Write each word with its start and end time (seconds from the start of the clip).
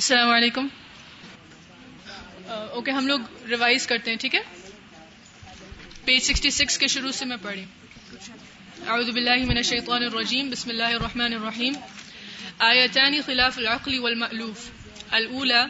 السلام 0.00 0.30
علیکم۔ 0.30 0.68
اوکے، 2.48 2.90
ہم 2.90 3.06
لوگ 3.06 3.20
ریوائز 3.48 3.86
کرتے 3.86 4.10
ہیں، 4.10 4.18
ٹھیک 4.18 4.34
ہے؟ 4.34 4.40
پیج 6.04 6.22
سکسٹی 6.22 6.50
سکس 6.50 6.78
کے 6.78 6.86
شروع 6.86 7.12
سے 7.12 7.24
میں 7.24 7.36
پڑھی 7.42 7.64
اعوذ 8.86 9.10
باللہ 9.10 9.44
من 9.46 9.56
الشیطان 9.56 10.02
الرجیم، 10.02 10.50
بسم 10.50 10.70
اللہ 10.70 10.82
الرحمن 10.82 11.32
الرحیم۔ 11.32 11.72
آیتان 12.58 13.14
خلاف 13.26 13.58
العقل 13.58 13.98
والمألوف۔ 13.98 14.70
الاولى 15.10 15.62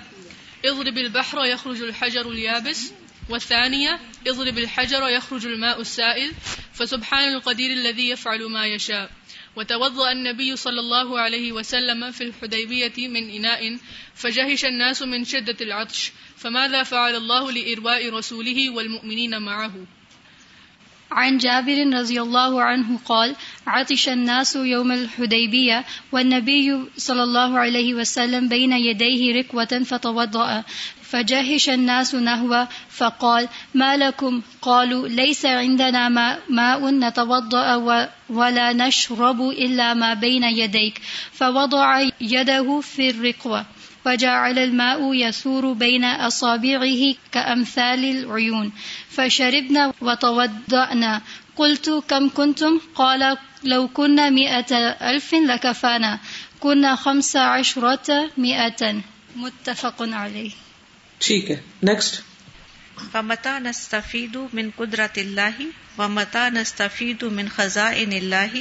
اضرب 0.65 0.97
البحر 0.97 1.47
يخرج 1.47 1.83
الحجر 1.83 2.25
اليابس 2.25 2.93
والثانية 3.29 3.97
اضرب 4.27 4.57
الحجر 4.57 5.03
يخرج 5.09 5.47
الماء 5.47 5.79
السائل، 5.79 6.31
فسبحان 6.73 7.25
القدير 7.25 7.71
الذي 7.71 8.11
يفعل 8.11 8.47
ما 8.47 8.67
يشاء 8.67 9.05
وتوضأ 9.57 10.12
النبي 10.12 10.57
صلى 10.57 10.80
الله 10.80 11.21
عليه 11.21 11.53
وسلم 11.53 12.11
في 12.11 12.25
الحديبية 12.25 13.09
من 13.09 13.30
إناء 13.30 13.79
فجهش 14.14 14.64
الناس 14.64 15.03
من 15.03 15.25
شدة 15.25 15.57
العطش، 15.61 16.13
فماذا 16.36 16.82
فعل 16.82 17.14
الله 17.14 17.53
لإرواء 17.53 18.11
رسوله 18.11 18.71
والمؤمنين 18.71 19.43
معه؟ 19.43 19.73
عن 21.11 21.39
جابر 21.39 21.99
رضي 21.99 22.21
الله 22.23 22.63
عنه 22.63 22.99
قال 23.04 23.36
عطش 23.67 24.09
الناس 24.09 24.57
يوم 24.57 24.93
الحديبية 24.93 25.85
والنبي 26.12 26.79
صلى 26.96 27.23
الله 27.23 27.59
عليه 27.59 27.95
وسلم 27.95 28.48
بين 28.48 28.73
يديه 28.73 29.39
ركوة 29.39 29.82
فتوضأ. 29.85 30.64
فجهش 31.11 31.69
الناس 31.69 32.14
نهوه 32.14 32.69
فقال 32.91 33.48
ما 33.75 33.97
لكم؟ 33.97 34.42
قالوا 34.62 35.09
ليس 35.09 35.47
عندنا 35.47 36.09
ماء 36.48 36.91
نتوضأ 36.91 37.77
ولا 38.31 38.73
نشرب 38.73 39.41
إلا 39.41 39.95
ما 39.95 40.15
بين 40.15 40.45
يديك. 40.45 41.01
فوضع 41.33 42.01
يده 42.20 42.81
في 42.81 43.11
الرقوة 43.11 43.67
وجعل 44.06 44.59
الماء 44.59 45.15
يسور 45.15 45.73
بين 45.73 46.05
أصابعه 46.05 47.15
كأمثال 47.33 48.05
العيون. 48.05 48.73
فشربنا 49.11 49.93
وتوضأنا. 50.01 51.21
قلت 51.56 51.91
كم 52.09 52.29
كنتم؟ 52.29 52.81
قال 52.95 53.37
لو 53.65 53.89
كنا 53.89 54.31
مئة 54.31 54.77
ألف 55.11 55.34
لكفانا. 55.34 56.19
كنا 56.61 56.97
خمس 56.97 57.37
عشرة 57.37 58.31
مئة. 58.39 59.01
متفق 59.37 59.97
عليه. 60.01 60.51
ٹھیک 61.21 61.51
ہے۔ 61.51 61.57
نیکسٹ 61.83 62.21
ومتا 63.15 63.59
نستفید 63.59 64.37
من 64.53 64.71
قدرت 64.77 65.19
اللہ 65.19 65.61
و 65.99 66.09
متا 66.09 66.49
نستفید 66.49 67.23
من 67.23 67.49
خزائن 67.49 68.12
اللہ 68.12 68.57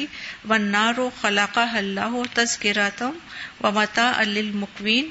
و 0.49 0.57
نارو 0.57 1.09
خلاقہ 1.21 1.67
اللہ 1.73 2.15
تذکراتم 2.33 3.17
و 3.63 3.71
متا 3.71 4.11
للمقوین 4.23 5.09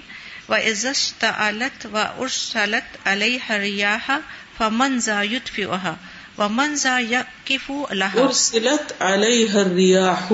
و 0.49 0.55
عزت 0.55 1.21
تعالت 1.21 1.87
و 1.93 1.97
ارسلت 1.97 2.97
علیہ 3.05 3.51
ریاح 3.51 4.11
فمن 4.59 4.99
ذا 4.99 5.23
یطفئها 5.25 5.95
ومن 6.39 6.75
ذا 6.75 6.99
یقف 7.01 7.71
لها 7.71 8.25
ارسلت 8.25 8.95
علیہ 9.03 9.59
الریاح 9.59 10.33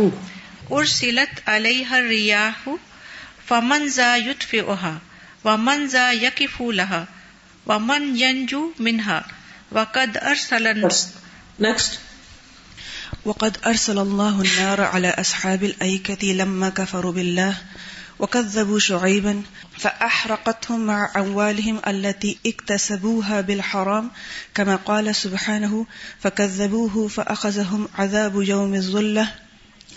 ارسلت 0.71 1.49
علیہ 1.49 1.91
الریاح 1.95 2.69
فمن 3.49 3.89
ذا 3.89 4.15
یطفئها 4.19 5.14
ومن 5.45 5.87
ذا 5.87 6.12
یقف 6.12 6.62
لها 6.62 7.06
ومن 7.67 8.17
ينجو 8.17 8.73
منها 8.78 9.27
وقد 9.73 10.17
ارسل 10.17 10.91
next. 11.61 12.05
وقد 13.25 13.59
ارسل 13.67 13.98
الله 13.98 14.42
النار 14.42 14.81
على 14.81 15.09
اصحاب 15.09 15.65
الايكه 15.65 16.27
لما 16.33 16.69
كفروا 16.69 17.12
بالله 17.12 17.56
وكذبوا 18.19 18.78
شعيبا 18.78 19.42
فاحرقتهم 19.78 20.87
مع 20.87 21.12
اموالهم 21.17 21.81
التي 21.87 22.39
اكتسبوها 22.47 23.41
بالحرام 23.41 24.11
كما 24.55 24.77
قال 24.77 25.17
سبحانه 25.17 25.87
فكذبوه 26.20 27.09
فاخذهم 27.09 27.88
عذاب 27.94 28.43
يوم 28.43 28.75
الظله 28.75 29.32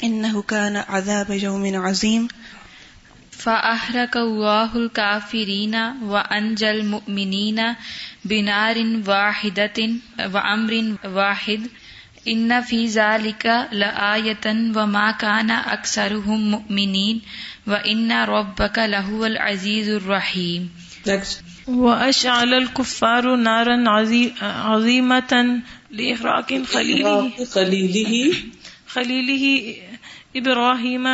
انه 0.04 0.42
كان 0.42 0.78
عذاب 0.78 1.32
يوم 1.32 1.86
عظيم 1.86 2.28
فأحرق 3.38 4.18
الله 4.18 4.78
الكافرين 4.78 5.76
وأنجى 6.04 6.72
المؤمنين 6.72 7.76
بنار 8.26 8.78
واحدة 9.08 9.90
وأمر 10.34 10.96
واحد 11.06 11.68
إن 12.28 12.62
في 12.62 12.86
ذلك 12.86 13.46
لآية 13.72 14.46
وما 14.76 15.12
كان 15.12 15.52
أكثرهم 15.52 16.52
مؤمنين 16.52 17.22
وإن 17.68 18.12
ربك 18.12 18.78
لهو 18.78 19.26
العزيز 19.26 19.90
الرحيم 19.90 20.70
وأشعل 21.68 22.54
الكفار 22.54 23.36
نارا 23.36 23.90
عظيمة 24.42 25.62
لإحراق 25.92 26.64
خليله 26.64 27.46
خليله 27.46 28.34
خليله 28.88 29.76
إبراهيم 30.40 31.08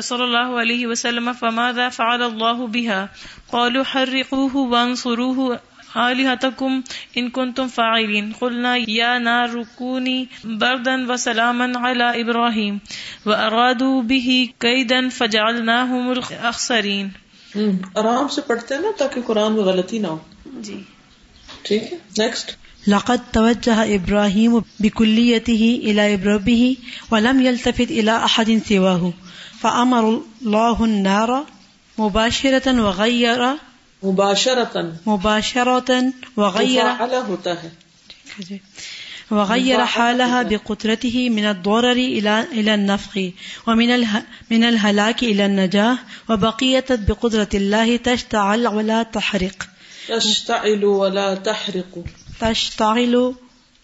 صلی 0.00 0.22
اللہ 0.22 0.60
علیہ 0.60 0.86
وسلم 0.86 1.30
فماذا 1.38 1.88
فعل 1.88 2.22
الله 2.22 2.66
بها؟ 2.66 3.06
قالوا 3.46 3.82
حرقوه 3.94 4.68
وانصروه 4.68 5.54
آلهتكم 5.96 6.80
ان 7.14 7.30
كنتم 7.30 7.68
فاعلين. 7.68 8.32
قلنا 8.38 8.76
يا 8.88 9.18
نار 9.18 9.48
كوني 9.74 10.24
بردا 10.44 10.96
وسلاما 11.08 11.64
على 11.64 12.22
ابراهيم 12.22 12.78
وارادوا 13.26 14.02
به 14.02 14.44
كيدا 14.58 15.08
فجعلناهم 15.12 16.08
الاخسرين 16.08 17.08
آرام 17.94 18.28
سے 18.28 18.40
پڑھتے 18.40 18.74
ہیں 18.74 18.82
نا 18.82 18.88
تاکہ 18.98 19.20
قرآن 19.22 19.52
میں 19.52 19.62
غلطی 19.62 19.98
نہ 19.98 20.06
ہو۔ 20.06 20.18
جی۔ 20.46 20.82
ٹھیک 21.62 21.82
ہے 21.82 21.98
نیکسٹ 22.18 22.65
لقد 22.88 23.20
توجه 23.32 23.94
ابراهيم 23.94 24.58
بكليته 24.80 25.80
الى 25.84 26.14
ربه 26.14 26.76
ولم 27.10 27.40
يلتفت 27.40 27.90
الى 27.90 28.16
احد 28.24 28.50
سواه 28.68 29.10
فامر 29.60 30.04
الله 30.46 30.84
النار 30.84 31.28
مباشرة 31.98 32.80
وغير 32.80 33.40
مباشرة 34.02 34.82
مباشرة 35.06 35.90
وغير 36.36 36.84
ہوتا 37.28 37.62
ہے۔ 37.62 37.68
وغير 39.30 39.84
حالها 39.84 40.42
بقدرته 40.42 41.28
من 41.28 41.46
الضرر 41.46 41.96
الى 41.96 42.44
الى 42.52 42.74
النفخ 42.74 43.18
ومن 43.66 43.90
من 44.50 44.64
الهلاك 44.64 45.22
الى 45.22 45.44
النجاه 45.44 45.94
وبقيت 46.28 46.92
بقدرة 46.92 47.48
الله 47.54 47.96
تشتعل 48.02 48.66
ولا 48.66 49.02
تحرق۔ 49.02 49.64
تشتعل 50.06 50.84
ولا 50.84 51.34
تحرق۔ 51.34 51.98
تشتعل 52.40 53.34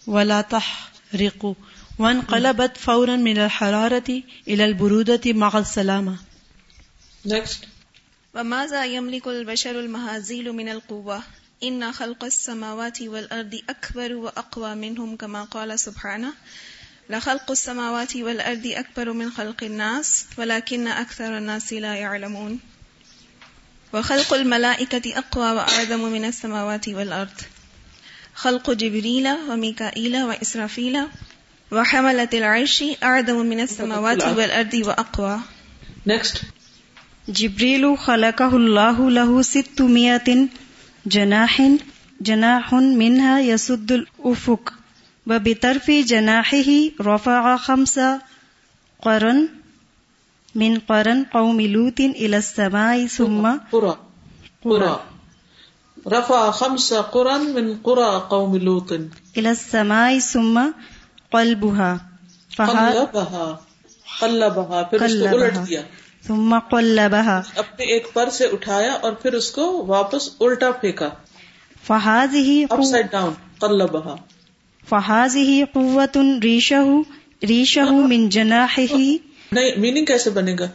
ولا 0.06 0.40
تحرق 0.40 1.56
وانقلبت 1.98 2.76
فوراً 2.76 3.16
من 3.16 3.38
الحرارة 3.38 4.22
إلى 4.48 4.64
البرودة 4.64 5.32
مع 5.32 5.58
السلامة. 5.58 6.16
Next. 7.28 7.66
وماذا 8.34 8.84
يملك 8.84 9.26
البشر 9.26 9.80
المهازيل 9.80 10.52
من 10.52 10.68
القوة؟ 10.68 11.22
إن 11.62 11.92
خلق 11.92 12.24
السماوات 12.24 13.02
والأرض 13.02 13.60
أكبر 13.68 14.14
وأقوى 14.14 14.74
منهم 14.74 15.16
كما 15.16 15.44
قال 15.44 15.80
سبحانه. 15.80 16.32
لخلق 17.10 17.50
السماوات 17.50 18.16
والأرض 18.16 18.66
أكبر 18.66 19.12
من 19.12 19.30
خلق 19.30 19.64
الناس 19.64 20.26
ولكن 20.38 20.88
أكثر 20.88 21.38
الناس 21.38 21.72
لا 21.72 21.94
يعلمون. 21.94 22.60
وخلق 23.94 24.34
الملائكة 24.34 25.18
أقوى 25.18 25.52
وأعظم 25.52 26.00
من 26.00 26.24
السماوات 26.24 26.88
والأرض. 26.88 27.40
خلق 28.34 28.70
جبريل 28.70 29.28
وميكائيل 29.48 30.22
وإسرافيل 30.22 30.98
وحملة 31.72 32.28
العرش 32.34 32.84
أعظم 33.02 33.46
من 33.46 33.60
السماوات 33.60 34.24
والأرض 34.24 34.74
وأقوى 34.74 35.40
Next. 36.08 36.42
جبريل 37.28 37.98
خلقه 37.98 38.56
الله 38.56 39.10
له 39.10 39.42
ستمائة 39.42 40.48
جناح 41.06 41.62
جناح 42.20 42.74
منها 42.74 43.40
يسد 43.40 43.92
الأفق 43.92 44.72
وبطرف 45.26 45.90
جناحه 45.90 46.70
رفع 47.00 47.56
خمس 47.56 48.00
قرن 49.02 49.48
من 50.54 50.78
قرن 50.78 51.24
قوم 51.24 51.60
لوط 51.60 52.00
إلى 52.00 52.36
السماء 52.36 53.06
ثم 53.06 53.50
قرى 53.72 53.96
قرى 54.64 55.11
رفع 56.06 56.50
خمس 56.50 56.92
قرن 56.92 57.42
من 57.54 57.74
قرى 57.82 58.20
قوم 58.28 58.56
لوط. 58.56 58.92
إلى 59.36 59.48
السماء 59.48 60.18
ثم 60.18 60.60
قلبها 61.32 61.96
قلبها. 62.56 63.56
قلبها. 64.20 64.82
پھر 64.90 65.02
اس 65.02 65.12
کو 65.30 65.40
الٹ 65.40 65.54
دیا. 65.68 65.80
ثم 66.26 66.58
قلبها. 66.70 67.40
اپنے 67.56 67.84
ایک 67.84 68.08
پر 68.12 68.30
سے 68.30 68.44
اٹھایا 68.44 68.92
اور 68.92 69.12
پھر 69.12 69.32
اس 69.32 69.50
کو 69.50 69.86
واپس 69.86 70.28
الٹا 70.40 70.70
پھینکا. 70.70 71.08
فهذه 71.86 72.62
اپ 72.70 72.82
سائڈ 72.82 73.06
ڈاؤن 73.10 73.32
قلبها. 73.58 74.16
فهذه 74.88 75.62
قوة 75.74 76.38
ريشه 76.42 76.84
ريشه 77.48 77.92
من 77.92 78.28
جناحه. 78.28 79.16
نہیں 79.52 79.70
میننگ 79.76 80.04
کیسے 80.04 80.30
بنے 80.30 80.56
گا؟ 80.58 80.66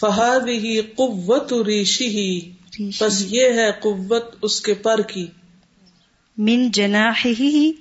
فہذه 0.00 0.80
قوت 0.96 1.52
ریشہ 1.52 2.57
بس 2.80 3.24
یہ 3.30 3.48
ہے 3.48 3.72
قوت 3.72 4.36
اس 4.42 4.60
کے 4.60 4.74
پر 4.74 5.00
کی۔ 5.02 5.26
من 6.38 6.62
من 6.62 6.70
جناحه. 6.70 7.74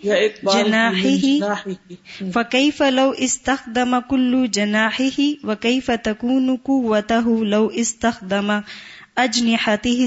فكيف 2.34 2.82
لو 2.82 3.14
استخدم 3.18 4.00
كل 4.10 4.48
جناحه 4.48 5.22
وكيف 5.44 5.92
تكون 6.04 6.56
قوته 6.64 7.44
لو 7.44 7.68
استخدم 7.74 8.52
أجنحته 9.18 10.06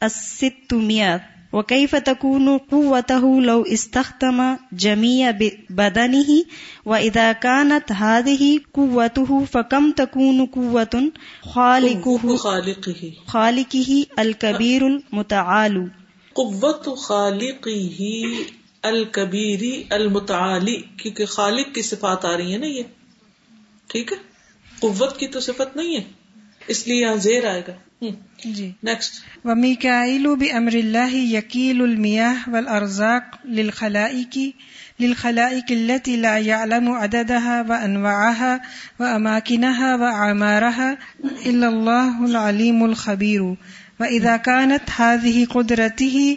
الستمائة 0.00 1.16
وكيف 1.52 1.96
تكون 1.96 2.58
قوته 2.58 3.40
لو 3.42 3.62
استخدم 3.62 4.56
جميع 4.72 5.30
بدنه 5.70 6.44
وإذا 6.84 7.32
كانت 7.32 7.92
هذه 7.92 8.60
قوته 8.74 9.44
فكم 9.44 9.90
تكون 9.90 10.46
قوة 10.46 11.10
خالقه 11.54 12.36
خالقه. 12.36 13.12
خالقه 13.26 14.06
الكبير 14.18 14.86
المتعال 14.86 15.88
قوت 16.32 16.88
خالقی 16.98 17.88
ہی 17.88 18.44
الکبیری 18.82 19.82
المتعالی 19.90 20.82
کیونکہ 20.96 21.26
خالق 21.26 21.74
کی 21.74 21.82
صفات 21.82 22.24
آ 22.24 22.36
رہی 22.36 22.52
ہے 22.52 22.58
نا 22.58 22.66
یہ. 22.66 22.82
ٹھیک 23.86 24.12
ہے؟ 24.12 24.16
قوت 24.80 25.18
کی 25.18 25.26
تو 25.26 25.40
صفت 25.40 25.76
نہیں 25.76 25.96
ہے. 25.96 26.21
اس 26.66 26.88
لیے 26.88 27.02
یہاں 27.02 27.16
زیر 27.16 27.50
آئے 27.50 27.62
گا۔ 27.68 27.72
جی۔ 28.44 28.72
نیکسٹ 28.82 29.14
وميكائيل 29.44 30.26
بأمر 30.26 30.74
الله 30.74 31.16
يكيل 31.16 31.82
المياه 31.82 32.34
والأرزاق 32.46 33.46
للخلائق 33.46 34.38
للخلائق 35.00 35.64
التي 35.68 36.16
لا 36.16 36.36
يعلم 36.36 36.90
عددها 36.90 37.62
وأنواعها 37.68 38.56
وأماكنها 39.00 39.94
وأعمارها 39.94 40.94
إلا 41.44 41.66
الله 41.66 42.28
العليم 42.28 42.82
الخبير۔ 42.82 43.40
وإذا 44.00 44.36
كانت 44.36 45.00
هذه 45.00 45.44
قدرته 45.52 46.34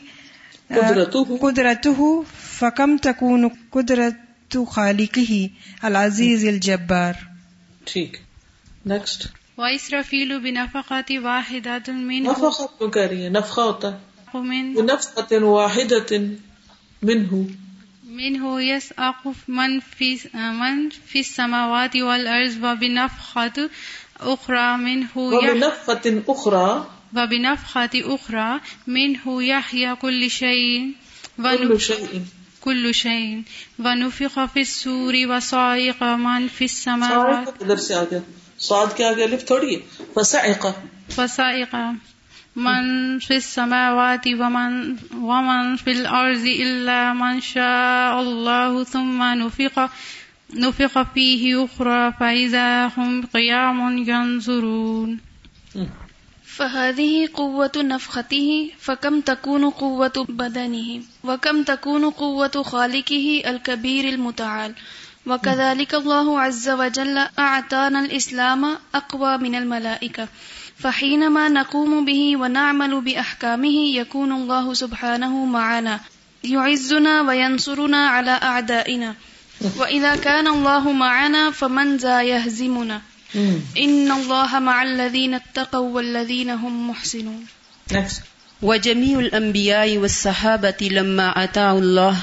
قدرته. 0.69 1.37
قدرته 1.39 2.21
فكم 2.59 2.97
تكون 2.97 3.47
قدرة 3.69 4.63
خالقه 4.65 5.45
العزيز 5.81 6.47
الجبار؟ 6.47 7.13
ٹھیک۔ 7.85 8.17
نیکسٹ 8.85 9.44
وإسرافيل 9.57 10.37
بنفقة 10.39 11.23
واحدة 11.23 11.93
منه. 11.93 12.31
نفخہ 12.31 12.63
کیوں 12.77 12.91
کہہ 12.91 13.01
رہی 13.01 13.23
ہے 13.23 13.29
نفخہ 13.29 13.61
ہوتا 13.61 13.93
ہے. 13.93 13.97
من 14.33 14.73
بنفخت 14.73 15.33
واحدت 15.33 16.13
منہ. 17.03 17.43
منه 18.03 18.59
يسأق 18.59 19.27
من 19.47 19.79
في 19.97 20.15
من 20.33 20.89
في 21.05 21.19
السماوات 21.19 21.95
والأرض 21.95 22.63
وبنفخة 22.63 23.67
أخرى 24.19 24.77
منه 24.77 25.17
يح 25.17 25.49
وبنفخت 25.49 26.07
اخرى 26.27 26.81
وبنفخة 27.15 28.13
أخرى 28.13 28.57
منه 28.87 29.41
يحيى 29.41 29.89
كل 29.99 30.29
شيء. 30.29 30.91
كل 31.37 31.43
ونف- 31.43 31.79
شيء. 31.79 32.19
كل 32.59 32.91
شيء. 32.93 33.41
ونفخ 33.79 34.39
في 34.53 34.61
السور 34.61 35.13
وصائق 35.29 36.03
من 36.03 36.47
في 36.57 36.65
السماوات. 36.65 37.45
صاعقہ 37.45 37.63
ادھر 37.63 37.77
سے 37.77 37.93
آ 37.93 38.03
گیا؟ 38.03 38.19
سعد 38.59 38.97
کے 38.97 39.05
آگے 39.05 39.23
الف 39.23 39.45
تھوڑی 39.45 39.75
ہے۔ 39.75 40.03
فصعقہ 40.13 40.67
وصائق 41.17 41.75
من 42.55 43.19
في 43.19 43.35
السماوات 43.35 44.27
ومن 44.39 44.95
ومن 45.11 45.77
في 45.77 45.91
الأرض 45.91 46.47
إلا 46.61 47.13
من 47.13 47.39
شاء 47.41 48.19
الله 48.19 48.83
ثم 48.91 49.23
نفخ 49.33 49.79
نفخ 50.53 50.97
فيه 51.13 51.55
أخرى 51.55 52.09
فإذا 52.19 52.87
هم 52.97 53.21
قيام 53.31 54.03
ينظرون۔ 54.07 55.17
فهذه 56.57 57.25
قوة 57.33 57.83
نفخته 57.83 58.63
فكم 58.79 59.19
تكون 59.25 59.69
قوة 59.69 60.25
بدنه 60.29 60.99
وكم 61.23 61.63
تكون 61.63 62.09
قوة 62.17 62.61
خالقه 62.65 63.53
الكبير 63.53 64.05
المتعال۔ 64.05 64.71
وكذلك 65.27 65.93
الله 65.93 66.41
عز 66.41 66.69
وجل 66.69 67.17
أعطانا 67.39 67.99
الإسلام 67.99 68.77
أقوى 68.95 69.37
من 69.37 69.55
الملائكة 69.55 70.27
فحينما 70.77 71.49
نقوم 71.49 72.05
به 72.05 72.37
ونعمل 72.37 73.01
بأحكامه 73.01 73.95
يكون 73.95 74.31
الله 74.31 74.73
سبحانه 74.73 75.45
معنا 75.45 75.99
يعزنا 76.43 77.21
وينصرنا 77.21 78.07
على 78.07 78.31
أعدائنا 78.31 79.15
وإذا 79.77 80.15
كان 80.15 80.47
الله 80.47 80.91
معنا 80.91 81.51
فمن 81.51 81.97
ذا 81.97 82.21
يهزمنا 82.23 83.01
إن 83.77 84.11
الله 84.11 84.59
مع 84.59 84.83
الذين 84.83 85.33
اتقوا 85.33 85.89
والذين 85.95 86.49
هم 86.49 86.89
محسنون 86.89 87.45
وجميع 88.61 89.19
الأنبياء 89.19 89.97
والصحابة 89.97 90.89
لما 90.91 91.43
أطاعوا 91.43 91.79
الله 91.79 92.17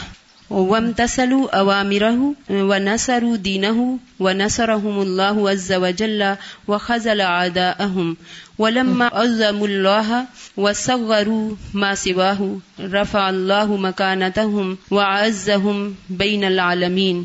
وامتثلوا 0.52 1.58
أوامره 1.58 2.34
ونصروا 2.50 3.36
دينه 3.36 3.98
ونصرهم 4.20 5.02
الله 5.02 5.50
عز 5.50 5.72
وجل 5.72 6.34
وخذل 6.68 7.20
أعداءهم 7.20 8.16
ولما 8.58 9.08
عظموا 9.12 9.66
الله 9.66 10.24
وصغروا 10.56 11.50
ما 11.74 11.94
سواه 11.94 12.56
رفع 12.80 13.28
الله 13.28 13.76
مكانتهم 13.76 14.76
وعزهم 14.92 15.94
بين 16.10 16.44
العالمين 16.44 17.22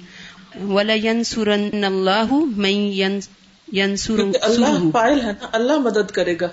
ولينصرن 0.68 1.84
الله 1.84 2.46
من 2.56 2.76
ين- 2.94 3.20
اللہ 4.42 4.90
فائل 4.94 5.22
ہے 5.22 5.32
نا، 5.32 5.48
اللہ 5.52 5.78
مدد 5.78 6.12
کرے 6.12 6.36
گا. 6.42 6.48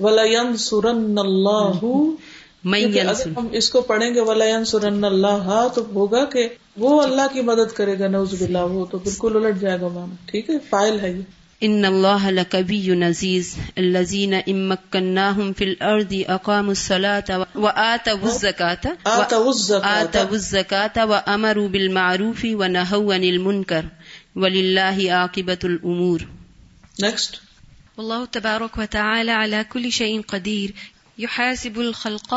وَلَيَنْصُرَنَّ 0.00 1.18
اللَّهُ 1.18 1.80
من 1.82 2.27
اگر 2.64 3.38
ہم 3.38 3.48
اس 3.52 3.70
کو 3.70 3.80
پڑھیں 3.80 4.14
گے 4.14 4.20
وَلَيَنْصُرَنَّ 4.20 5.06
اللَّهَ 5.06 5.68
تو 5.74 5.86
ہوگا 5.94 6.24
کہ 6.24 6.48
وہ 6.76 7.02
اللہ 7.02 7.22
کی 7.32 7.40
مدد 7.40 7.76
کرے 7.76 7.98
گا 7.98 8.08
نعوذ 8.08 8.34
باللہ 8.34 8.58
وہ 8.58 8.84
تو 8.84 8.98
بالکل 8.98 9.44
الٹ 9.44 9.60
جائے 9.60 9.80
گا 9.80 9.88
مانا 9.88 10.14
ٹھیک 10.26 10.50
ہے؟ 10.50 10.54
فائل 10.70 11.00
ہے 11.00 11.10
یہ۔ 11.12 11.22
ان 11.60 11.84
الله 11.84 12.30
لقوي 12.30 13.04
عزيز۔ 13.04 13.54
الذين 13.76 14.34
ان 14.46 14.68
مكناهم 14.68 15.52
في 15.52 15.64
الارض 15.64 16.14
اقاموا 16.28 16.70
الصلاه 16.70 17.42
واتوا 17.54 18.28
الزكاه 18.28 18.92
آتوا 19.04 20.26
الزكاه 20.30 21.04
وامروا 21.04 21.68
بالمعروف 21.68 22.44
ونهوا 22.44 23.14
عن 23.14 23.22
المنكر۔ 23.22 23.80
ولله 24.36 25.10
عاقبه 25.10 25.58
الامور 25.62 26.20
نیکسٹ 26.98 27.36
والله 27.98 28.24
تبارك 28.30 28.78
وتعالى 28.78 29.30
على 29.30 29.62
كل 29.68 29.90
شيء 29.90 30.20
قدير 30.26 30.70
يحاسب 31.18 31.78
الخلق 31.78 32.34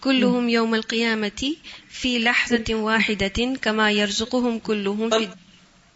كلهم 0.00 0.48
يوم 0.48 0.74
القيامة 0.74 1.52
في 2.00 2.18
لحظة 2.18 2.74
واحدة 2.74 3.44
كما 3.62 3.90
يرزقهم 3.90 4.58
كلهم 4.62 5.08
في 5.18 5.26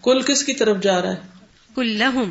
کل 0.02 0.22
کس 0.22 0.44
کی 0.44 0.54
طرف 0.54 0.82
جا 0.82 1.02
رہا 1.02 1.12
ہے؟ 1.12 1.20
كلهم. 1.76 2.30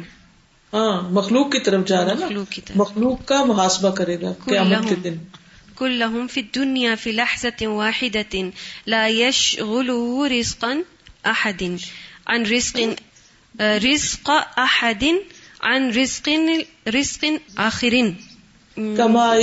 ہاں 0.74 1.10
مخلوق 1.10 1.52
کی 1.52 1.60
طرف 1.60 1.86
جا 1.86 2.06
رہا 2.06 2.12
ہے 2.12 2.26
مخلوق 2.26 2.52
کی 2.52 2.62
طرف. 2.62 2.78
مخلوق 2.78 3.26
کا 3.26 3.44
محاسبہ 3.44 3.96
کرے 3.96 4.22
گا 4.22 4.34
قیامت 4.46 4.90
کے 4.90 4.96
دن۔ 4.96 5.16
كلهم 5.76 6.28
في 6.28 6.42
الدنيا 6.42 6.96
في 6.96 7.12
لحظة 7.12 7.66
واحدة 7.66 8.38
لا 8.88 9.08
يشغله 9.08 10.28
رزقا 10.40 10.74
أحد. 11.26 11.64
عن 12.26 12.46
رزق 12.46 12.80
رزق 13.60 14.32
أحد 14.58 15.04
عن 15.62 15.90
رزق 15.90 16.30
رزق 16.88 17.26
آخر. 17.56 17.94
کما 18.78 19.34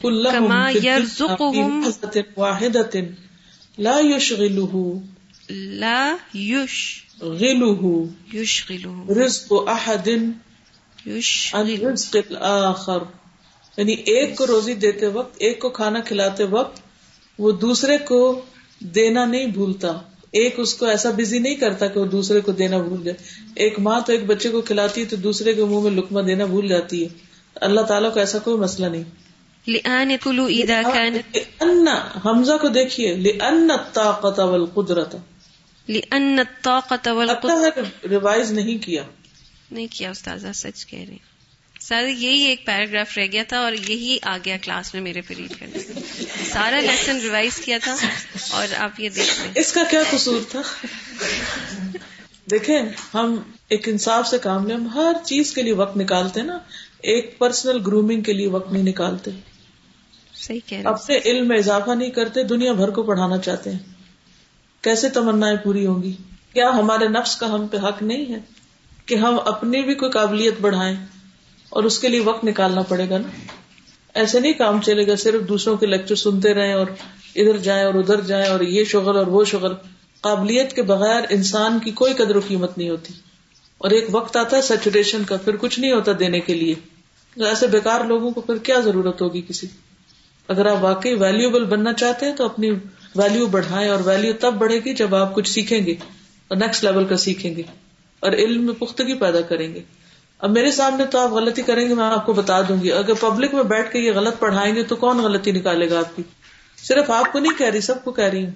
في 0.00 0.08
لحظة 0.08 1.36
واحدة 2.36 3.14
لا 3.78 4.00
يشغله 4.00 5.02
لا 5.50 6.16
يش 6.34 7.04
غله 7.20 8.08
يشغله 8.34 9.24
رزق 9.24 9.68
احد 9.68 10.08
عن 10.08 10.32
يشغل 11.06 11.86
رزق 11.86 12.16
الاخر 12.30 12.98
یعنی 13.76 13.92
ایک 13.92 14.38
کو 14.38 14.46
روزی 14.46 14.74
دیتے 14.74 15.06
وقت 15.06 15.36
ایک 15.38 15.60
کو 15.60 15.70
کھانا 15.70 16.00
کھلاتے 16.00 16.44
وقت 16.44 16.80
وہ 17.38 17.52
دوسرے 17.52 17.98
کو 17.98 18.40
دینا 18.80 19.24
نہیں 19.24 19.46
بھولتا۔ 19.46 19.92
ایک 20.30 20.54
اس 20.56 20.74
کو 20.74 20.86
ایسا 20.86 21.10
بزی 21.10 21.38
نہیں 21.38 21.54
کرتا 21.54 21.86
کہ 21.86 22.00
وہ 22.00 22.04
دوسرے 22.04 22.40
کو 22.40 22.52
دینا 22.52 22.78
بھول 22.78 23.04
جائے۔ 23.04 23.16
ایک 23.54 23.78
ماں 23.78 24.00
تو 24.00 24.12
ایک 24.12 24.26
بچے 24.26 24.48
کو 24.48 24.60
کھلاتی 24.60 25.00
ہے 25.00 25.06
تو 25.06 25.16
دوسرے 25.16 25.54
کے 25.54 25.64
منہ 25.64 25.80
میں 25.80 25.90
لکما 25.90 26.20
دینا 26.26 26.44
بھول 26.44 26.68
جاتی 26.68 27.02
ہے۔ 27.02 27.08
اللہ 27.54 27.80
تعالیٰ 27.80 28.14
کو 28.14 28.20
ایسا 28.20 28.38
کوئی 28.38 28.56
مسئلہ 28.56 28.86
نہیں۔ 28.86 29.04
لآن 29.66 30.16
كل 30.22 30.40
إذا 30.62 30.82
كانت 30.94 31.38
ان 31.60 31.88
حمزہ 32.24 32.52
کو 32.60 32.68
دیکھیے 32.68 33.16
لأن 33.16 33.70
الطاقت 33.70 34.38
والقدرت 34.38 35.16
لأن 35.88 36.40
والقدرة 37.06 37.60
ہے 37.60 38.08
ریوائز 38.08 38.52
نہیں 38.52 38.78
کیا۔ 38.78 39.02
نہیں 39.70 39.86
کیا 39.90 40.10
استاذہ 40.10 40.48
سچ 40.54 40.86
کہہ 40.86 41.04
رہی 41.08 41.16
سر 41.80 42.08
یہی 42.08 42.42
ایک 42.42 42.66
پیراگراف 42.66 43.18
رہ 43.18 43.26
گیا 43.32 43.42
تھا 43.48 43.58
اور 43.58 43.72
یہی 43.72 44.18
آ 44.22 44.38
گیا 44.44 44.56
کلاس 44.62 44.94
میں 44.94 45.02
میرے 45.02 45.20
پہ 45.20 45.34
ریڈ 45.34 45.60
کرنے 45.60 45.78
سارا 46.52 46.80
لیسن 46.80 47.20
ریوائز 47.20 47.56
کیا 47.56 47.78
تھا 47.84 47.96
اور 48.50 48.66
آپ 48.76 49.00
یہ 49.00 49.08
دیکھ 49.08 49.40
لیں 49.40 49.52
اس 49.54 49.72
کا 49.72 49.82
کیا 49.90 50.00
قصور 50.10 50.40
تھا؟ 50.50 50.62
دیکھیں 52.50 52.82
ہم 53.14 53.36
ایک 53.68 53.88
انصاف 53.88 54.28
سے 54.28 54.38
کام 54.38 54.66
لیں 54.66 54.76
ہم 54.76 54.88
ہر 54.88 55.12
چیز 55.24 55.52
کے 55.52 55.62
لیے 55.62 55.72
وقت 55.72 55.96
نکالتے 55.96 56.40
ہیں 56.40 56.46
نا۔ 56.46 56.58
ایک 57.04 57.38
پرسنل 57.38 57.78
گرومنگ 57.86 58.20
کے 58.20 58.32
لیے 58.32 58.48
وقت 58.48 58.72
نہیں 58.72 58.82
نکالتے۔ 58.82 59.30
صحیح 60.34 60.60
کہہ 60.66 60.78
رہے 60.78 60.88
اپنے 60.88 61.18
علم 61.24 61.48
میں 61.48 61.58
اضافہ 61.58 61.90
نہیں 61.90 62.10
کرتے 62.10 62.42
دنیا 62.42 62.72
بھر 62.72 62.90
کو 62.90 63.02
پڑھانا 63.02 63.38
چاہتے 63.38 63.70
ہیں۔ 63.70 63.78
کیسے 64.80 65.08
تمنا 65.08 65.46
پوری 65.64 65.86
ہوں 65.86 66.02
گی؟ 66.02 66.12
کیا 66.52 66.68
ہمارے 66.68 67.08
نفس 67.08 67.36
کا 67.36 67.52
ہم 67.52 67.66
پہ 67.66 67.76
حق 67.76 68.02
نہیں 68.02 68.32
ہے 68.32 68.38
کہ 69.06 69.14
ہم 69.14 69.38
اپنی 69.44 69.82
بھی 69.82 69.94
کوئی 69.94 70.10
قابلیت 70.10 70.54
بڑھائیں 70.60 70.96
اور 71.68 71.84
اس 71.84 71.98
کے 71.98 72.08
لیے 72.08 72.20
وقت 72.20 72.44
نکالنا 72.44 72.82
پڑے 72.82 73.10
گا 73.10 73.18
نا؟ 73.18 73.28
ایسے 74.14 74.40
نہیں 74.40 74.52
کام 74.52 74.80
چلے 74.80 75.06
گا 75.06 75.16
صرف 75.16 75.48
دوسروں 75.48 75.76
کے 75.76 75.86
لیکچر 75.86 76.14
سنتے 76.14 76.54
رہیں 76.54 76.72
اور 76.72 76.86
ادھر 77.34 77.56
جائیں 77.56 77.84
اور 77.84 77.94
ادھر 77.94 78.20
جائیں 78.20 78.46
اور 78.46 78.60
یہ 78.60 78.84
شغل 78.84 79.16
اور 79.16 79.26
وہ 79.26 79.44
شغل۔ 79.44 79.72
قابلیت 80.20 80.72
کے 80.72 80.82
بغیر 80.82 81.22
انسان 81.30 81.78
کی 81.84 81.90
کوئی 81.90 82.14
قدر 82.14 82.36
و 82.36 82.40
قیمت 82.48 82.78
نہیں 82.78 82.90
ہوتی۔ 82.90 83.14
اور 83.78 83.90
ایک 83.90 84.04
وقت 84.10 84.36
آتا 84.36 84.56
ہے 84.56 84.62
سیچوریشن 84.62 85.24
کا 85.24 85.36
پھر 85.36 85.56
کچھ 85.56 85.80
نہیں 85.80 85.92
ہوتا 85.92 86.12
دینے 86.18 86.40
کے 86.40 86.54
لیے۔ 86.54 86.74
تو 87.38 87.44
ایسے 87.44 87.66
بیکار 87.66 88.00
لوگوں 88.04 88.30
کو 88.30 88.40
پھر 88.40 88.58
کیا 88.58 88.80
ضرورت 88.80 89.22
ہوگی 89.22 89.42
کسی 89.48 89.66
اگر 90.48 90.66
آپ 90.66 90.76
واقعی 90.80 91.14
ویلوبل 91.14 91.64
بننا 91.64 91.92
چاہتے 91.92 92.26
ہیں 92.26 92.36
تو 92.36 92.44
اپنی 92.44 92.70
ویلو 93.14 93.46
بڑھائیں 93.46 93.88
اور 93.88 94.00
ویلو 94.04 94.32
تب 94.40 94.54
بڑھے 94.54 94.80
گی 94.84 94.94
جب 94.94 95.14
آپ 95.14 95.34
کچھ 95.34 95.50
سیکھیں 95.50 95.86
گے 95.86 95.92
اور 96.48 96.56
نیکسٹ 96.56 96.84
لیول 96.84 97.04
کا 97.04 97.16
سیکھیں 97.16 97.56
گے 97.56 97.62
اور 98.20 98.32
علم 98.32 98.66
میں 98.66 98.74
پختگی 98.74 99.14
پیدا 99.14 99.40
کریں 99.40 99.74
گے۔ 99.74 99.80
اب 100.38 100.50
میرے 100.50 100.70
سامنے 100.70 101.06
تو 101.06 101.18
آپ 101.18 101.30
غلطی 101.30 101.62
کریں 101.62 101.88
گے، 101.88 101.94
میں 101.94 102.04
آپ 102.04 102.26
کو 102.26 102.32
بتا 102.32 102.60
دوں 102.60 102.82
گی۔ 102.82 102.92
اگر 102.92 103.14
پبلک 103.20 103.54
میں 103.54 103.62
بیٹھ 103.62 103.92
کے 103.92 103.98
یہ 103.98 104.12
غلط 104.12 104.38
پڑھائیں 104.38 104.74
گے 104.74 104.82
تو 104.82 104.96
کون 104.96 105.18
غلطی 105.18 105.52
نکالے 105.52 105.90
گا 105.90 105.98
آپ 105.98 106.16
کی؟ 106.16 106.22
صرف 106.76 107.10
آپ 107.10 107.32
کو 107.32 107.38
نہیں 107.38 107.58
کہہ 107.58 107.66
رہی، 107.66 107.80
سب 107.80 108.04
کو 108.04 108.12
کہہ 108.12 108.24
رہی 108.24 108.44
ہوں۔ 108.44 108.52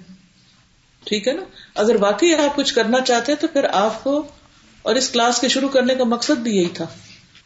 ٹھیک 1.05 1.27
ہے 1.27 1.33
نا؟ 1.33 1.41
اگر 1.75 1.95
واقعی 1.99 2.35
آپ 2.35 2.55
کچھ 2.55 2.73
کرنا 2.73 3.01
چاہتے 3.01 3.31
ہیں 3.31 3.39
تو 3.39 3.47
پھر 3.47 3.65
آپ 3.71 4.03
کو 4.03 4.27
اور 4.81 4.95
اس 4.95 5.09
کلاس 5.09 5.41
کے 5.41 5.47
شروع 5.47 5.69
کرنے 5.69 5.95
کا 5.95 6.03
مقصد 6.03 6.37
بھی 6.37 6.57
یہی 6.57 6.69
تھا۔ 6.69 6.85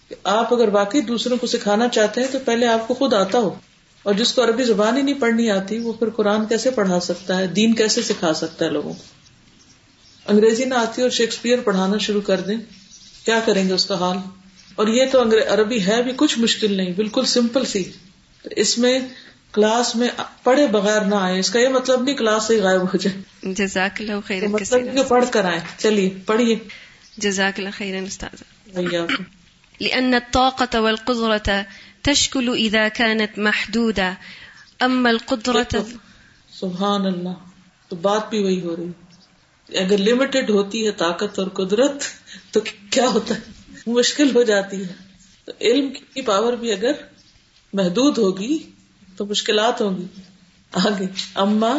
کہ 0.09 0.15
آپ 0.23 0.53
اگر 0.53 0.67
واقعی 0.67 1.01
دوسروں 1.01 1.37
کو 1.37 1.47
سکھانا 1.47 1.87
چاہتے 1.87 2.21
ہیں 2.21 2.27
تو 2.31 2.39
پہلے 2.45 2.67
آپ 2.67 2.87
کو 2.87 2.93
خود 2.93 3.13
آتا 3.13 3.37
ہو 3.37 3.59
اور 4.03 4.13
جس 4.13 4.33
کو 4.33 4.43
عربی 4.43 4.63
زبان 4.63 4.97
ہی 4.97 5.01
نہیں 5.01 5.19
پڑھنی 5.19 5.51
آتی 5.51 5.79
وہ 5.79 5.93
پھر 5.93 6.09
قرآن 6.09 6.45
کیسے 6.45 6.71
پڑھا 6.71 6.99
سکتا 6.99 7.37
ہے؟ 7.37 7.47
دین 7.47 7.73
کیسے 7.73 8.01
سکھا 8.01 8.33
سکتا 8.33 8.65
ہے 8.65 8.69
لوگوں 8.69 8.93
کو؟ 8.93 9.03
انگریزی 10.25 10.65
نہ 10.65 10.73
آتی 10.73 11.01
اور 11.01 11.09
شیکسپیئر 11.09 11.59
پڑھانا 11.59 11.97
شروع 11.97 12.21
کر 12.21 12.39
دیں 12.39 12.57
کیا 13.25 13.39
کریں 13.45 13.67
گے 13.67 13.73
اس 13.73 13.85
کا 13.85 13.99
حال؟ 13.99 14.17
اور 14.75 14.87
یہ 14.87 15.03
تو 15.11 15.21
عربی 15.21 15.85
ہے 15.85 16.03
بھی 16.03 16.11
کچھ 16.15 16.39
مشکل 16.39 16.77
نہیں 16.77 16.93
بالکل 16.95 17.25
سمپل 17.25 17.65
سی۔ 17.65 17.83
تو 18.43 18.49
اس 18.55 18.77
میں 18.77 18.99
کلاس 19.51 19.95
میں 19.95 20.07
پڑھے 20.43 20.67
بغیر 20.67 21.01
نہ 21.01 21.15
آئے 21.15 21.39
اس 21.39 21.49
کا 21.49 21.59
یہ 21.59 21.67
مطلب 21.67 22.03
نہیں 22.03 22.15
کلاس 22.15 22.43
سے 22.43 22.61
غائب 22.61 22.81
ہو 22.81 22.97
جائے۔ 22.97 23.53
جزاک 23.53 24.01
اللہ 24.01 24.11
خیر 24.27 24.47
مطلب 24.47 25.07
پڑھ 25.07 25.25
کر 25.31 25.45
آئے 25.45 25.59
چلیے 25.77 26.09
پڑھیے۔ 26.25 26.55
جزاک 27.17 27.59
اللہ 27.59 27.69
خیر 27.73 28.01
لأن 29.79 30.13
الطاقة 30.13 30.79
والقدرة 30.79 31.53
تشكل 32.07 32.57
إذا 32.57 32.87
كانت 32.95 33.37
محدودة. 33.37 34.11
أما 34.81 35.09
القدرة 35.09 35.81
سبحان 36.49 37.05
اللہ، 37.05 37.29
تو 37.87 37.95
بات 37.95 38.29
بھی 38.29 38.43
وہی 38.43 38.61
ہو 38.61 38.75
رہی 38.75 38.91
اگر 39.77 39.97
لمیٹڈ 39.97 40.49
ہوتی 40.49 40.85
ہے 40.85 40.91
طاقت 40.91 41.39
اور 41.39 41.47
قدرت، 41.47 42.03
تو 42.51 42.59
کیا 42.89 43.07
ہوتا 43.07 43.35
ہے؟ 43.35 43.39
مشکل 43.87 44.35
ہو 44.35 44.43
جاتی 44.43 44.81
ہے۔ 44.81 44.93
تو 45.45 45.51
علم 45.61 45.89
کی 45.89 46.21
پاور 46.21 46.53
بھی 46.53 46.71
اگر 46.71 46.91
محدود 47.73 48.17
ہوگی، 48.17 48.57
تو 49.17 49.25
مشکلات 49.25 49.81
ہوں 49.81 49.97
گی۔ 49.97 50.05
آگے، 50.71 51.05
اما 51.35 51.73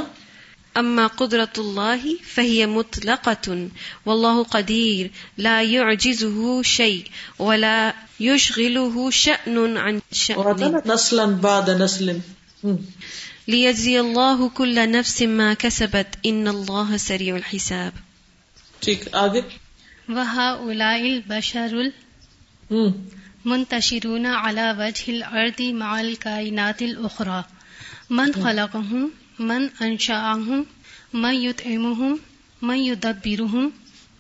اما 0.81 1.07
قدرت 1.07 1.59
اللہ 1.59 2.04
فهي 2.35 2.66
مطلقة 2.66 3.69
والله 4.07 4.45
قدير 4.45 5.11
لا 5.38 5.62
يعجزه 5.62 6.62
شيء 6.62 7.04
ولا 7.38 7.95
يشغله 8.21 9.11
شأن 9.11 9.76
عن 9.76 10.00
شأن 10.12 10.83
نسلا 10.87 11.25
بعد 11.25 11.71
نسل. 11.71 12.21
ليجزي 13.49 14.00
الله 14.00 14.49
كل 14.49 14.90
نفس 14.90 15.23
ما 15.23 15.54
كسبت 15.54 16.19
ان 16.26 16.49
الله 16.49 16.97
سريع 16.97 17.37
الحساب. 17.37 17.93
ٹھیک 18.81 19.09
آگے؟ 19.12 19.40
وهؤلاء 20.09 21.00
البشر 21.00 21.90
المنتشرون 22.71 24.26
على 24.26 24.76
وجه 24.78 25.11
الارض 25.11 25.62
مع 25.62 26.00
الكائنات 26.00 26.83
الاخرى 26.83 27.45
من 28.11 28.33
خلقهم؟ 28.33 29.11
من 29.38 29.68
انشاهم 29.80 30.62
من 31.14 31.34
يطعمهم 31.34 32.18
من 32.62 32.78
يدبرهم 32.78 33.70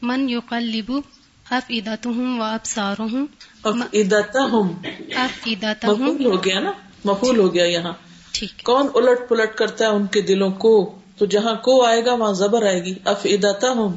من 0.02 0.28
يقلب 0.28 1.04
افئدتهم 1.50 2.38
وابصارهم 2.38 3.28
افئدتهم 3.64 4.82
افئدتهم 5.16 6.02
مفعول 6.02 6.26
ہو 6.26 6.44
گیا 6.44 6.60
نا؟ 6.60 6.72
مفعول 7.04 7.38
ہو 7.38 7.54
گیا 7.54 7.64
یہاں. 7.64 7.92
ٹھیک. 8.32 8.64
کون 8.64 8.88
الٹ 8.94 9.28
پلٹ 9.28 9.54
کرتا 9.54 9.84
ہے 9.84 9.90
ان 9.90 10.06
کے 10.06 10.20
دلوں 10.20 10.50
کو؟ 10.50 10.98
تو 11.18 11.26
جہاں 11.26 11.54
کو 11.54 11.84
آئے 11.84 12.04
گا 12.04 12.12
وہاں 12.12 12.32
زبر 12.32 12.62
آئے 12.62 12.84
گی. 12.84 12.94
افئدتهم 13.04 13.96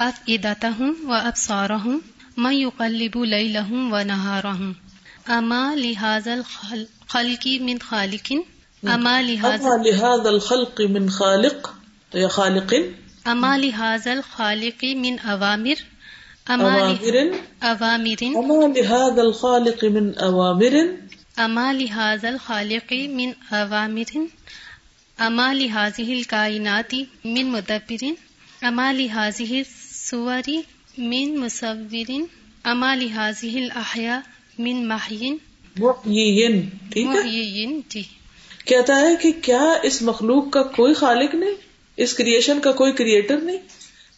افئدتهم 0.00 0.92
وابصارهم 1.04 1.98
من 2.36 2.52
يقلب 2.52 3.18
ليلهم 3.18 3.92
ونهارهم 3.92 4.74
اما 5.28 5.74
لهذا 5.76 6.34
الخلق 6.34 7.46
من 7.60 7.78
خالق 7.80 8.32
اما 8.32 8.44
لهذا 8.44 8.55
اما 8.88 9.20
لهذا 9.20 10.28
الخلق 10.28 10.80
من 10.80 11.08
خالق. 11.08 11.70
یا 12.14 12.28
خالق 12.28 12.74
اما 13.26 13.56
لهذا 13.56 14.12
الخالق 14.12 14.84
من 14.84 15.18
اوامر. 15.18 15.74
اما 16.50 16.72
اوامر 17.62 18.22
اما 18.36 18.66
لهذا 18.66 19.22
الخالق 19.22 19.84
من 19.84 20.18
اوامر 20.18 20.76
اما 21.38 21.72
لهذا 21.72 22.28
الخالق 22.28 22.92
من 22.92 23.32
اوامر 23.52 24.12
اما 25.20 25.54
لهذه 25.54 26.12
الكائنات 26.12 26.94
من 27.24 27.50
مدبر 27.50 28.04
اما 28.62 28.92
لهذه 28.92 29.58
الصور 29.58 30.50
من 30.98 31.38
مصور 31.38 32.12
اما 32.66 32.94
لهذه 32.96 33.58
الاحياء 33.58 34.20
من 34.58 34.88
محي 34.88 35.34
محیین. 35.76 36.60
ٹھیک 36.90 37.06
ہے؟ 37.06 37.12
محیین 37.12 37.80
جی۔ 37.88 38.02
کہتا 38.66 38.96
ہے 38.96 39.16
کہ 39.22 39.32
کیا 39.42 39.74
اس 39.82 40.02
مخلوق 40.02 40.50
کا 40.50 40.62
کوئی 40.62 40.94
خالق 40.94 41.34
نہیں؟ 41.34 41.54
اس 41.96 42.14
کریشن 42.14 42.60
کا 42.60 42.72
کوئی 42.72 42.92
کریٹر 42.92 43.36
نہیں؟ 43.36 43.58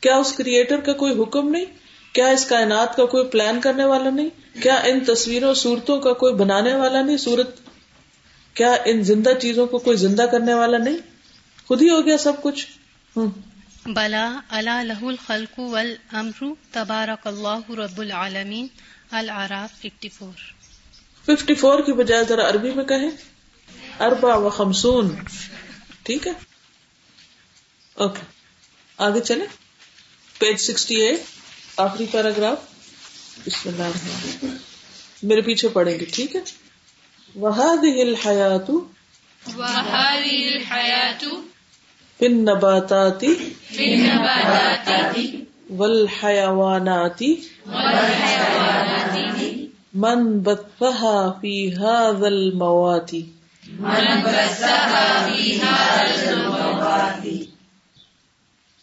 کیا 0.01 0.17
اس 0.17 0.33
کریٹر 0.33 0.81
کا 0.81 0.93
کوئی 0.93 1.23
حکم 1.23 1.49
نہیں؟ 1.49 1.65
کیا 2.13 2.29
اس 2.29 2.47
کائنات 2.47 2.97
کا 2.97 3.07
کوئی 3.07 3.27
پلان 3.27 3.61
کرنے 3.61 3.85
والا 3.85 4.11
نہیں؟ 4.11 4.29
کیا 4.63 4.75
ان 4.75 5.01
تصویروں 5.01 5.55
صورتوں 5.55 6.01
کا 6.01 6.13
کوئی 6.13 6.35
بنانے 6.35 6.75
والا 6.75 7.03
نہیں 7.03 7.17
صورت؟ 7.17 7.61
کیا 8.55 8.77
ان 8.85 9.03
زندہ 9.03 9.31
چیزوں 9.41 9.67
کو 9.67 9.79
کوئی 9.79 9.97
زندہ 9.97 10.23
کرنے 10.23 10.55
والا 10.55 10.79
نہیں؟ 10.79 10.97
خود 11.67 11.83
ہی 11.83 11.91
ہو 11.91 12.07
گیا 12.07 12.19
سب 12.19 12.43
کچھ۔ 12.43 12.67
بلا 13.87 14.41
اللہ 14.51 14.83
لہ 14.83 15.05
الخلق 15.05 15.59
والامر 15.59 16.45
تبارک 16.73 17.27
اللہ 17.27 17.71
رب 17.71 18.01
العالمین 18.01 18.67
العراف 19.11 19.71
54 19.81 20.53
54 21.29 21.87
کی 21.87 21.93
بجائے 21.93 22.25
ذرا 22.29 22.49
عربی 22.49 22.71
میں 22.71 22.85
کہیں۔ 22.85 23.11
اربا 24.07 24.35
و 24.35 24.49
خمسون 24.57 25.15
ٹھیک 26.05 26.27
ہے؟ 26.27 26.33
اوکے. 27.97 28.23
آگے 28.99 29.21
چلے 29.21 29.47
پیج 30.41 30.57
سکسٹی 30.61 30.97
ایٹ 31.03 31.21
آخری 31.81 32.07
پیراگراف. 32.11 32.59
بسم 33.47 33.69
اللہ 33.69 33.83
الرحمن 33.85 34.57
میرے 35.23 35.41
پیچھے 35.41 35.69
پڑھیں 35.69 35.99
گے 36.01 36.05
ٹھیک 36.15 36.37
ہے؟ 36.37 36.43
وهذه 37.35 38.03
الحیات 38.03 38.69
وهذه 38.71 40.39
الحياة 40.49 41.23
في 42.21 42.27
النباتات 42.27 43.25
في 43.25 43.95
النباتات 43.95 45.17
والحيوانات 45.71 47.21
والحيوانات 47.67 49.43
من 49.97 50.41
بثها 50.43 51.39
في 51.43 51.55
هذا 51.75 52.29
الموات 52.29 53.13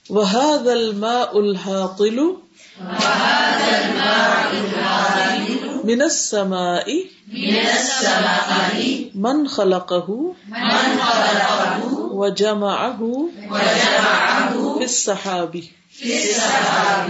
وهذا 0.09 0.73
الماء 0.73 1.39
الهاطل 1.39 2.37
وهذا 2.81 3.69
الماء 3.81 4.49
الهادئ 4.63 5.83
من 5.83 6.01
السماء 6.01 6.87
من 7.27 7.55
السماء 7.55 8.49
من 9.15 9.47
خلقه 9.47 10.09
من 10.47 10.99
خلقه 11.01 11.83
وجمعه 12.21 13.01
وجمعه 13.01 14.53
في 14.77 14.83
السحاب 14.83 15.53
في 15.91 16.09
السحاب. 16.17 17.09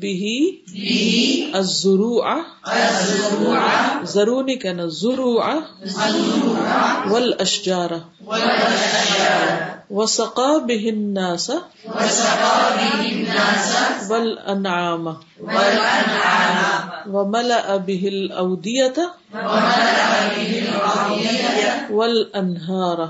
به 0.00 0.24
الزروع 1.54 2.32
زرو 4.14 4.40
نہیں 4.42 4.56
کہنا 4.56 4.86
زروع 4.96 5.44
والاشجار 7.10 7.94
وسقا 9.90 10.58
به 10.58 10.88
الناس 10.88 11.50
والانعام 14.10 15.16
وملأ 17.06 17.76
به 17.76 18.08
الأودية 18.08 18.98
والأنهار 21.90 23.08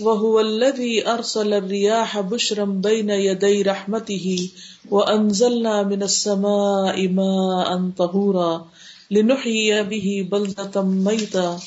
وهو 0.00 0.40
الذي 0.40 1.08
أرسل 1.08 1.52
الرياح 1.54 2.20
بشرا 2.20 2.64
بين 2.64 3.10
يدي 3.10 3.62
رحمته 3.62 4.50
وأنزلنا 4.90 5.82
من 5.82 6.02
السماء 6.02 7.08
ماء 7.08 7.90
طهورا 7.98 8.68
لنحيي 9.10 9.82
به 9.82 10.28
بلدة 10.32 10.82
ميتا 10.82 11.58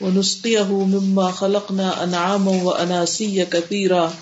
ونسقيه 0.00 0.70
مما 0.72 1.30
خلقنا 1.30 2.04
أنعاما 2.04 2.62
وأناسيا 2.62 3.44
كثيرا 3.44 4.12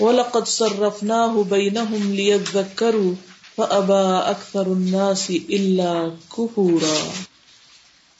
ولقد 0.00 0.46
صرفناه 0.46 1.42
بينهم 1.42 2.14
ليذكروا 2.14 3.14
فأبى 3.56 4.30
أكثر 4.30 4.66
الناس 4.66 5.30
إلا 5.30 6.12
كفورا 6.36 6.98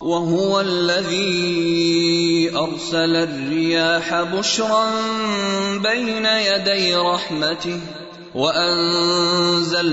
وهو 0.01 0.61
الذي 0.61 2.51
أرسل 2.57 3.17
الرياح 3.17 4.23
بشرا 4.23 4.91
بين 5.77 6.27
يدي 6.27 6.97
رحمته 6.97 7.81
وأنزلنا 8.35 9.93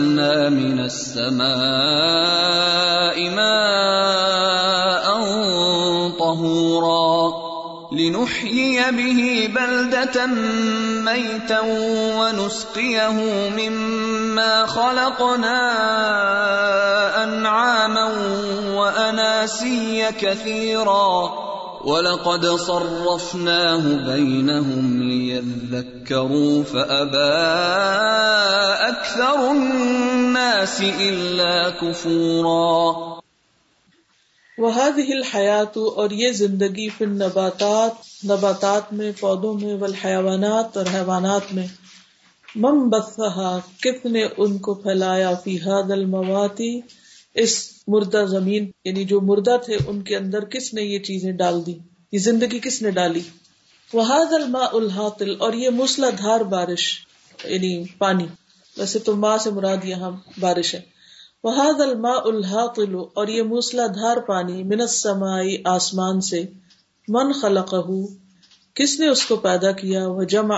من 0.49 0.79
السماء 0.79 1.47
ماء 3.29 5.07
طهورا 6.19 7.06
لنحيي 7.91 8.91
به 8.91 9.50
بلدة 9.56 10.25
ميتا 11.08 11.62
ونسقيه 12.20 13.10
مما 13.58 14.65
خلقنا 14.65 15.63
أنعاما 17.24 18.13
وأناسيا 18.75 20.12
كثيرا. 20.12 21.48
ولقد 21.88 22.46
صرفناه 22.46 23.84
بينهم 24.13 25.03
ليذكروا 25.03 26.63
فأبى 26.63 27.34
أكثر 28.91 29.51
الناس 29.51 30.82
إلا 30.82 31.70
كفورا. 31.70 33.16
وهذه 34.57 35.11
الحیات 35.15 35.77
اور 35.77 36.09
یہ 36.09 36.31
زندگی 36.31 36.89
فی 36.89 37.05
النباتات، 37.05 38.25
نباتات 38.25 38.93
میں، 38.93 39.11
پودوں 39.19 39.53
میں، 39.53 39.73
والحیوانات 39.73 40.77
اور 40.77 40.85
حیوانات 40.93 41.53
میں۔ 41.53 41.67
مم 42.55 42.89
بثہا 42.89 43.59
کس 43.81 44.05
نے 44.05 44.25
ان 44.37 44.57
کو 44.57 44.73
پھیلایا؟ 44.73 45.33
فی 45.43 45.57
هذا 45.57 45.93
المواتی 45.93 46.81
اس 47.33 47.71
مردہ 47.87 48.25
زمین 48.29 48.71
یعنی 48.85 49.03
جو 49.03 49.21
مردہ 49.21 49.57
تھے، 49.65 49.77
ان 49.87 50.01
کے 50.01 50.15
اندر 50.15 50.45
کس 50.45 50.73
نے 50.73 50.81
یہ 50.81 50.99
چیزیں 50.99 51.31
ڈال 51.31 51.65
دی 51.65 51.77
یہ 52.11 52.19
زندگی 52.19 52.59
کس 52.59 52.81
نے 52.81 52.91
ڈالی؟ 52.91 53.21
وهذا 53.93 54.35
الماء 54.35 54.69
الحاطل، 54.73 55.35
اور 55.39 55.53
یہ 55.53 55.69
موسلا 55.69 56.09
دھار 56.17 56.39
بارش 56.39 56.99
یعنی 57.43 57.83
پانی۔ 57.97 58.25
ویسے 58.77 58.99
تو 58.99 59.15
ماں 59.15 59.38
سے 59.38 59.51
مراد 59.51 59.86
یہاں 59.86 60.12
بارش 60.39 60.75
ہے۔ 60.75 60.96
وہاد 61.47 61.81
الما 61.81 62.13
الحاطل، 62.25 62.95
اور 63.13 63.27
یہ 63.27 63.43
موسلا 63.43 63.88
دھار 63.88 64.17
پانی 64.17 64.63
من 64.63 64.81
السمائی 64.81 65.57
آسمان 65.65 66.21
سے، 66.21 66.43
من 67.07 67.31
خلق 67.31 67.75
کس 68.73 68.99
نے 68.99 69.07
اس 69.07 69.25
کو 69.25 69.36
پیدا 69.36 69.71
کیا؟ 69.71 70.07
وہ 70.07 70.23
جمع 70.23 70.57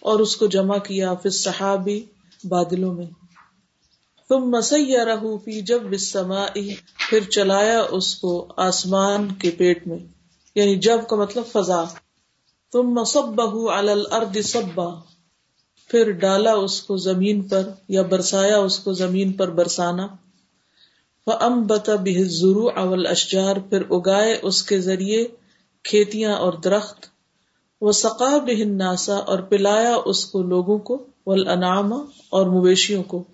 اور 0.00 0.20
اس 0.20 0.36
کو 0.36 0.46
جمع 0.46 0.78
کیا 0.78 1.14
پھر 1.14 1.30
صحابی 1.30 2.04
بادلوں 2.44 2.94
میں۔ 2.94 3.06
تم 4.28 4.50
مسیا 4.50 5.04
رہو 5.04 5.38
پی 5.38 5.60
جب 5.60 5.96
سمائی 5.96 6.74
پھر 7.10 7.20
چلایا 7.20 7.82
اس 7.90 8.14
کو 8.14 8.46
آسمان 8.56 9.28
کے 9.32 9.50
پیٹ 9.50 9.86
میں۔ 9.86 9.98
یعنی 10.54 10.76
جب 10.76 10.98
کا 11.08 11.16
مطلب 11.16 11.44
فضا۔ 11.52 11.84
تم 12.72 12.82
مصب 12.82 13.22
بہو 13.22 13.70
الارض 13.70 14.46
سبا 14.46 14.88
پھر 15.88 16.10
ڈالا 16.10 16.52
اس 16.52 16.82
کو 16.82 16.96
زمین 16.96 17.42
پر 17.42 17.62
یا 17.88 18.02
برسایا 18.02 18.58
اس 18.58 18.78
کو 18.78 18.92
زمین 18.92 19.32
پر 19.32 19.50
برسانا۔ 19.50 20.06
ام 21.26 21.66
بتا 21.66 21.92
ضرو 22.24 22.68
اول 22.76 23.06
اشجار 23.06 23.56
پھر 23.70 23.82
اگائے 23.90 24.38
اس 24.42 24.62
کے 24.62 24.80
ذریعے 24.80 25.26
کھیتیاں 25.82 26.34
اور 26.34 26.52
درخت۔ 26.52 27.06
وہ 27.80 27.92
سقا 27.92 28.38
بہن 28.38 28.78
ناسا 28.78 29.16
اور 29.16 29.38
پلایا 29.38 29.96
اس 30.04 30.24
کو 30.24 30.42
لوگوں 30.42 30.78
کو 30.78 31.06
انعام 31.26 31.92
اور 32.30 32.46
مویشیوں 32.46 33.02
کو۔ 33.02 33.24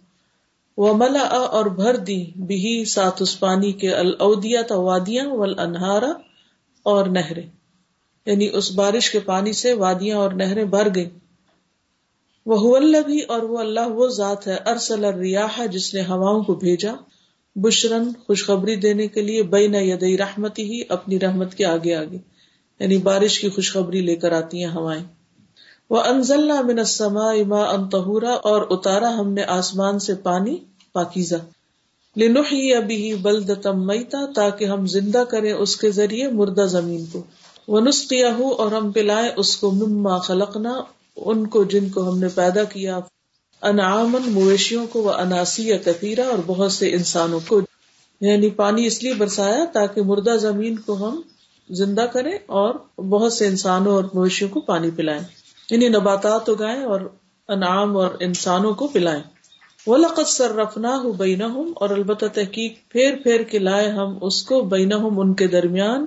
وہ 0.77 0.97
ملا 0.97 1.23
اور 1.29 1.67
بھر 1.67 1.97
دی 1.97 2.25
بھی 2.25 2.85
سات 2.85 3.23
اس 3.23 3.41
پانی 3.41 3.73
کے 3.73 3.95
الدیا 3.95 4.75
وادیاں 4.75 5.27
ول 5.27 5.59
انہارا 5.59 6.13
اور 6.83 7.07
نہریں۔ 7.07 7.47
یعنی 8.27 8.49
اس 8.53 8.73
بارش 8.73 9.11
کے 9.11 9.21
پانی 9.21 9.53
سے 9.53 9.73
وادیاں 9.73 10.19
اور 10.19 10.31
نہریں 10.31 10.65
بھر 10.65 10.95
گئی 10.95 11.09
وہ 12.47 12.79
بھی 13.07 13.21
اور 13.21 13.43
وہ 13.43 13.59
اللہ 13.59 13.89
وہ 13.89 14.09
ذات 14.09 14.47
ہے 14.47 14.57
ارسل 14.67 15.05
ریاح 15.05 15.67
جس 15.67 15.95
نے 15.95 16.01
ہواؤں 16.01 16.43
کو 16.43 16.55
بھیجا 16.55 16.93
بشرن 17.57 18.11
خوشخبری 18.27 18.77
دینے 18.77 19.07
کے 19.07 19.23
لیے 19.23 19.43
بے 19.43 19.69
نہ 19.69 19.77
رحمتی 20.19 20.63
ہی 20.63 20.83
اپنی 20.89 21.21
رحمت 21.21 21.55
کے 21.55 21.65
آگے 21.65 21.95
آگے 21.95 22.19
یعنی 22.81 22.97
بارش 22.97 23.41
کی 23.41 23.49
خوشخبری 23.49 24.01
لے 24.01 24.17
کر 24.17 24.33
آتی 24.33 24.65
ہیں 24.65 24.75
ہوائیں 24.75 25.05
وہ 25.91 26.01
انزل 26.01 26.49
من 26.49 26.79
السماء 26.79 27.35
ماء 27.47 27.73
طہورا 27.93 28.33
اور 28.33 28.63
اتارا 28.71 29.19
ہم 29.19 29.33
نے 29.33 29.45
آسمان 29.45 29.99
سے 29.99 30.15
پانی 30.15 30.57
پاکیزہ۔ 30.93 31.35
لنحیی 32.17 32.75
ابھی 32.75 33.15
بلدتم 33.15 33.87
میتا 33.87 34.33
تاکہ 34.35 34.65
ہم 34.65 34.87
زندہ 34.87 35.25
کریں 35.25 35.53
اس 35.53 35.77
کے 35.77 35.91
ذریعے 35.91 36.29
مردہ 36.29 36.67
زمین 36.67 37.05
کو۔ 37.13 37.23
وہ 37.69 38.55
اور 38.55 38.73
ہم 38.73 38.93
پلائیں 38.93 39.31
اس 39.37 39.57
کو، 39.57 39.71
مما 39.71 40.19
خلقنا 40.19 40.81
ان 41.17 41.47
کو 41.47 41.65
جن 41.65 41.89
کو 41.89 42.09
ہم 42.11 42.19
نے 42.19 42.29
پیدا 42.35 42.65
کیا 42.65 42.99
انعامن 43.63 44.33
مویشیوں 44.33 44.87
کو 44.87 45.03
وہ 45.03 45.13
اناسی 45.13 45.69
یا 45.69 45.77
کثیرہ، 45.85 46.21
اور 46.21 46.39
بہت 46.47 46.73
سے 46.73 46.93
انسانوں 46.93 47.41
کو۔ 47.49 47.61
یعنی 48.21 48.51
پانی 48.51 48.87
اس 48.87 49.03
لیے 49.03 49.15
برسایا 49.15 49.65
تاکہ 49.73 50.03
مردہ 50.03 50.37
زمین 50.37 50.77
کو 50.77 51.09
ہم 51.09 51.21
زندہ 51.71 52.01
کریں 52.01 52.39
اور 52.47 52.75
بہت 53.01 53.33
سے 53.33 53.47
انسانوں 53.47 53.95
اور 53.95 54.05
مویشیوں 54.15 54.51
کو 54.51 54.61
پانی 54.61 54.91
پلائیں۔ 54.91 55.21
یعنی 55.71 55.89
نباتات 55.89 56.49
اگائیں 56.49 56.83
اور 56.83 57.01
انعام 57.49 57.97
اور 57.97 58.09
انسانوں 58.21 58.75
کو 58.75 58.87
پلائیں۔ 58.89 59.23
وہ 59.87 59.97
لقت 59.97 60.29
سر 60.29 60.55
رفنا 60.55 60.97
ہو 60.97 61.13
بینا 61.13 61.47
ہوں 61.47 61.73
اور 61.77 61.91
البتہ 61.91 62.27
تحقیق 62.35 62.73
پھیر 62.89 63.15
پھیر 63.23 63.43
کے 63.43 63.59
لائے 63.59 63.89
ہم 63.89 64.19
اس 64.23 64.43
کو 64.43 64.61
بین 64.61 64.93
ان 64.93 65.35
کے 65.35 65.47
درمیان۔ 65.47 66.05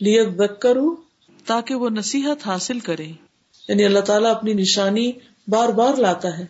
لیت 0.00 0.28
کروں 0.58 0.96
تاکہ 1.46 1.74
وہ 1.74 1.90
نصیحت 1.90 2.46
حاصل 2.46 2.78
کریں۔ 2.78 3.29
یعنی 3.70 3.84
اللہ 3.84 4.00
تعالیٰ 4.00 4.30
اپنی 4.30 4.52
نشانی 4.52 5.12
بار 5.48 5.68
بار 5.68 5.94
لاتا 5.94 6.38
ہے۔ 6.38 6.46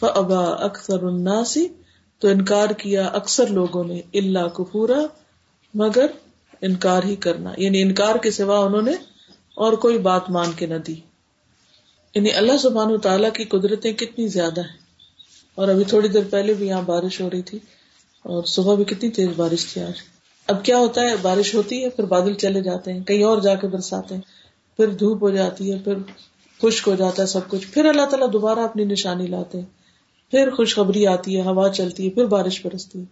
فبا 0.00 0.44
اکثر 0.44 1.02
الناسی 1.02 1.66
تو 2.18 2.28
انکار 2.28 2.68
کیا 2.68 3.06
اکثر 3.06 3.46
لوگوں 3.46 3.84
نے 3.84 4.00
اللہ 4.14 4.48
کپورا 4.48 5.00
مگر 5.74 6.06
انکار 6.60 7.02
ہی 7.02 7.16
کرنا۔ 7.16 7.52
یعنی 7.56 7.82
انکار 7.82 8.14
کے 8.14 8.30
سوا 8.30 8.58
انہوں 8.58 8.82
نے 8.82 8.92
اور 9.54 9.72
کوئی 9.72 9.98
بات 9.98 10.30
مان 10.30 10.52
کے 10.52 10.66
نہ 10.66 10.74
دی۔ 10.74 10.94
یعنی 12.14 12.32
اللہ 12.32 12.56
سبحان 12.56 12.92
و 12.92 12.96
تعالیٰ 12.96 13.32
کی 13.32 13.44
قدرتیں 13.44 13.92
کتنی 13.92 14.28
زیادہ 14.28 14.60
ہیں۔ 14.60 14.86
اور 15.54 15.68
ابھی 15.68 15.84
تھوڑی 15.84 16.08
دیر 16.08 16.22
پہلے 16.30 16.54
بھی 16.54 16.66
یہاں 16.68 16.82
بارش 16.82 17.20
ہو 17.20 17.30
رہی 17.30 17.42
تھی، 17.42 17.58
اور 18.22 18.44
صبح 18.44 18.74
بھی 18.74 18.84
کتنی 18.84 19.10
تیز 19.10 19.28
بارش 19.36 19.66
تھی 19.66 19.82
آج۔ 19.82 19.92
اب 20.46 20.64
کیا 20.64 20.78
ہوتا 20.78 21.00
ہے، 21.00 21.16
بارش 21.22 21.54
ہوتی 21.54 21.84
ہے، 21.84 21.88
پھر 21.88 22.04
بادل 22.04 22.34
چلے 22.34 22.62
جاتے 22.62 22.92
ہیں، 22.92 23.00
کہیں 23.00 23.24
اور 23.24 23.38
جا 23.38 23.54
کے 23.54 23.66
برساتے 23.66 24.14
ہیں، 24.14 24.22
پھر 24.76 24.88
دھوپ 24.88 25.22
ہو 25.22 25.30
جاتی 25.30 25.72
ہے، 25.72 25.78
پھر 25.78 25.94
خشک 26.62 26.88
ہو 26.88 26.94
جاتا 26.94 27.22
ہے 27.22 27.26
سب 27.26 27.48
کچھ۔ 27.48 27.66
پھر 27.68 27.84
اللہ 27.84 28.06
تعالیٰ 28.06 28.32
دوبارہ 28.32 28.58
اپنی 28.58 28.84
نشانی 28.84 29.26
لاتے 29.26 29.58
ہیں۔ 29.58 29.66
پھر 30.30 30.50
خوشخبری 30.50 31.06
آتی 31.06 31.36
ہے، 31.36 31.42
ہوا 31.42 31.68
چلتی 31.68 32.04
ہے، 32.04 32.10
پھر 32.10 32.24
بارش 32.24 32.66
برستی 32.66 33.00
ہے۔ 33.00 33.04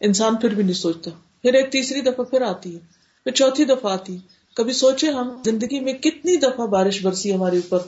انسان 0.00 0.36
پھر 0.36 0.54
بھی 0.54 0.62
نہیں 0.62 0.74
سوچتا۔ 0.74 1.10
پھر 1.42 1.54
ایک 1.54 1.72
تیسری 1.72 2.00
دفعہ 2.00 2.24
پھر 2.24 2.42
آتی 2.42 2.74
ہے۔ 2.74 2.78
پھر 3.24 3.32
چوتھی 3.32 3.64
دفعہ 3.64 3.92
آتی 3.92 4.14
ہے۔ 4.14 4.18
کبھی 4.54 4.72
سوچے 4.72 5.10
ہم 5.10 5.42
زندگی 5.44 5.80
میں 5.80 5.92
کتنی 5.92 6.36
دفعہ 6.36 6.66
بارش 6.66 7.02
برسی 7.02 7.34
ہمارے 7.34 7.56
اوپر 7.56 7.78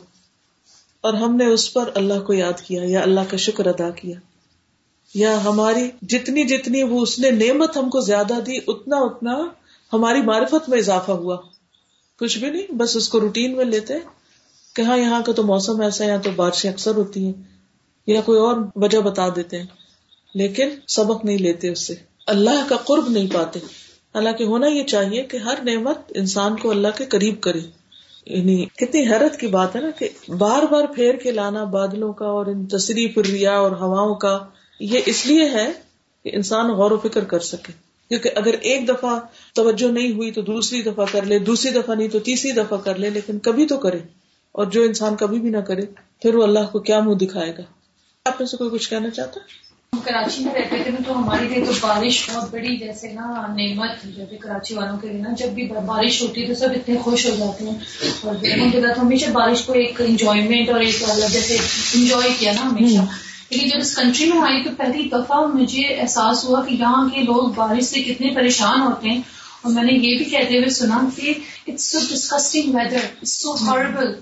اور 1.00 1.14
ہم 1.14 1.36
نے 1.36 1.46
اس 1.46 1.72
پر 1.72 1.90
اللہ 1.94 2.20
کو 2.20 2.32
یاد 2.32 2.60
کیا، 2.60 2.82
یا 2.84 3.00
اللہ 3.00 3.20
کا 3.30 3.36
شکر 3.36 3.66
ادا 3.66 3.90
کیا۔ 3.90 4.16
یا 5.14 5.44
ہماری 5.44 5.90
جتنی 6.02 6.44
جتنی 6.44 6.82
وہ 6.82 7.00
اس 7.00 7.18
نے 7.18 7.30
نعمت 7.30 7.76
ہم 7.76 7.90
کو 7.90 8.00
زیادہ 8.00 8.34
دی، 8.46 8.58
اتنا 8.66 8.96
اتنا 8.96 9.38
ہماری 9.92 10.22
معرفت 10.22 10.68
میں 10.68 10.78
اضافہ 10.78 11.12
ہوا۔ 11.12 11.36
کچھ 12.18 12.38
بھی 12.38 12.50
نہیں، 12.50 12.74
بس 12.74 12.96
اس 12.96 13.08
کو 13.08 13.20
روٹین 13.20 13.56
میں 13.56 13.64
لیتے۔ 13.64 13.94
کہ 14.78 14.82
ہاں 14.82 14.98
یہاں 14.98 15.22
کا 15.26 15.32
تو 15.32 15.42
موسم 15.42 15.80
ایسا 15.80 16.04
ہے، 16.04 16.10
یہاں 16.10 16.22
تو 16.22 16.30
بارشیں 16.36 16.70
اکثر 16.70 16.94
ہوتی 16.94 17.24
ہیں، 17.24 17.32
یا 18.06 18.20
کوئی 18.20 18.38
اور 18.38 18.56
وجہ 18.76 18.98
بتا 18.98 19.28
دیتے 19.28 19.58
ہیں۔ 19.58 19.66
لیکن 20.34 20.68
سبق 20.88 21.24
نہیں 21.24 21.38
لیتے 21.38 21.68
اس 21.68 21.86
سے۔ 21.86 21.94
اللہ 22.26 22.68
کا 22.68 22.76
قرب 22.76 23.08
نہیں 23.08 23.34
پاتے۔ 23.34 23.58
حالانکہ 24.14 24.44
ہونا 24.44 24.66
یہ 24.66 24.84
چاہیے 24.84 25.22
کہ 25.22 25.36
ہر 25.36 25.54
نعمت 25.62 25.98
انسان 26.14 26.56
کو 26.56 26.70
اللہ 26.70 26.88
کے 26.96 27.04
قریب 27.04 27.40
کرے۔ 27.40 27.60
یعنی 28.26 28.64
کتنی 28.64 29.00
حیرت 29.00 29.40
کی 29.40 29.46
بات 29.46 29.76
ہے 29.76 29.80
نا 29.80 29.90
کہ 29.90 30.08
بار 30.28 30.62
بار 30.62 30.84
پھیر 30.94 31.14
کے 31.14 31.30
لانا 31.30 31.64
بادلوں 31.64 32.12
کا 32.12 32.26
اور 32.26 32.46
ان 32.46 32.66
تصریف 32.66 33.18
ریا 33.18 33.58
اور 33.58 33.70
ہواؤں 33.70 34.14
کا، 34.14 34.38
یہ 34.80 35.00
اس 35.06 35.26
لیے 35.26 35.44
ہے 35.44 35.72
کہ 36.24 36.30
انسان 36.32 36.70
غور 36.70 36.90
و 36.90 36.98
فکر 36.98 37.24
کر 37.24 37.40
سکے۔ 37.40 37.72
کیونکہ 38.08 38.30
اگر 38.34 38.54
ایک 38.60 38.88
دفعہ 38.88 39.18
توجہ 39.54 39.92
نہیں 39.92 40.12
ہوئی 40.12 40.32
تو 40.32 40.42
دوسری 40.42 40.82
دفعہ 40.82 41.04
کر 41.12 41.22
لے، 41.22 41.38
دوسری 41.38 41.70
دفعہ 41.70 41.94
نہیں 41.94 42.08
تو 42.08 42.18
تیسری 42.18 42.52
دفعہ 42.52 42.78
کر 42.78 42.94
لے، 42.94 43.10
لیکن 43.10 43.38
کبھی 43.38 43.66
تو 43.66 43.76
کرے۔ 43.76 43.98
اور 44.52 44.66
جو 44.66 44.82
انسان 44.82 45.16
کبھی 45.16 45.40
بھی 45.40 45.50
نہ 45.50 45.58
کرے، 45.58 45.82
پھر 46.22 46.34
وہ 46.34 46.42
اللہ 46.42 46.66
کو 46.72 46.78
کیا 46.78 47.00
منہ 47.00 47.14
دکھائے 47.14 47.50
گا؟ 47.50 47.62
آپ 48.24 48.34
میں 48.38 48.46
سے 48.46 48.56
کوئی 48.56 48.70
کچھ 48.70 48.90
کہنا 48.90 49.10
چاہتا 49.10 49.40
ہم 49.92 50.00
کراچی 50.00 50.44
میں 50.44 50.54
رہتے 50.54 50.82
تھے، 50.82 50.90
تو 51.06 51.18
ہمارے 51.18 51.48
لیے 51.48 51.64
تو 51.64 51.72
بارش 51.80 52.30
بہت 52.30 52.50
بڑی، 52.50 52.76
جیسے 52.76 53.12
نا 53.12 53.46
نعمت 53.56 54.16
جو 54.16 54.24
کہ 54.30 54.36
کراچی 54.36 54.74
والوں 54.74 54.98
کے 54.98 55.08
لیے 55.08 55.22
نا، 55.22 55.28
جب 55.38 55.48
بھی 55.48 55.68
بارش 55.86 56.22
ہوتی 56.22 56.42
ہے 56.42 56.46
تو 56.46 56.54
سب 56.54 56.68
اتنے 56.70 56.96
خوش 56.96 57.26
ہو 57.26 57.36
جاتے 57.38 57.64
ہیں۔ 57.64 57.74
اور 58.22 58.34
الحمد 58.34 58.74
للہ 58.74 58.92
تو 58.92 59.00
ہمیشہ 59.00 59.30
بارش 59.30 59.62
کو 59.62 59.72
ایک 59.72 60.00
انجوائمنٹ 60.00 60.70
اور 60.70 60.80
ایک 60.80 61.02
جیسے 61.32 61.56
انجوائے 61.94 62.30
کیا 62.38 62.52
نا 62.52 62.70
ہمیشہ۔ 62.70 63.02
لیکن 63.50 63.68
جب 63.68 63.76
اس 63.80 63.96
کنٹری 63.96 64.32
میں 64.32 64.38
آئی 64.38 64.64
تو 64.64 64.70
پہلی 64.78 65.08
دفعہ 65.12 65.46
مجھے 65.46 65.82
احساس 65.82 66.44
ہوا 66.44 66.64
کہ 66.64 66.74
یہاں 66.74 67.08
کے 67.08 67.22
لوگ 67.22 67.48
بارش 67.48 67.84
سے 67.84 68.02
کتنے 68.02 68.30
پریشان 68.34 68.82
ہوتے 68.82 69.08
ہیں۔ 69.08 69.22
اور 69.62 69.72
میں 69.72 69.82
نے 69.82 69.92
یہ 69.92 70.16
بھی 70.16 70.24
کہتے 70.24 70.58
ہوئے 70.58 70.70
سنا 70.70 71.08
کہ 71.16 71.34
it's 71.66 71.92
so 71.92 71.98
disgusting 72.10 72.74
whether 72.74 72.96
it's 72.96 73.42
so 73.42 73.54
horrible 73.54 74.14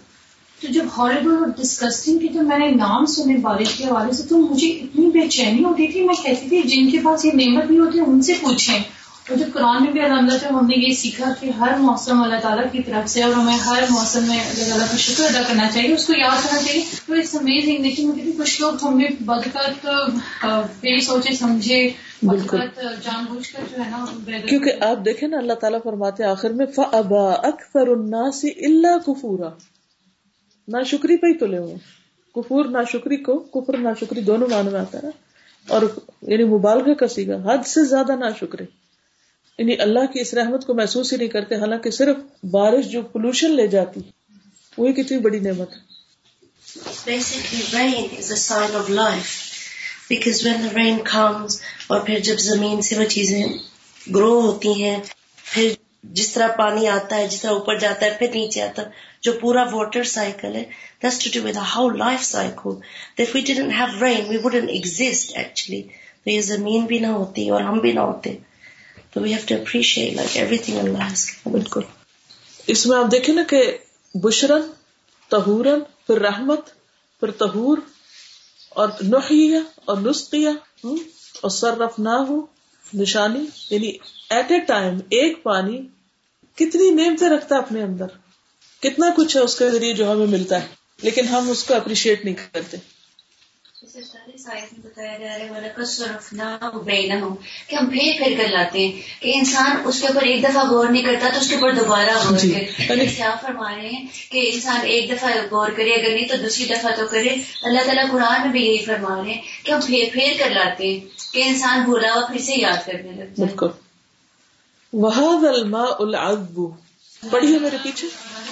تو 0.66 0.72
جب 0.72 0.84
ہاربل 0.98 1.30
اور 1.30 1.46
ڈسکسٹنگ 1.46 2.18
کی 2.18 2.28
تو 2.28 2.42
میں 2.42 2.58
نے 2.58 2.70
نام 2.70 3.06
سنے 3.06 3.36
بارش 3.36 3.74
کے 3.74 3.84
حوالے 3.84 4.12
سے 4.12 4.22
تو 4.22 4.36
مجھے 4.38 4.68
اتنی 4.68 5.06
بے 5.06 5.28
چینی 5.28 5.64
ہوتی 5.64 5.86
تھی 5.86 6.04
میں 6.04 6.14
کہتی 6.14 6.48
تھی 6.48 6.62
جن 6.62 6.90
کے 6.90 6.98
پاس 7.04 7.24
یہ 7.24 7.30
نعمت 7.34 7.70
نہیں 7.70 7.80
ہوتی 7.80 8.00
ان 8.00 8.22
سے 8.22 8.32
پوچھیں۔ 8.40 8.78
اور 9.28 9.36
جب 9.36 9.46
قرآن 9.52 9.84
میں 9.84 9.92
بھی 9.92 10.00
الحمد 10.00 10.30
سے 10.40 10.46
ہم 10.48 10.66
نے 10.66 10.88
یہ 10.88 10.94
سیکھا 10.94 11.32
کہ 11.40 11.50
ہر 11.50 11.76
موسم 11.78 12.22
اللہ 12.22 12.36
تعالیٰ 12.42 12.64
کی 12.72 12.82
طرف 12.82 13.10
سے 13.10 13.22
اور 13.22 13.32
ہمیں 13.32 13.54
ہر 13.54 13.82
موسم 13.90 14.24
میں 14.24 14.40
اللہ 14.40 14.68
تعالیٰ 14.68 14.90
کا 14.90 14.96
شکر 14.96 15.24
ادا 15.24 15.42
کرنا 15.48 15.68
چاہیے 15.74 15.94
اس 15.94 16.06
کو 16.06 16.12
یاد 16.16 16.46
کرنا 16.46 16.62
چاہیے۔ 16.62 16.84
تو 17.06 17.14
اٹس 17.14 17.34
امیزنگ 17.34 17.76
لیکن 17.76 18.08
مجھے 18.08 18.32
کچھ 18.38 18.60
لوگ 18.60 18.72
ہم 18.82 18.98
نے 18.98 19.04
بدکت 19.20 19.86
بے 20.80 21.00
سوچے 21.00 21.34
سمجھے 21.34 21.90
بالکل۔ 22.22 22.58
جان 23.04 23.24
بوجھ 23.28 23.52
کر 23.52 23.62
جو 23.76 23.84
ہے 23.84 23.90
نا 23.90 24.04
کیونکہ 24.48 24.72
آپ 24.80 25.04
دیکھیں 25.04 25.28
نا 25.28 25.36
اللہ 25.36 25.52
تعالیٰ 25.52 25.78
فرماتے 25.84 26.24
آخر 26.24 26.50
میں 26.50 26.66
فَأَبَا 26.66 27.36
أَكْثَرُ 27.48 27.98
النَّاسِ 27.98 28.48
إِلَّا 28.48 28.98
كُفُورًا۔ 29.06 29.75
نہ 30.68 30.76
شکری 30.86 31.16
پہ 31.16 31.26
ہی 31.26 31.38
تلے 31.38 31.58
ہوئے 31.58 31.74
کفور 32.34 32.64
نہ 32.64 32.78
شکری 32.92 33.16
کو 33.16 33.38
کفر 33.38 33.76
نہ 33.76 33.88
شکری 34.00 34.20
دونوں 34.20 34.48
معنی 34.48 34.70
میں 34.70 34.80
آتا 34.80 34.98
ہے۔ 35.02 35.10
اور 35.68 35.82
یعنی 36.22 36.44
مبالغہ 36.44 36.94
کا 36.94 37.08
سیگا 37.08 37.36
حد 37.36 37.66
سے 37.66 37.84
زیادہ 37.84 38.12
نہ 38.12 38.24
شکرے 38.40 38.64
یعنی 39.58 39.76
اللہ 39.78 40.12
کی 40.12 40.20
اس 40.20 40.34
رحمت 40.34 40.66
کو 40.66 40.74
محسوس 40.74 41.12
ہی 41.12 41.18
نہیں 41.18 41.28
کرتے 41.28 41.54
حالانکہ 41.54 41.90
صرف 41.90 42.44
بارش 42.44 42.86
جو 42.86 43.02
پولوشن 43.02 43.50
لے 43.50 43.66
جاتی 43.66 44.00
وہی 44.78 44.92
کتنی 44.92 45.18
بڑی 45.18 45.38
نعمت 45.38 45.72
ہے۔ 45.72 45.96
Basically, 47.06 47.62
rain 47.72 48.04
is 48.20 48.30
a 48.30 48.36
sign 48.36 48.74
of 48.74 48.88
life. 48.90 49.32
Because 50.10 50.44
when 50.44 50.60
the 50.60 50.74
rain 50.76 50.98
comes, 51.14 51.60
اور 51.86 52.00
پھر 52.00 52.18
جب 52.18 52.38
زمین 52.38 52.82
سے 52.82 52.98
وہ 52.98 53.04
چیزیں 53.04 53.44
گرو 54.14 54.40
ہوتی 54.40 54.84
ہیں 54.84 55.00
پھر 55.44 55.72
جس 56.02 56.32
طرح 56.32 56.48
پانی 56.48 56.88
آتا 56.88 57.16
ہے 57.16 57.28
جس 57.28 57.40
طرح 57.42 57.50
اوپر 57.50 57.78
جاتا 57.78 58.06
ہے 58.06 58.16
پھر 58.18 58.26
نیچے 58.34 58.62
آتا 58.62 58.82
ہے 58.82 58.90
جو 59.26 59.32
پورا 59.40 59.62
واٹر 59.72 60.04
سائیکل 60.14 60.56
ہے 60.56 60.64
this 61.04 61.18
to 61.18 61.30
do 61.34 61.46
with 61.46 61.56
how 61.66 61.88
life 61.98 62.24
cycle 62.24 62.74
that 63.18 63.34
we 63.34 63.40
didn't 63.46 63.72
have 63.78 64.00
rain 64.00 64.28
we 64.28 64.38
wouldn't 64.44 64.70
exist 64.70 65.36
actually 65.36 65.82
تو 65.82 66.30
یہ 66.30 66.40
زمین 66.42 66.84
بھی 66.86 66.98
نہ 66.98 67.06
ہوتی 67.08 67.48
اور 67.48 67.60
ہم 67.60 67.78
بھی 67.78 67.92
نہ 67.92 68.00
ہوتے. 68.00 68.36
تو 69.12 69.20
we 69.20 69.32
have 69.32 69.46
to 69.48 69.54
appreciate 69.54 70.14
like 70.14 70.36
everything 70.58 70.78
اللہ 70.78 71.48
بالکل. 71.48 71.80
اس 72.68 72.86
میں 72.86 72.96
آپ 72.96 73.10
دیکھیں 73.12 73.34
نا 73.34 73.42
کہ 73.48 73.60
بشرن 74.14 74.62
تہورن 75.30 75.80
پھر 76.06 76.20
رحمت، 76.20 76.68
پھر 77.22 77.30
تہور 77.38 77.78
اور 78.76 78.88
نحیہ، 79.02 79.58
اور 79.84 79.96
نسخیہ 79.96 80.48
اور 80.84 81.50
سرف 81.50 81.98
نہ 81.98 82.16
ہو 82.28 82.40
نشانی 82.86 83.44
یعنی 83.70 83.90
ایٹ 84.30 84.52
اے 84.52 84.58
ٹائم 84.66 84.98
ایک 85.10 85.42
پانی 85.42 85.80
کتنی 86.58 86.90
نعمتیں 86.90 87.28
رکھتا 87.28 87.54
ہے 87.54 87.60
اپنے 87.60 87.82
اندر؟ 87.82 88.06
کتنا 88.82 89.06
کچھ 89.16 89.36
ہے 89.36 89.42
اس 89.42 89.58
کے 89.58 89.70
ذریعے 89.70 89.92
جو 89.92 90.12
ہمیں 90.12 90.26
ملتا 90.26 90.62
ہے 90.62 90.66
لیکن 91.02 91.28
ہم 91.28 91.50
اس 91.50 91.64
کو 91.64 91.74
اپریشیٹ 91.74 92.24
نہیں 92.24 92.34
کرتے۔ 92.34 92.76
بتایا 94.82 95.18
جا 95.18 95.38
رہا 95.38 95.44
ہے 95.44 95.50
کہ 97.68 97.74
ہم 97.74 97.90
پھیر 97.90 98.12
پھیر 98.18 98.36
کر 98.36 98.48
لاتے 98.48 98.78
ہیں 98.78 99.22
کہ 99.22 99.32
انسان 99.34 99.76
اس 99.84 100.00
کے 100.00 100.06
اوپر 100.06 100.22
ایک 100.22 100.42
دفعہ 100.42 100.70
غور 100.70 100.86
نہیں 100.86 101.02
کرتا 101.02 101.28
تو 101.34 101.40
اس 101.40 101.48
کے 101.48 101.54
اوپر 101.54 101.72
دوبارہ 101.72 102.28
غور 102.28 102.38
جی. 102.38 102.64
کرے۔ 102.88 103.06
فرما 103.42 103.76
رہے 103.76 103.88
ہیں 103.88 104.06
کہ 104.30 104.50
انسان 104.54 104.80
ایک 104.84 105.10
دفعہ 105.10 105.30
غور 105.50 105.70
کرے 105.70 105.94
اگر 105.94 106.14
نہیں 106.14 106.28
تو 106.28 106.36
دوسری 106.36 106.64
دفعہ 106.64 106.90
تو 106.96 107.06
کرے۔ 107.06 107.36
اللہ 107.62 107.80
تعالیٰ 107.84 108.10
قرآن 108.10 108.40
میں 108.42 108.52
بھی 108.52 108.66
یہی 108.66 108.84
فرما 108.84 109.22
رہے 109.24 109.32
ہیں 109.32 109.42
کہ 109.62 109.72
ہم 109.72 109.80
پھیر 109.86 110.04
پھیر 110.12 110.32
کر 110.38 110.50
لاتے 110.50 110.86
ہیں 110.86 111.00
کہ 111.32 111.42
انسان 111.42 111.84
بھولا 111.84 112.14
ہوا 112.14 112.26
پھر 112.26 112.38
سے 112.38 112.52
یاد 112.56 112.86
کرنے 112.86 113.12
لگتا 113.12 113.42
ہے 113.42 113.46
بالکل۔ 113.46 113.66
وہ 114.92 115.48
الماء 115.48 115.86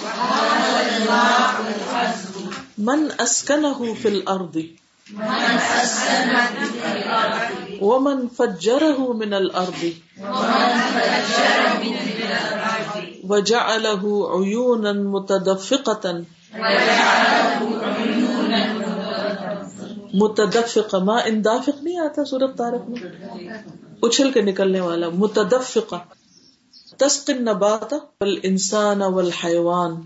العذب 0.07 0.71
پڑھیے 0.71 1.63
میرے 1.63 1.83
پیچھے 1.91 2.83
من 2.83 3.07
اسکنہ 3.19 3.71
فی 4.01 4.09
الارض 4.09 4.57
ومن 7.81 8.21
فجره 8.37 9.07
من 9.13 9.33
الارض 9.33 9.81
وجعله 13.23 14.03
عيونا 14.31 14.91
متدفقة 14.91 16.23
متدفق 20.13 20.95
ما 20.95 21.17
اندافق 21.25 21.83
نہیں 21.83 21.97
آتا 21.99 22.23
سورت 22.25 22.57
تارک 22.57 22.89
میں؟ 22.89 22.99
اچھل 24.01 24.31
کے 24.31 24.41
نکلنے 24.41 24.81
والا، 24.81 25.09
متدفقہ 25.15 25.99
تسق 26.97 27.29
النبات 27.29 27.91
والانسان 28.21 29.01
والحيوان. 29.01 30.03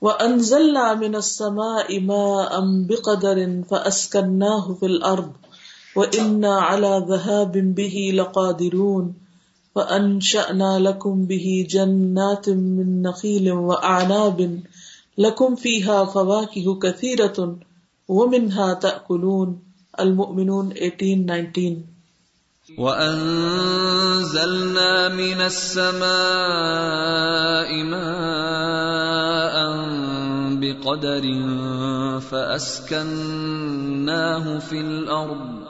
وانزلنا 0.00 0.94
من 0.94 1.16
السماء 1.16 2.00
ماء 2.00 2.52
بقدر 2.88 3.62
فاسكناه 3.70 4.74
في 4.80 4.86
الارض 4.86 5.32
وانا 5.96 6.60
على 6.60 7.06
ذهاب 7.08 7.52
به 7.52 8.12
لقادرون. 8.14 9.14
فانشانا 9.74 10.78
لكم 10.78 11.26
به 11.26 11.66
جنات 11.70 12.48
من 12.48 13.02
نخيل 13.02 13.52
واعناب 13.52 14.60
لكم 15.18 15.54
فيها 15.54 16.04
فواكه 16.04 16.78
كثيره 16.78 17.58
ومنها 18.08 18.74
تاكلون 18.74 19.58
المؤمنون 20.00 20.72
18 20.72 20.94
19 21.54 21.76
وأنزلنا 22.78 24.48
من 25.08 25.40
السماء 25.40 26.04
ماء 27.84 29.56
بقدر 30.60 31.24
فأسكناه 32.20 33.38
في 34.58 34.80
الأرض 34.80 35.64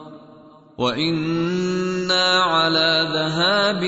وإنا 0.79 2.41
على 2.43 3.09
ذهاب 3.15 3.81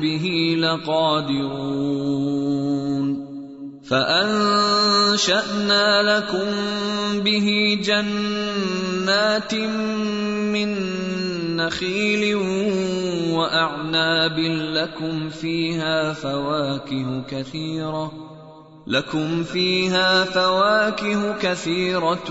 به 0.00 0.56
لقادرون 0.58 2.06
فأنشأنا 3.88 5.82
لكم 6.02 6.50
به 7.20 7.78
جنات 7.82 9.54
من 10.54 10.70
نخيل 11.56 12.34
وأعناب 13.34 14.38
لكم 14.78 15.28
فيها 15.28 16.12
فواكه 16.12 17.22
كثيرة 17.28 18.12
لكم 18.86 19.44
فيها 19.44 20.24
فواكه 20.24 21.38
كثيرة 21.38 22.30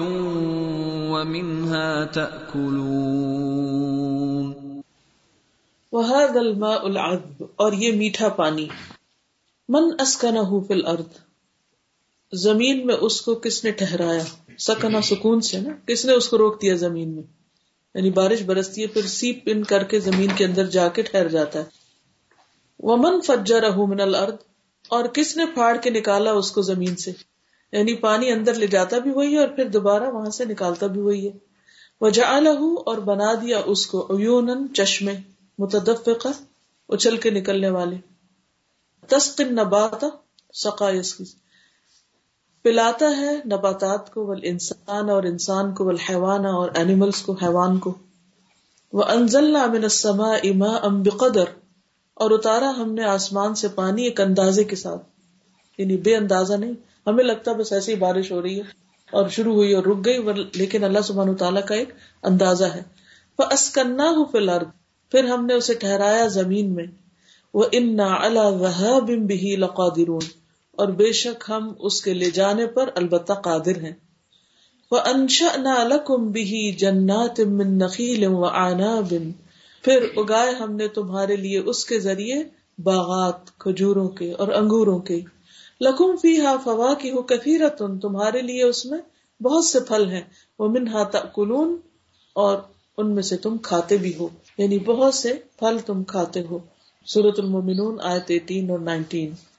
ومنها 1.11 2.05
تأكلون 2.05 3.25
وهذا 5.91 6.39
الماء 6.39 6.87
العذب 6.87 7.43
اور 7.55 7.73
یہ 7.73 7.91
میٹھا 7.91 8.29
پانی۔ 8.29 8.67
من 9.69 9.83
اسکنہ 9.99 10.39
فی 10.67 10.73
الارض 10.73 11.24
زمین 12.35 12.87
میں 12.87 12.95
اس 12.95 13.21
کو 13.21 13.35
کس 13.35 13.63
نے 13.63 13.71
ٹھہرایا؟ 13.71 14.23
سکنا 14.59 15.01
سکون 15.01 15.41
سے 15.41 15.59
نا؟ 15.59 15.73
کس 15.87 16.05
نے 16.05 16.13
اس 16.13 16.29
کو 16.29 16.37
روک 16.37 16.61
دیا 16.61 16.75
زمین 16.75 17.15
میں؟ 17.15 17.23
یعنی 17.95 18.09
بارش 18.09 18.41
برستی 18.41 18.81
ہے، 18.81 18.87
پھر 18.87 19.01
سیپ 19.01 19.45
پن 19.45 19.63
کر 19.63 19.83
کے 19.83 19.99
زمین 19.99 20.29
کے 20.35 20.45
اندر 20.45 20.67
جا 20.67 20.87
کے 20.87 21.01
ٹھہر 21.01 21.27
جاتا 21.27 21.59
ہے۔ 21.59 21.63
ومن 22.79 23.21
فجا 23.21 23.43
فجر 23.43 23.71
من 23.71 24.01
الارض 24.01 24.33
اور 24.87 25.05
کس 25.05 25.37
نے 25.37 25.45
پھاڑ 25.45 25.77
کے 25.77 25.89
نکالا 25.89 26.31
اس 26.31 26.51
کو 26.51 26.61
زمین 26.61 26.95
سے؟ 26.95 27.11
یعنی 27.71 27.95
پانی 27.95 28.31
اندر 28.31 28.53
لے 28.53 28.67
جاتا 28.67 28.97
بھی 28.97 29.11
وہی 29.11 29.33
ہے 29.33 29.39
اور 29.39 29.47
پھر 29.47 29.69
دوبارہ 29.69 30.03
وہاں 30.03 30.29
سے 30.29 30.45
نکالتا 30.45 30.87
بھی 30.87 31.01
وہی 31.01 31.27
ہے۔ 31.27 31.31
وجہ 32.01 32.23
اور 32.23 32.97
بنا 32.97 33.33
دیا 33.33 33.61
اس 33.65 33.87
کو 33.87 34.17
ایون 34.17 34.73
چشمے، 34.73 35.13
متدفقہ، 35.59 36.27
اچھل 36.89 37.17
کے 37.17 37.29
نکلنے 37.29 37.69
والے۔ 37.69 37.95
تسقن 39.07 39.55
نبات 39.55 40.05
سقائس 40.53 41.13
کی 41.15 41.23
پلاتا 42.65 43.17
ہے 43.17 43.35
نباتات 43.45 44.13
کو 44.13 44.25
ول 44.25 44.39
انسان 44.43 45.09
اور 45.09 45.23
انسان 45.23 45.73
کو 45.73 45.85
ول 45.85 45.95
حیوان 46.09 46.45
اور 46.45 46.69
اینیملس 46.75 47.21
کو، 47.21 47.33
حیوان 47.33 47.79
کو۔ 47.79 47.93
وہ 48.93 49.03
انزل 49.03 49.51
من 49.51 49.85
اما 50.21 50.75
ام 50.75 51.03
بقدر۔ 51.03 51.43
اور 52.13 52.31
اتارا 52.31 52.73
ہم 52.77 52.93
نے 52.93 53.03
آسمان 53.03 53.55
سے 53.55 53.67
پانی 53.67 54.03
ایک 54.03 54.21
اندازے 54.21 54.63
کے 54.63 54.75
ساتھ۔ 54.75 55.01
یعنی 55.77 55.97
بے 55.97 56.15
اندازہ 56.15 56.53
نہیں، 56.53 56.71
ہمیں 57.07 57.23
لگتا 57.23 57.51
بس 57.51 57.73
ایسی 57.73 57.91
ہی 57.91 57.97
بارش 57.97 58.31
ہو 58.31 58.41
رہی 58.41 58.55
ہے۔ 58.55 58.63
اور 59.11 59.29
شروع 59.29 59.53
ہوئی 59.53 59.73
اور 59.73 59.83
رک 59.83 60.05
گئی 60.05 60.17
لیکن 60.53 60.83
اللہ 60.83 60.99
سبحانہ 61.03 61.31
تعالیٰ 61.31 61.65
کا 61.65 61.75
ایک 61.75 61.89
اندازہ 62.23 62.65
ہے۔ 62.65 62.81
وہ 63.39 63.45
اسکنا 63.51 64.09
ہوں 64.09 64.25
فی 64.31 64.37
الارض 64.37 64.67
پھر 65.11 65.23
ہم 65.23 65.45
نے 65.45 65.53
اسے 65.53 65.73
ٹھہرایا 65.73 66.27
زمین 66.27 66.75
میں۔ 66.75 66.85
وہ 67.53 67.63
انا 67.71 68.15
اللہ 68.19 68.99
بھی 68.99 69.55
لقادرون۔ 69.55 70.44
اور 70.77 70.87
بے 70.87 71.11
شک 71.11 71.43
ہم 71.49 71.73
اس 71.79 72.01
کے 72.01 72.13
لے 72.13 72.31
جانے 72.31 72.67
پر 72.67 72.89
البتہ 72.95 73.33
قادر 73.33 73.77
ہیں۔ 73.81 73.93
وہ 74.91 74.99
انشا 75.05 75.47
نہ 75.57 75.69
الکم 75.69 76.31
بھی 76.31 76.71
جنات 76.71 77.39
من 77.39 77.83
آنا 78.53 79.01
پھر 79.81 80.07
اگائے 80.15 80.55
ہم 80.55 80.75
نے 80.75 80.87
تمہارے 80.87 81.35
لیے 81.35 81.59
اس 81.59 81.85
کے 81.85 81.99
ذریعے 81.99 82.43
باغات، 82.77 83.57
کھجوروں 83.57 84.09
کے 84.09 84.31
اور 84.31 84.47
انگوروں 84.47 84.99
کے۔ 84.99 85.21
لکم 85.81 86.15
فی 86.15 86.39
ہا 86.39 86.55
فوا 86.63 86.93
کی 86.93 87.11
ہو 87.11 87.21
کثیرتن 87.21 87.99
تمہارے 87.99 88.41
لیے 88.41 88.63
اس 88.63 88.85
میں 88.85 88.99
بہت 89.43 89.65
سے 89.65 89.79
پھل 89.79 90.09
ہیں۔ 90.09 90.21
وہ 90.59 90.67
منہا 90.67 91.03
تأکلون 91.03 91.77
اور 92.33 92.57
ان 92.97 93.15
میں 93.15 93.23
سے 93.23 93.37
تم 93.37 93.57
کھاتے 93.57 93.97
بھی 93.97 94.13
ہو۔ 94.19 94.27
یعنی 94.57 94.79
بہت 94.79 95.13
سے 95.13 95.33
پھل 95.59 95.77
تم 95.85 96.03
کھاتے 96.03 96.41
ہو۔ 96.49 96.59
سورت 97.05 97.39
المومنون 97.39 97.99
آیت 98.03 98.23
ایٹین 98.27 98.71
اور 98.71 98.79
نائنٹین۔ 98.79 99.54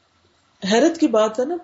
حیرت 0.65 1.01
کی 1.01 1.07
بات 1.07 1.41
ہے 1.41 1.45
نا، 1.45 1.57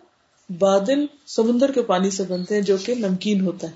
بادل 0.58 1.06
سمندر 1.26 1.72
کے 1.72 1.82
پانی 1.82 2.10
سے 2.10 2.22
بنتے 2.22 2.54
ہیں 2.54 2.62
جو 2.62 2.76
کہ 2.76 2.94
نمکین 2.94 3.40
ہوتا 3.40 3.66
ہے۔ 3.66 3.72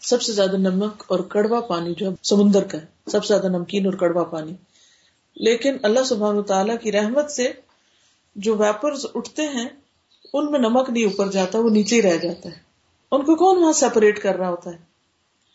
سب 0.00 0.22
سے 0.22 0.32
زیادہ 0.32 0.56
نمک 0.56 1.04
اور 1.06 1.18
کڑوا 1.18 1.60
پانی 1.60 1.94
جو 1.94 2.10
سمندر 2.22 2.64
کا 2.64 2.78
ہے۔ 2.78 3.10
سب 3.10 3.24
سے 3.24 3.34
زیادہ 3.34 3.56
نمکین 3.56 3.86
اور 3.86 3.94
کڑوا 3.94 4.24
پانی۔ 4.24 4.52
لیکن 5.36 5.76
اللہ 5.82 6.04
سبحان 6.04 6.42
تعالیٰ 6.42 6.76
کی 6.82 6.92
رحمت 6.92 7.30
سے 7.30 7.52
جو 8.36 8.56
ویپرز 8.56 9.06
اٹھتے 9.14 9.42
ہیں، 9.42 9.68
ان 10.32 10.50
میں 10.50 10.58
نمک 10.58 10.90
نہیں 10.90 11.04
اوپر 11.04 11.30
جاتا، 11.30 11.58
وہ 11.58 11.70
نیچے 11.70 11.96
ہی 11.96 12.02
رہ 12.02 12.16
جاتا 12.16 12.48
ہے۔ 12.48 12.54
ان 13.12 13.24
کو 13.24 13.34
کون 13.34 13.58
وہاں 13.58 13.72
سیپریٹ 13.72 14.18
کر 14.22 14.36
رہا 14.36 14.50
ہوتا 14.50 14.70
ہے؟ 14.70 14.78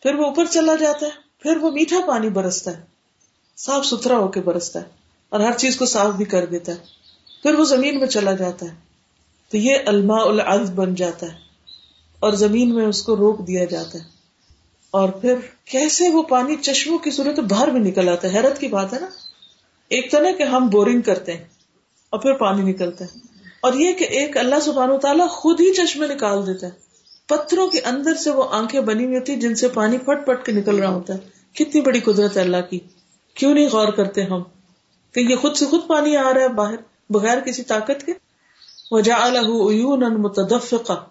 پھر 0.02 0.14
وہ 0.14 0.24
اوپر 0.24 0.44
چلا 0.44 0.74
جاتا 0.74 1.06
ہے، 1.06 1.10
پھر 1.38 1.56
وہ 1.56 1.70
میٹھا 1.70 1.96
پانی 2.06 2.28
برستا 2.28 2.78
ہے۔ 2.78 2.82
صاف 3.56 3.86
ستھرا 3.86 4.18
ہو 4.18 4.28
کے 4.28 4.40
برستا 4.40 4.80
ہے 4.80 4.84
اور 5.28 5.40
ہر 5.40 5.52
چیز 5.52 5.76
کو 5.76 5.86
صاف 5.86 6.14
بھی 6.14 6.24
کر 6.24 6.46
دیتا 6.46 6.72
ہے۔ 6.72 6.99
پھر 7.42 7.54
وہ 7.54 7.64
زمین 7.64 7.98
میں 7.98 8.06
چلا 8.06 8.32
جاتا 8.32 8.66
ہے۔ 8.66 8.74
تو 9.50 9.56
یہ 9.56 9.76
الما 9.86 10.22
العز 10.22 10.70
بن 10.70 10.94
جاتا 10.94 11.26
ہے 11.26 11.38
اور 12.20 12.32
زمین 12.32 12.74
میں 12.74 12.86
اس 12.86 13.02
کو 13.02 13.16
روک 13.16 13.46
دیا 13.46 13.64
جاتا 13.64 13.98
ہے۔ 13.98 14.04
اور 14.90 15.08
پھر 15.08 15.34
کیسے 15.64 16.08
وہ 16.08 16.22
پانی 16.22 16.56
چشموں 16.56 16.98
کی 16.98 17.10
صورت 17.10 17.38
باہر 17.38 17.68
بھی 17.68 17.80
نکل 17.80 18.08
آتا 18.08 18.32
ہے؟ 18.32 18.38
حیرت 18.38 18.58
کی 18.58 18.68
بات 18.68 18.94
ہے 18.94 19.00
نا۔ 19.00 19.06
ایک 19.88 20.10
تو 20.10 20.20
نا 20.20 20.30
کہ 20.38 20.42
ہم 20.42 20.68
بورنگ 20.68 21.00
کرتے 21.00 21.32
ہیں 21.32 21.44
اور 22.10 22.20
پھر 22.20 22.32
پانی 22.32 22.72
نکلتا 22.72 23.04
ہے۔ 23.04 23.18
اور 23.60 23.72
یہ 23.72 23.92
کہ 23.92 24.04
ایک 24.04 24.36
اللہ 24.36 24.60
سبحانہ 24.62 24.96
تعالیٰ 24.96 25.28
خود 25.28 25.60
ہی 25.60 25.74
چشمے 25.74 26.06
نکال 26.06 26.46
دیتا 26.46 26.66
ہے۔ 26.66 26.72
پتھروں 27.26 27.68
کے 27.68 27.80
اندر 27.80 28.14
سے 28.14 28.30
وہ 28.30 28.44
آنکھیں 28.50 28.80
بنی 28.80 29.04
ہوئی 29.04 29.18
ہوتی 29.18 29.36
جن 29.36 29.54
سے 29.54 29.68
پانی 29.68 29.98
پٹ 29.98 30.26
پٹ 30.26 30.46
کے 30.46 30.52
نکل 30.52 30.76
رہا 30.78 30.88
ہوتا 30.88 31.14
ہے۔ 31.14 31.18
کتنی 31.52 31.80
بڑی 31.80 32.00
قدرت 32.00 32.36
ہے 32.36 32.42
اللہ 32.42 32.70
کی۔ 32.70 32.78
کیوں 33.34 33.54
نہیں 33.54 33.66
غور 33.66 33.88
کرتے 33.88 34.22
ہم 34.22 34.42
کہ 35.12 35.20
یہ 35.20 35.36
خود 35.36 35.56
سے 35.56 35.66
خود 35.66 35.80
پانی 35.86 36.16
آ 36.16 36.34
رہا 36.34 36.40
ہے 36.40 36.48
باہر؟ 36.48 36.89
بغیر 37.10 37.40
کسی 37.40 37.62
طاقت 37.62 38.06
کے 38.06 38.12
وجہ 38.90 39.12
متدفقہ 40.00 41.04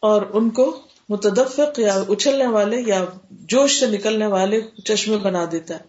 اور 0.00 0.22
ان 0.32 0.50
کو 0.50 0.80
متدفق 1.08 1.78
یا 1.78 1.94
اچھلنے 2.08 2.46
والے 2.46 2.82
یا 2.86 3.04
جوش 3.30 3.80
سے 3.80 3.86
نکلنے 3.86 4.26
والے 4.26 4.60
چشمے 4.84 5.16
بنا 5.16 5.44
دیتا 5.52 5.74
ہے۔ 5.74 5.80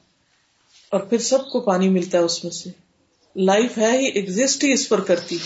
اور 0.92 1.00
پھر 1.00 1.18
سب 1.18 1.50
کو 1.50 1.60
پانی 1.60 1.90
ملتا 1.90 2.18
ہے 2.18 2.24
اس 2.24 2.44
میں 2.44 2.52
سے۔ 2.52 2.70
لائف 3.36 3.78
ہے 3.78 3.98
ہی 3.98 4.06
ایگزٹ 4.06 4.64
ہی 4.64 4.74
اس 4.74 4.90
پر 4.90 5.00
کرتی۔ 5.00 5.38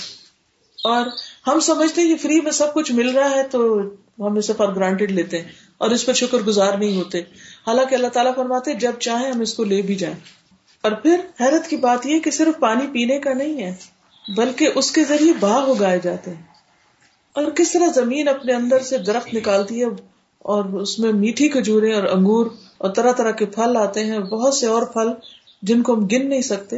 اور 0.84 1.06
ہم 1.48 1.60
سمجھتے 1.60 2.02
ہیں 2.02 2.08
کہ 2.08 2.24
فری 2.24 2.42
میں 2.42 2.52
سب 2.52 2.74
کچھ 2.74 2.92
مل 2.92 3.10
رہا 3.10 3.30
ہے 3.30 3.44
تو 3.44 3.80
ہم 4.20 4.38
اسے 4.38 4.54
فار 4.58 4.68
گرانٹیڈ 4.68 5.12
لیتے 5.12 5.42
ہیں 5.42 5.52
اور 5.78 5.90
اس 5.90 6.06
پر 6.06 6.14
شکر 6.14 6.38
گزار 6.38 6.78
نہیں 6.78 6.98
ہوتے۔ 6.98 7.20
حالانکہ 7.68 7.96
اللہ 7.96 8.08
تعالیٰ 8.08 8.36
فرماتے 8.36 8.74
جب 8.74 8.92
چاہیں 9.00 9.32
ہم 9.32 9.42
اس 9.42 9.54
کو 9.54 9.64
لے 9.64 9.82
بھی 9.82 9.96
جائیں۔ 9.96 10.16
اور 10.82 10.92
پھر 10.92 11.20
حیرت 11.42 11.70
کی 11.70 11.78
بات 11.78 12.06
یہ 12.06 12.20
کہ 12.20 12.32
صرف 12.32 12.60
پانی 12.60 12.88
پینے 12.94 13.20
کا 13.20 13.34
نہیں 13.34 13.64
ہے۔ 13.64 14.01
بلکہ 14.28 14.70
اس 14.76 14.92
کے 14.92 15.04
ذریعے 15.04 15.34
باغ 15.40 15.72
اگائے 15.72 16.00
جاتے 16.04 16.32
ہیں۔ 16.32 16.42
اور 17.34 17.52
کس 17.52 17.72
طرح 17.72 17.88
زمین 17.96 18.28
اپنے 18.28 18.54
اندر 18.54 18.80
سے 18.80 18.98
درخت 18.98 19.34
نکالتی 19.34 19.82
ہے 19.82 19.86
اور 20.40 20.66
اس 20.66 21.00
میں 21.00 21.14
میٹھی 21.14 21.50
کھجورے 21.50 21.94
اور 21.94 22.04
انگور 22.04 22.46
اور 22.78 22.90
طرح 22.90 23.12
طرح 23.12 23.32
کے 23.32 23.46
پھل 23.46 23.78
آتے 23.78 24.06
ہیں، 24.06 24.20
بہت 24.20 24.54
سے 24.54 24.68
اور 24.68 24.84
پھل 24.84 25.08
جن 25.62 25.82
کو 25.82 25.94
ہم 25.94 26.08
گن 26.08 26.30
نہیں 26.30 26.42
سکتے، 26.42 26.78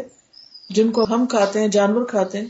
جن 0.69 0.91
کو 0.91 1.03
ہم 1.03 1.25
کھاتے 1.25 1.59
ہیں، 1.59 1.67
جانور 1.67 2.05
کھاتے 2.05 2.37
ہیں۔ 2.37 2.47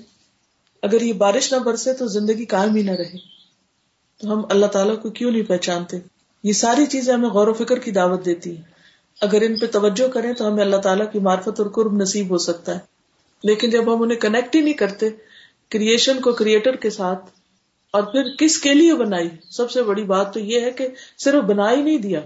اگر 0.81 1.01
یہ 1.01 1.13
بارش 1.13 1.53
نہ 1.53 1.57
برسے 1.57 1.93
تو 1.93 2.07
زندگی 2.07 2.45
قائم 2.45 2.75
ہی 2.75 2.83
نہ 2.83 2.91
رہے۔ 2.91 3.17
تو 4.21 4.33
ہم 4.33 4.41
اللہ 4.49 4.65
تعالیٰ 4.65 5.01
کو 5.01 5.09
کیوں 5.09 5.31
نہیں 5.31 5.43
پہچانتے؟ 5.43 5.97
یہ 6.43 6.53
ساری 6.53 6.85
چیزیں 6.85 7.13
ہمیں 7.13 7.29
غور 7.29 7.47
و 7.47 7.53
فکر 7.53 7.79
کی 7.79 7.91
دعوت 7.91 8.25
دیتی 8.25 8.55
ہیں۔ 8.55 8.63
اگر 9.21 9.41
ان 9.41 9.59
پہ 9.59 9.65
توجہ 9.65 10.07
کریں 10.07 10.33
تو 10.33 10.47
ہمیں 10.47 10.63
اللہ 10.63 10.77
تعالیٰ 10.77 11.11
کی 11.11 11.19
معرفت 11.19 11.59
اور 11.59 11.65
قرب 11.65 11.93
نصیب 11.93 12.29
ہو 12.29 12.37
سکتا 12.37 12.75
ہے۔ 12.75 12.92
لیکن 13.43 13.69
جب 13.69 13.95
ہم 13.95 14.01
انہیں 14.01 14.19
کنیکٹ 14.19 14.55
ہی 14.55 14.61
نہیں 14.61 14.73
کرتے 14.73 15.09
کریشن 15.69 16.21
کو 16.21 16.33
کریٹر 16.33 16.75
کے 16.75 16.89
ساتھ 16.89 17.25
اور 17.91 18.03
پھر 18.03 18.23
کس 18.39 18.57
کے 18.57 18.73
لیے 18.73 18.93
بنائی؟ 18.93 19.29
سب 19.49 19.71
سے 19.71 19.83
بڑی 19.83 20.03
بات 20.03 20.33
تو 20.33 20.39
یہ 20.39 20.61
ہے 20.61 20.71
کہ 20.71 20.87
صرف 21.17 21.43
بنا 21.43 21.71
ہی 21.71 21.81
نہیں 21.81 21.97
دیا 21.97 22.19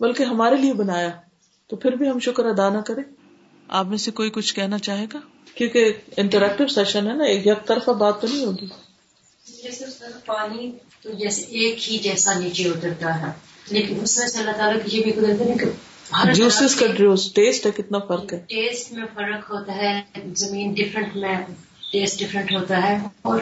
بلکہ 0.00 0.22
ہمارے 0.22 0.56
لیے 0.56 0.72
بنایا۔ 0.72 1.10
تو 1.66 1.76
پھر 1.76 1.92
بھی 1.92 2.10
ہم 2.10 2.18
شکر 2.18 2.44
ادا 2.44 2.68
نہ 2.68 2.78
کریں۔ 2.78 3.02
آپ 3.68 3.86
میں 3.86 3.98
سے 3.98 4.10
کوئی 4.10 4.30
کچھ 4.30 4.54
کہنا 4.54 4.78
چاہے 4.78 5.06
گا؟ 5.14 5.18
کیونکہ 5.54 5.92
انٹریکٹو 6.16 6.66
سیشن 6.66 7.08
ہے 7.08 7.12
نا 7.14 7.24
ایک 7.24 7.46
یک 7.46 7.66
طرفہ 7.66 7.90
بات 7.90 8.20
تو 8.20 8.26
نہیں 8.28 8.44
ہوگی۔ 8.44 8.66
جیسے 9.62 9.84
پانی 10.26 10.72
تو 11.02 11.12
جیسے 11.12 11.42
ایک 11.42 11.92
ہی 11.92 11.98
جیسا 11.98 12.38
نیچے 12.38 12.68
اترتا 12.68 13.20
ہے 13.22 13.32
لیکن 13.70 14.00
اس 14.02 14.18
میں 14.18 14.26
سے 14.26 14.38
اللہ 14.38 14.50
تعالیٰ 14.50 14.84
کی 14.84 14.98
یہ 14.98 15.02
بھی 15.02 15.12
قدرت 15.12 15.40
ہے 15.40 15.54
کہ 15.60 15.70
جوسز 16.34 16.74
کا 16.76 16.86
ٹیسٹ 17.34 17.66
ہے 17.66 17.70
کتنا 17.70 17.98
فرق 17.98 18.32
ہے؟ 18.32 18.38
ٹیسٹ 18.48 18.92
میں 18.92 19.04
فرق 19.14 19.50
ہوتا 19.50 19.74
ہے 19.76 20.00
زمین 20.34 20.72
ڈفرنٹ 20.72 21.16
میں 21.16 21.34
ٹیسٹ 21.92 22.18
ڈفرنٹ 22.20 22.52
ہوتا 22.52 22.82
ہے 22.82 22.98
اور 23.22 23.40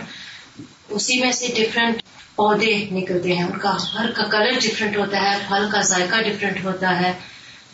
اسی 0.89 1.21
میں 1.21 1.33
سے 1.33 1.47
ڈفرینٹ 1.57 2.03
پودے 2.37 2.85
نکلتے 2.91 3.37
ہیں۔ 3.37 3.45
ان 3.45 3.59
کا 3.59 3.77
ہر 3.95 4.11
کا 4.11 4.23
کلر 4.25 4.59
ڈفرینٹ 4.63 4.97
ہوتا 4.97 5.21
ہے 5.23 5.37
پھل 5.49 5.67
کا 5.73 5.81
ذائقہ 5.81 6.23
ڈفرینٹ 6.23 6.65
ہوتا 6.65 7.01
ہے 7.01 7.13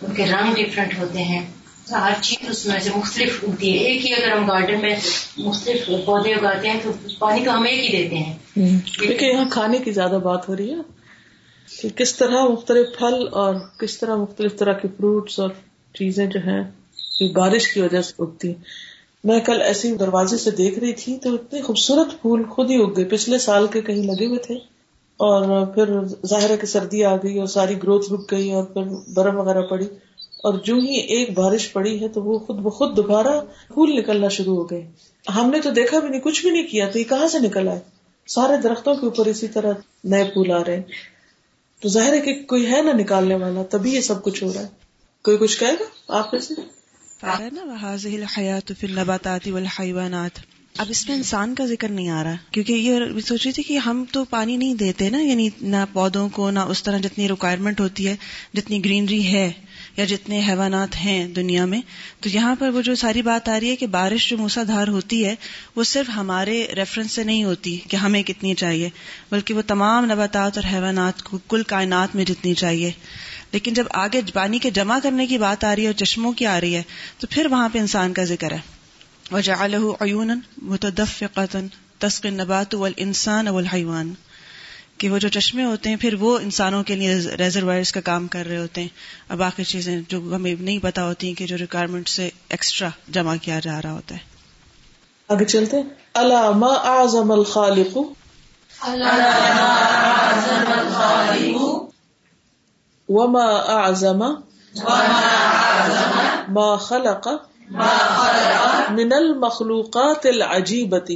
ان 0.03 0.15
کے 0.15 0.27
رنگ 0.27 0.55
ڈفرینٹ 0.55 0.99
ہوتے 0.99 1.23
ہیں۔ 1.23 1.47
ہر 1.91 2.13
چیز 2.21 2.51
اس 2.51 2.67
میں 2.67 2.81
سے 2.81 2.91
مختلف 2.97 3.43
ہوتی 3.43 3.73
ہے۔ 3.73 3.85
ایک 3.85 4.07
ہی 4.07 4.15
اگر 4.15 4.33
ہم 4.33 4.49
گارڈن 4.49 4.81
میں 4.81 4.97
مختلف 5.37 5.87
پودے 6.07 6.35
اگاتے 6.35 6.71
ہیں 6.71 6.81
تو 6.83 6.93
پانی 7.19 7.45
تو 7.45 7.57
ہم 7.59 7.63
ایک 7.63 7.79
ہی 7.79 8.03
دیتے 8.03 8.17
ہیں۔ 8.17 8.35
کیونکہ 8.99 9.25
یہاں 9.25 9.45
کھانے 9.51 9.79
کی 9.79 9.91
زیادہ 9.91 10.19
بات 10.23 10.49
ہو 10.49 10.57
رہی 10.57 10.71
ہے۔ 10.71 11.02
کہ 11.83 11.89
کس 11.89 12.17
طرح 12.17 12.45
مختلف 12.45 12.99
پھل 12.99 13.29
اور 13.33 13.55
کس 13.81 13.99
طرح 13.99 14.17
مختلف 14.17 14.59
طرح 14.59 14.73
کے 14.73 14.89
فروٹس 14.89 15.41
اور 15.41 15.51
چیزیں 15.95 16.27
جو 16.27 16.41
ہیں 16.41 16.65
بارش 17.35 17.75
کی 17.75 17.81
وجہ 17.81 18.03
سے 18.03 18.13
اگتی 18.19 18.49
ہیں۔ 18.49 18.55
میں 19.25 19.41
کل 19.41 19.63
ایسے 19.63 19.95
دروازے 19.95 20.37
سے 20.37 20.51
دیکھ 20.51 20.79
رہی 20.79 20.93
تھی 20.93 21.19
تو 21.19 21.35
اتنے 21.35 21.63
خوبصورت 21.63 22.23
پھول 22.23 22.45
خود 22.45 22.71
ہی 22.71 22.83
اگ 22.83 22.97
گئے۔ 22.97 23.05
پچھلے 23.05 23.39
سال 23.39 23.67
کے 23.67 23.81
کہیں 23.81 24.03
لگے 24.03 24.27
ہوئے 24.27 24.39
تھے 24.39 24.55
اور 25.17 25.67
پھر 25.67 26.05
ظاہر 26.27 26.57
کی 26.57 26.67
سردی 26.67 27.05
آ 27.05 27.17
گئی 27.17 27.39
اور 27.39 27.47
ساری 27.47 27.75
گروتھ 27.83 28.13
رک 28.13 28.31
گئی 28.31 28.53
اور 28.53 28.65
پھر 28.65 28.83
برف 29.15 29.35
وغیرہ 29.35 29.63
پڑی 29.63 29.87
اور 30.43 30.55
جو 30.55 30.75
ہی 30.75 30.95
ایک 30.95 31.39
بارش 31.39 31.73
پڑی 31.73 32.01
ہے 32.01 32.09
تو 32.09 32.23
وہ 32.23 32.39
خود 32.39 32.57
بخود 32.57 32.97
دوبارہ 32.97 33.41
پھول 33.75 33.97
نکلنا 33.97 34.29
شروع 34.29 34.57
ہو 34.57 34.71
گئے۔ 34.71 34.91
ہم 35.37 35.51
نے 35.51 35.61
تو 35.61 35.71
دیکھا 35.71 35.99
بھی 35.99 36.09
نہیں، 36.09 36.21
کچھ 36.21 36.43
بھی 36.43 36.51
نہیں 36.51 36.67
کیا 36.67 36.89
تو 36.89 36.99
یہ 36.99 37.05
کہاں 37.05 37.29
سے 37.29 37.39
نکل 37.39 37.69
آئے؟ 37.69 37.81
سارے 38.27 38.57
درختوں 38.63 38.95
کے 38.95 39.07
اوپر 39.07 39.27
اسی 39.27 39.49
طرح 39.49 39.73
نئے 40.05 40.25
پھول 40.25 40.51
آ 40.51 40.65
رہے 40.65 40.77
ہیں۔ 40.77 41.12
تو 41.83 41.89
ظاہر 41.89 42.13
ہے 42.13 42.21
کہ 42.21 42.43
کوئی 42.43 42.67
ہے 42.67 42.83
نا 42.83 42.93
نکالنے 42.93 43.35
والا، 43.35 43.63
تبھی 43.63 43.95
یہ 43.95 44.01
سب 44.01 44.23
کچھ 44.23 44.45
ہو 44.45 44.53
رہا 44.55 44.61
ہے۔ 44.61 44.69
کوئی 45.25 45.37
کچھ 45.37 45.61
کہے 45.61 45.73
گا 45.81 45.85
آپ 46.09 46.31
سے؟ 46.43 46.55
حیات 48.39 48.85
نباتاتی 48.85 49.51
والحیوانات 49.51 50.31
اب 50.79 50.87
اس 50.89 51.09
میں 51.09 51.17
انسان 51.17 51.55
کا 51.55 51.67
ذکر 51.67 51.89
نہیں 51.89 52.09
آ 52.09 52.25
رہا، 52.25 52.35
کیونکہ 52.51 52.73
یہ 52.73 53.21
سوچ 53.27 53.45
رہی 53.45 53.53
تھی 53.53 53.63
کہ 53.63 53.79
ہم 53.79 54.05
تو 54.13 54.25
پانی 54.25 54.57
نہیں 54.57 54.75
دیتے 54.75 55.11
نا 55.11 55.21
یعنی 55.23 55.49
نہ 55.61 55.77
پودوں 55.93 56.29
کو، 56.29 56.51
نہ 56.51 56.59
اس 56.59 56.83
طرح 56.83 56.99
جتنی 56.99 57.29
ریکوائرمنٹ 57.29 57.81
ہوتی 57.81 58.09
ہے، 58.09 58.17
جتنی 58.55 58.85
گرینری 58.85 59.33
ہے۔ 59.33 59.53
یا 59.97 60.05
جتنے 60.05 60.49
حیوانات 60.49 60.97
ہیں 60.97 61.29
دنیا 61.29 61.65
میں، 61.65 61.81
تو 62.21 62.29
یہاں 62.29 62.55
پر 62.59 62.69
وہ 62.69 62.83
جو 62.83 62.95
ساری 62.95 63.23
بات 63.23 63.49
آ 63.49 63.61
رہی 63.61 63.71
ہے 63.71 63.77
کہ 63.77 63.87
بارش 63.87 64.31
جو 64.31 64.39
موسا 64.39 64.63
دھار 64.63 64.89
ہوتی 64.89 65.27
ہے، 65.27 65.35
وہ 65.77 65.85
صرف 65.85 66.11
ہمارے 66.17 66.67
ریفرنس 66.77 67.13
سے 67.13 67.25
نہیں 67.25 67.45
ہوتی 67.45 67.79
کہ 67.89 67.97
ہمیں 67.97 68.23
کتنی 68.23 68.55
چاہیے، 68.55 68.89
بلکہ 69.31 69.55
وہ 69.55 69.63
تمام 69.67 70.05
نباتات 70.05 70.59
اور 70.59 70.75
حیوانات 70.75 71.23
کو، 71.23 71.39
کل 71.49 71.63
کائنات 71.63 72.17
میں 72.17 72.25
جتنی 72.25 72.55
چاہیے۔ 72.55 72.91
لیکن 73.53 73.75
جب 73.75 73.85
آگے 73.91 74.21
پانی 74.33 74.59
کے 74.59 74.71
جمع 74.71 74.99
کرنے 75.03 75.27
کی 75.27 75.39
بات 75.39 75.65
آ 75.65 75.77
رہی 75.77 75.83
ہے 75.83 75.89
اور 75.89 76.05
چشموں 76.05 76.33
کی 76.33 76.47
آ 76.47 76.61
رہی 76.61 76.75
ہے، 76.75 76.83
تو 77.19 77.27
پھر 77.31 77.47
وہاں 77.47 77.69
پہ 77.69 77.79
انسان 77.79 78.13
کا 78.13 78.25
ذکر 78.25 78.53
ہے۔ 78.53 78.59
وجعله 79.33 79.89
عيونا 80.01 80.35
متدفقة 80.63 81.67
تسقي 81.99 82.29
النبات 82.29 82.75
والانسان 82.75 83.49
والحيوان۔ 83.49 84.15
کہ 85.03 85.11
وہ 85.11 85.19
جو 85.19 85.29
چشمے 85.29 85.65
ہوتے 85.65 85.89
ہیں 85.89 85.97
پھر 85.97 86.15
وہ 86.21 86.39
انسانوں 86.39 86.83
کے 86.83 86.95
لیے 86.95 87.15
ریزروائرز 87.15 87.93
کا 87.93 88.01
کام 88.01 88.29
کر 88.29 88.47
رہے 88.47 88.57
ہوتے 88.57 88.81
ہیں۔ 88.81 88.89
اب 89.29 89.39
باقی 89.39 89.65
چیزیں 89.65 90.01
جو 90.09 90.19
ہمیں 90.19 90.55
نہیں 90.61 90.79
پتا 90.79 91.05
ہوتی 91.05 91.27
ہیں 91.27 91.35
کہ 91.35 91.47
جو 91.47 91.59
ریکوائرمنٹ 91.59 92.09
سے 92.09 92.31
ایکسٹرا 92.49 92.89
جمع 93.09 93.37
کیا 93.43 93.61
جا 93.63 93.83
رہا 93.85 93.93
ہوتا 93.93 94.15
ہے۔ 94.15 94.21
آگے 95.29 95.45
چلتے 95.45 95.77
ما 96.55 96.75
اعظم 96.75 97.33
الخالق. 97.33 97.99
وما 103.09 103.57
اعظم. 103.57 104.19
ما 106.49 106.77
خلق. 106.77 107.29
من 108.91 109.13
المخلوقات 109.13 110.27
العجيبة. 110.27 111.15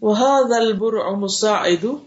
وهذا 0.00 0.58
البرع 0.58 1.12
مساعد. 1.12 1.98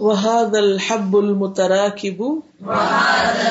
وهذا 0.00 0.58
الحب 0.58 1.16
المتراكب. 1.16 2.42
وهذا 2.66 3.50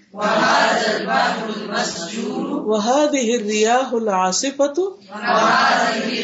وهذه 0.13 0.97
الرياح 3.35 3.93
العاصفة. 3.93 4.97
وهذه 5.11 6.23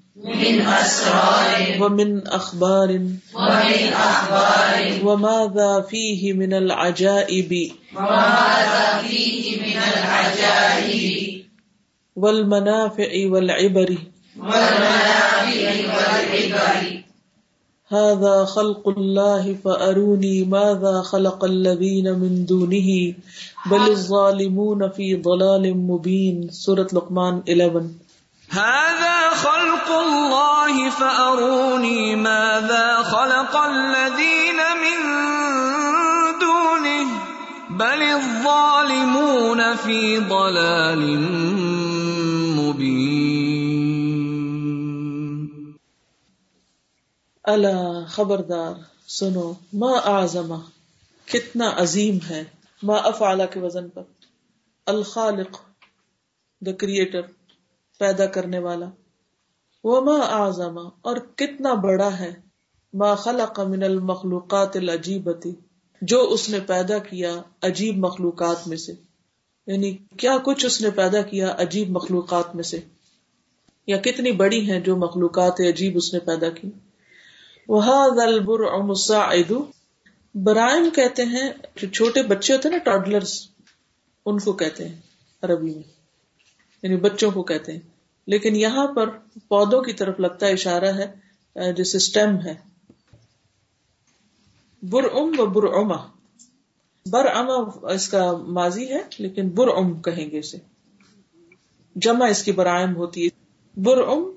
من 0.23 0.61
أسرار. 0.61 1.81
ومن 1.81 2.27
أخبار. 2.27 2.89
ومن 3.35 3.93
أخبار. 3.93 4.99
وماذا 5.05 5.81
فيه 5.89 6.33
من 6.33 6.53
العجائب. 6.53 7.71
وماذا 7.95 9.01
فيه 9.01 9.61
من 9.61 9.77
العجائب. 9.77 11.41
والمنافع 12.15 13.11
والعبر. 13.25 13.97
والمنافع 14.37 15.69
والعبر. 15.97 17.01
هذا 17.87 18.45
خلق 18.45 18.89
الله 18.89 19.55
فأروني 19.65 20.45
ماذا 20.45 21.01
خلق 21.01 21.43
الذين 21.43 22.13
من 22.13 22.45
دونه. 22.45 23.13
بل 23.65 23.83
الظالمون 23.91 24.89
في 24.89 25.15
ضلال 25.15 25.77
مبين. 25.77 26.49
سورة 26.51 26.87
لقمان 26.93 27.41
11 27.49 27.89
هذا 28.51 29.10
خلق 29.91 29.99
الله 29.99 30.89
فأروني 30.89 32.15
ماذا 32.15 33.01
خلق 33.03 33.57
الذين 33.57 34.55
من 34.55 34.97
دونه 36.41 37.07
بل 37.69 38.01
الظالمون 38.01 39.61
في 39.83 40.17
ضلال 40.29 41.17
مبين. 42.59 43.31
اللہ 47.43 48.05
خبردار، 48.07 48.73
سنو، 49.07 49.53
ما 49.73 49.91
اعظم، 49.91 50.53
کتنا 51.25 51.73
عظیم 51.77 52.17
ہے، 52.29 52.43
ما 52.83 52.95
افعال 52.95 53.41
کے 53.51 53.59
وزن 53.59 53.89
پر، 53.89 54.01
الخالق 54.85 55.57
دا 56.61 56.71
کریٹر 56.71 57.21
پیدا 57.99 58.25
کرنے 58.25 58.59
والا۔ 58.59 58.85
وہ 59.83 60.01
ما 60.01 60.25
اعظم 60.25 60.77
اور 60.77 61.15
کتنا 61.35 61.73
بڑا 61.73 62.19
ہے 62.19 62.33
ما 62.93 63.15
خلق 63.15 63.59
من 63.59 63.83
المخلوقات 63.83 64.77
العجیبتی 64.77 65.51
جو 66.01 66.21
اس 66.21 66.49
نے 66.49 66.59
پیدا 66.59 66.97
کیا 66.97 67.41
عجیب 67.61 67.97
مخلوقات 67.97 68.67
میں 68.67 68.77
سے۔ 68.77 68.93
یعنی 69.67 69.97
کیا 70.17 70.37
کچھ 70.43 70.65
اس 70.65 70.81
نے 70.81 70.89
پیدا 70.89 71.21
کیا 71.21 71.55
عجیب 71.57 71.89
مخلوقات 71.89 72.55
میں 72.55 72.63
سے؟ 72.63 72.79
یا 73.87 73.97
کتنی 73.97 74.31
بڑی 74.31 74.71
ہیں 74.71 74.79
جو 74.79 74.95
مخلوقات 74.95 75.61
عجیب 75.61 75.97
اس 75.97 76.13
نے 76.13 76.19
پیدا 76.19 76.49
کی؟ 76.49 76.69
وهذا 77.67 78.23
البرع 78.23 78.77
مساعد۔ 78.77 79.51
برائم 80.35 80.89
کہتے 80.89 81.23
ہیں، 81.23 81.49
جو 81.75 81.87
چھوٹے 81.87 82.23
بچے 82.23 82.55
ہوتے 82.55 82.69
ہیں 82.69 82.77
نا 82.77 82.83
ٹاڈلرز 82.83 83.47
ان 84.25 84.39
کو 84.39 84.53
کہتے 84.53 84.87
ہیں 84.87 84.95
عربی 85.41 85.73
میں۔ 85.73 85.83
یعنی 86.83 86.95
بچوں 86.95 87.31
کو 87.31 87.43
کہتے 87.43 87.71
ہیں۔ 87.71 87.90
لیکن 88.31 88.55
یہاں 88.55 88.87
پر 88.87 89.09
پودوں 89.47 89.81
کی 89.81 89.93
طرف 89.93 90.19
لگتا 90.19 90.47
اشارہ 90.47 90.91
ہے 90.91 91.73
جیسے 91.73 91.99
سٹیم 91.99 92.39
ہے۔ 92.39 92.55
برعم 94.83 95.31
و 95.37 95.45
برعما 95.45 96.07
برعما 97.11 97.53
اس 97.93 98.09
کا 98.09 98.31
ماضی 98.37 98.89
ہے، 98.89 98.99
لیکن 99.17 99.49
برعم 99.49 100.01
کہیں 100.01 100.31
گے 100.31 100.39
اسے۔ 100.39 100.57
جمع 101.95 102.25
اس 102.25 102.43
کی 102.43 102.51
برائم 102.51 102.95
ہوتی 102.95 103.27
ہے۔ 103.27 103.29
برعم، 103.81 104.31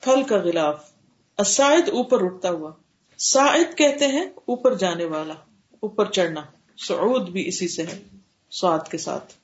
پھل 0.00 0.22
کا 0.22 0.36
غلاف۔ 0.36 0.90
اسائد 1.38 1.88
اوپر 1.88 2.24
اٹھتا 2.24 2.50
ہوا۔ 2.50 2.72
سائد 3.18 3.78
کہتے 3.78 4.06
ہیں 4.06 4.24
اوپر 4.24 4.74
جانے 4.74 5.04
والا، 5.04 5.34
اوپر 5.80 6.10
چڑھنا۔ 6.10 6.40
سعود 6.76 7.28
بھی 7.28 7.48
اسی 7.48 7.68
سے 7.68 7.82
ہے 7.82 8.02
سواد 8.50 8.90
کے 8.90 8.98
ساتھ۔ 8.98 9.34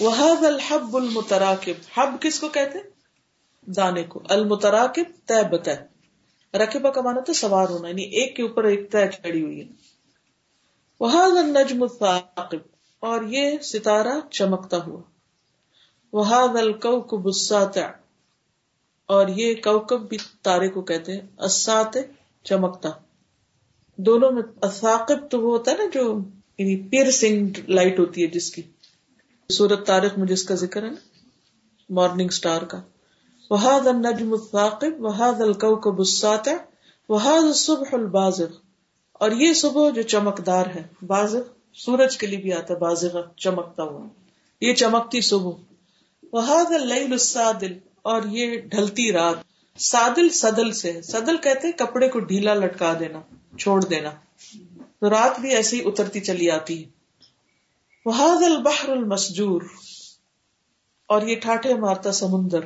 وہد 0.00 0.44
الحب 0.44 0.96
المتراکب 0.96 1.98
حب 1.98 2.14
کس 2.20 2.40
کو 2.40 2.48
کہتے 2.48 2.78
ہیں؟ 2.78 3.01
دانے 3.66 4.02
کو۔ 4.02 4.22
المتراکب 4.28 5.26
طے 5.26 5.48
بتہ 5.50 5.70
رقبہ 6.56 6.90
کا 6.90 7.00
مانا 7.00 7.20
تو 7.20 7.32
سوار 7.32 7.68
ہونا 7.68 7.88
یعنی 7.88 8.02
ایک 8.02 8.36
کے 8.36 8.42
اوپر 8.42 8.64
ایک 8.64 8.92
طے 8.92 9.06
چڑھی 9.06 9.42
ہوئی 9.42 9.60
ہے۔ 9.60 9.66
وہد 11.00 11.36
النجم 11.36 11.82
الثاقب۔ 11.82 12.58
اور 13.00 13.22
یہ 13.22 13.58
ستارہ 13.58 14.28
چمکتا 14.30 14.76
ہوا۔ 14.86 15.02
وہد 16.12 16.56
الکوکب 16.56 17.26
الساطع۔ 17.26 17.90
اور 19.06 19.28
یہ 19.28 19.54
کوکب 19.54 20.08
بھی 20.08 20.18
تارے 20.42 20.68
کو 20.68 20.82
کہتے 20.82 21.12
ہیں 21.12 21.20
اسات 21.38 21.96
چمکتا۔ 22.44 22.88
دونوں 23.96 24.32
میں 24.32 24.42
اثاقب 24.62 25.30
تو 25.30 25.40
وہ 25.40 25.58
ہوتا 25.58 25.70
ہے 25.70 25.76
نا 25.76 25.84
جو 25.94 26.18
یعنی 26.58 26.88
پیئرسنگ 26.88 27.48
لائٹ 27.68 27.98
ہوتی 27.98 28.22
ہے 28.22 28.26
جس 28.26 28.50
کی۔ 28.50 28.62
سورت 29.48 29.86
تاریخ 29.86 30.18
میں 30.18 30.26
جس 30.26 30.44
کا 30.44 30.54
ذکر 30.54 30.82
ہے 30.82 30.90
نا 30.90 31.28
مارننگ 31.90 32.28
سٹار 32.28 32.62
کا۔ 32.62 32.82
وہاد 33.52 33.86
النجم 33.86 34.32
الثاقب 34.32 35.04
وہاد 35.04 35.40
الکوکب 35.40 35.98
الساطع 35.98 36.50
وہ 37.08 37.52
صبح 37.52 37.90
البازغ. 37.92 38.54
اور 39.12 39.30
یہ 39.30 39.52
صبح 39.54 39.90
جو 39.90 40.02
چمکدار 40.02 40.66
ہے، 40.66 40.82
بازغ، 41.06 41.40
سورج 41.74 42.18
کے 42.18 42.26
لیے 42.26 42.38
بھی 42.38 42.52
آتا 42.52 42.74
ہے 42.74 42.78
بازغ، 42.78 43.20
چمکتا 43.36 43.82
ہوا۔ 43.82 44.06
یہ 44.60 44.74
چمکتی 44.74 45.20
صبح۔ 45.20 45.50
وہ 46.32 46.40
اللیل 46.74 47.12
السادل، 47.12 47.78
اور 48.02 48.22
یہ 48.26 48.60
ڈھلتی 48.60 49.12
رات۔ 49.12 49.34
سادل 49.78 50.28
سدل 50.28 50.72
سے 50.72 51.02
سدل 51.02 51.36
کہتے 51.36 51.66
ہیں 51.66 51.78
کپڑے 51.78 52.08
کو 52.08 52.18
ڈھیلا 52.18 52.54
لٹکا 52.54 52.94
دینا، 53.00 53.20
چھوڑ 53.58 53.84
دینا۔ 53.84 54.10
تو 55.00 55.10
رات 55.10 55.40
بھی 55.40 55.54
ایسے 55.54 55.76
ہی 55.76 55.82
اترتی 55.84 56.20
چلی 56.20 56.50
آتی 56.50 56.84
ہے۔ 56.84 56.88
وہ 58.04 58.44
البحر 58.44 58.88
المسجور، 58.88 59.62
اور 61.06 61.22
یہ 61.22 61.36
ٹھاٹھے 61.40 61.74
مارتا 61.74 62.12
سمندر۔ 62.12 62.60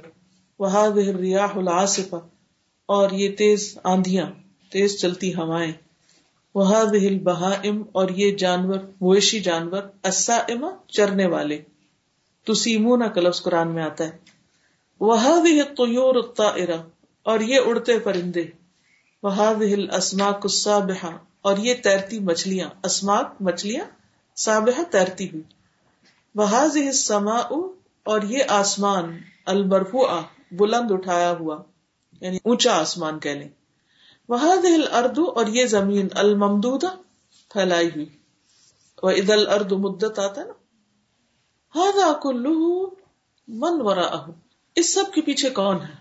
وہ 0.59 0.87
ریاح 1.21 1.49
العاصفہ 1.55 2.17
اور 2.87 3.11
یہ 3.11 3.37
تیز 3.37 3.79
آندیاں 3.85 4.27
تیز 4.73 5.01
چلتی 5.01 5.35
ہوائیں۔ 5.35 5.73
وہ 6.55 6.77
البہائم 6.77 7.83
اور 7.93 8.09
یہ 8.09 8.37
جانور، 8.37 8.79
مویشی 9.01 9.41
جانور 9.41 9.83
اصا 10.03 10.37
اما 10.37 10.71
چرنے 10.89 11.27
والے۔ 11.27 11.63
تو 12.45 12.55
سیمونا 12.55 13.09
کلفظ 13.09 13.43
قرآن 13.43 13.75
میں 13.75 13.83
آتا 13.83 14.05
ہے۔ 14.05 14.19
وہ 15.01 15.17
طیور 15.77 16.15
الطائرہ 16.15 16.81
اور 17.23 17.41
یہ 17.41 17.61
اڑتے 17.67 17.99
پرندے۔ 17.99 18.45
وہ 19.23 19.37
اسماک 19.97 20.41
الصابحہ 20.43 21.11
اور 21.41 21.57
یہ 21.57 21.75
تیرتی 21.75 22.19
مچھلیاں، 22.19 22.69
اسماک 22.85 23.35
مچھلیاں 23.41 23.85
سابحہ 24.37 24.83
تیرتی 24.91 25.31
ہوئی۔ 25.31 25.43
وہ 26.35 26.47
السماء، 26.47 27.49
اور 28.03 28.23
یہ 28.23 28.43
آسمان 28.49 29.19
المرفوع 29.47 30.09
بلند 30.53 30.91
اٹھایا 30.91 31.31
ہوا 31.31 31.63
یعنی 32.21 32.39
اونچا 32.45 32.81
آسمان 32.81 33.19
کہہ 33.19 33.31
لیں۔ 33.31 33.49
وہ 34.29 34.55
دل 34.63 34.85
اردو 34.93 35.25
اور 35.31 35.47
یہ 35.47 35.67
زمین 35.67 36.09
الممدود 36.15 36.85
پھیلائی 37.49 37.89
ہوئی۔ 37.89 38.07
وہ 39.03 39.11
عید 39.11 39.31
الرد 39.31 39.73
مدت 39.73 40.19
آتا 40.19 40.45
نا 40.45 40.53
ہاں 41.75 42.15
کلو 42.23 42.91
من 43.49 43.81
ورا 43.81 44.31
اس 44.75 44.95
سب 44.95 45.05
کے 45.15 45.21
پیچھے 45.21 45.51
کون 45.51 45.77
ہے؟ 45.77 45.95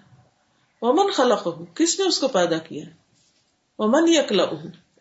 وہ 0.81 0.93
من 0.93 1.11
خلق 1.11 1.47
کس 1.73 1.99
نے 1.99 2.05
اس 2.05 2.19
کو 2.19 2.27
پیدا 2.27 2.57
کیا 2.57 2.85
ہے؟ 2.85 2.91
وہ 3.79 3.87
من 3.87 4.07
یکلا 4.07 4.43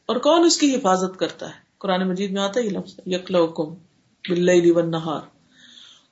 اور 0.07 0.17
کون 0.17 0.45
اس 0.45 0.59
کی 0.59 0.75
حفاظت 0.75 1.19
کرتا 1.19 1.47
ہے؟ 1.47 1.65
قرآن 1.79 2.09
مجید 2.09 2.31
میں 2.31 2.43
آتا 2.43 2.61
ہی 2.61 2.69
لفظ 2.69 3.01
یکلا 3.07 3.39
کم 3.47 3.75
بل 4.29 4.91
نہار 4.91 5.21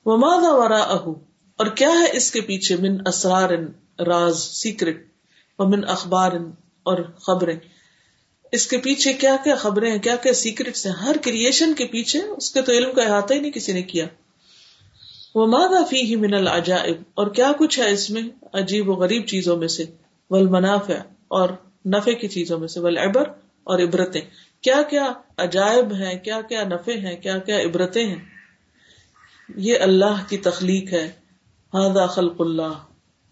وہ 0.05 0.17
مادا 0.17 0.55
ورا 0.55 0.81
اہو 0.81 1.13
اور 1.57 1.67
کیا 1.67 1.89
ہے 1.89 2.17
اس 2.17 2.31
کے 2.31 2.41
پیچھے 2.41 2.75
من 2.75 2.97
اسرار 3.05 3.49
راز 3.99 4.39
سیکرٹ 4.39 5.05
اور 5.55 5.67
من 5.67 5.83
اخبار 5.87 6.31
اور 6.83 7.03
خبریں؟ 7.03 7.59
اس 8.51 8.67
کے 8.67 8.77
پیچھے 8.77 9.13
کیا 9.13 9.35
کیا 9.43 9.55
خبریں 9.55 9.91
ہیں؟ 9.91 9.99
کیا 9.99 10.15
کیا 10.15 10.33
سیکرٹس 10.33 10.85
ہیں؟ 10.85 10.93
ہر 10.93 11.15
کریشن 11.21 11.73
کے 11.73 11.85
پیچھے 11.85 12.19
اس 12.19 12.51
کے 12.51 12.61
تو 12.61 12.71
علم 12.71 12.95
کا 12.95 13.03
احاطہ 13.03 13.33
ہی 13.33 13.39
نہیں 13.39 13.51
کسی 13.51 13.73
نے 13.73 13.81
کیا۔ 13.81 14.05
وہ 15.35 15.47
مادا 15.47 15.83
فی 15.89 16.01
ہی 16.01 16.15
من 16.15 16.33
العجائب؟ 16.33 16.95
اور 17.13 17.27
کیا 17.27 17.51
کچھ 17.59 17.79
ہے 17.79 17.91
اس 17.91 18.09
میں 18.09 18.21
عجیب 18.53 18.89
و 18.89 18.93
غریب 18.93 19.25
چیزوں 19.25 19.57
میں 19.57 19.67
سے؟ 19.67 19.83
ول 20.29 20.47
منافع 20.47 20.93
اور 21.27 21.49
نفے 21.85 22.15
کی 22.15 22.27
چیزوں 22.27 22.59
میں 22.59 22.67
سے۔ 22.67 22.79
ول 22.79 22.97
ابر 22.97 23.23
اور 23.63 23.79
عبرتیں۔ 23.79 24.21
کیا 24.61 24.81
کیا 24.89 25.13
عجائب 25.37 25.93
ہیں؟ 25.93 26.19
کیا 26.19 26.41
کیا 26.41 26.63
نفے 26.63 26.93
ہیں؟ 26.93 27.15
کیا 27.17 27.37
کیا 27.37 27.57
عبرتیں 27.57 28.07
ہیں؟ 28.07 28.25
یہ 29.55 29.79
اللہ 29.79 30.23
کی 30.29 30.37
تخلیق 30.37 30.93
ہے۔ 30.93 31.22
ہاضا 31.73 32.05
خلق 32.15 32.41
اللہ 32.41 32.73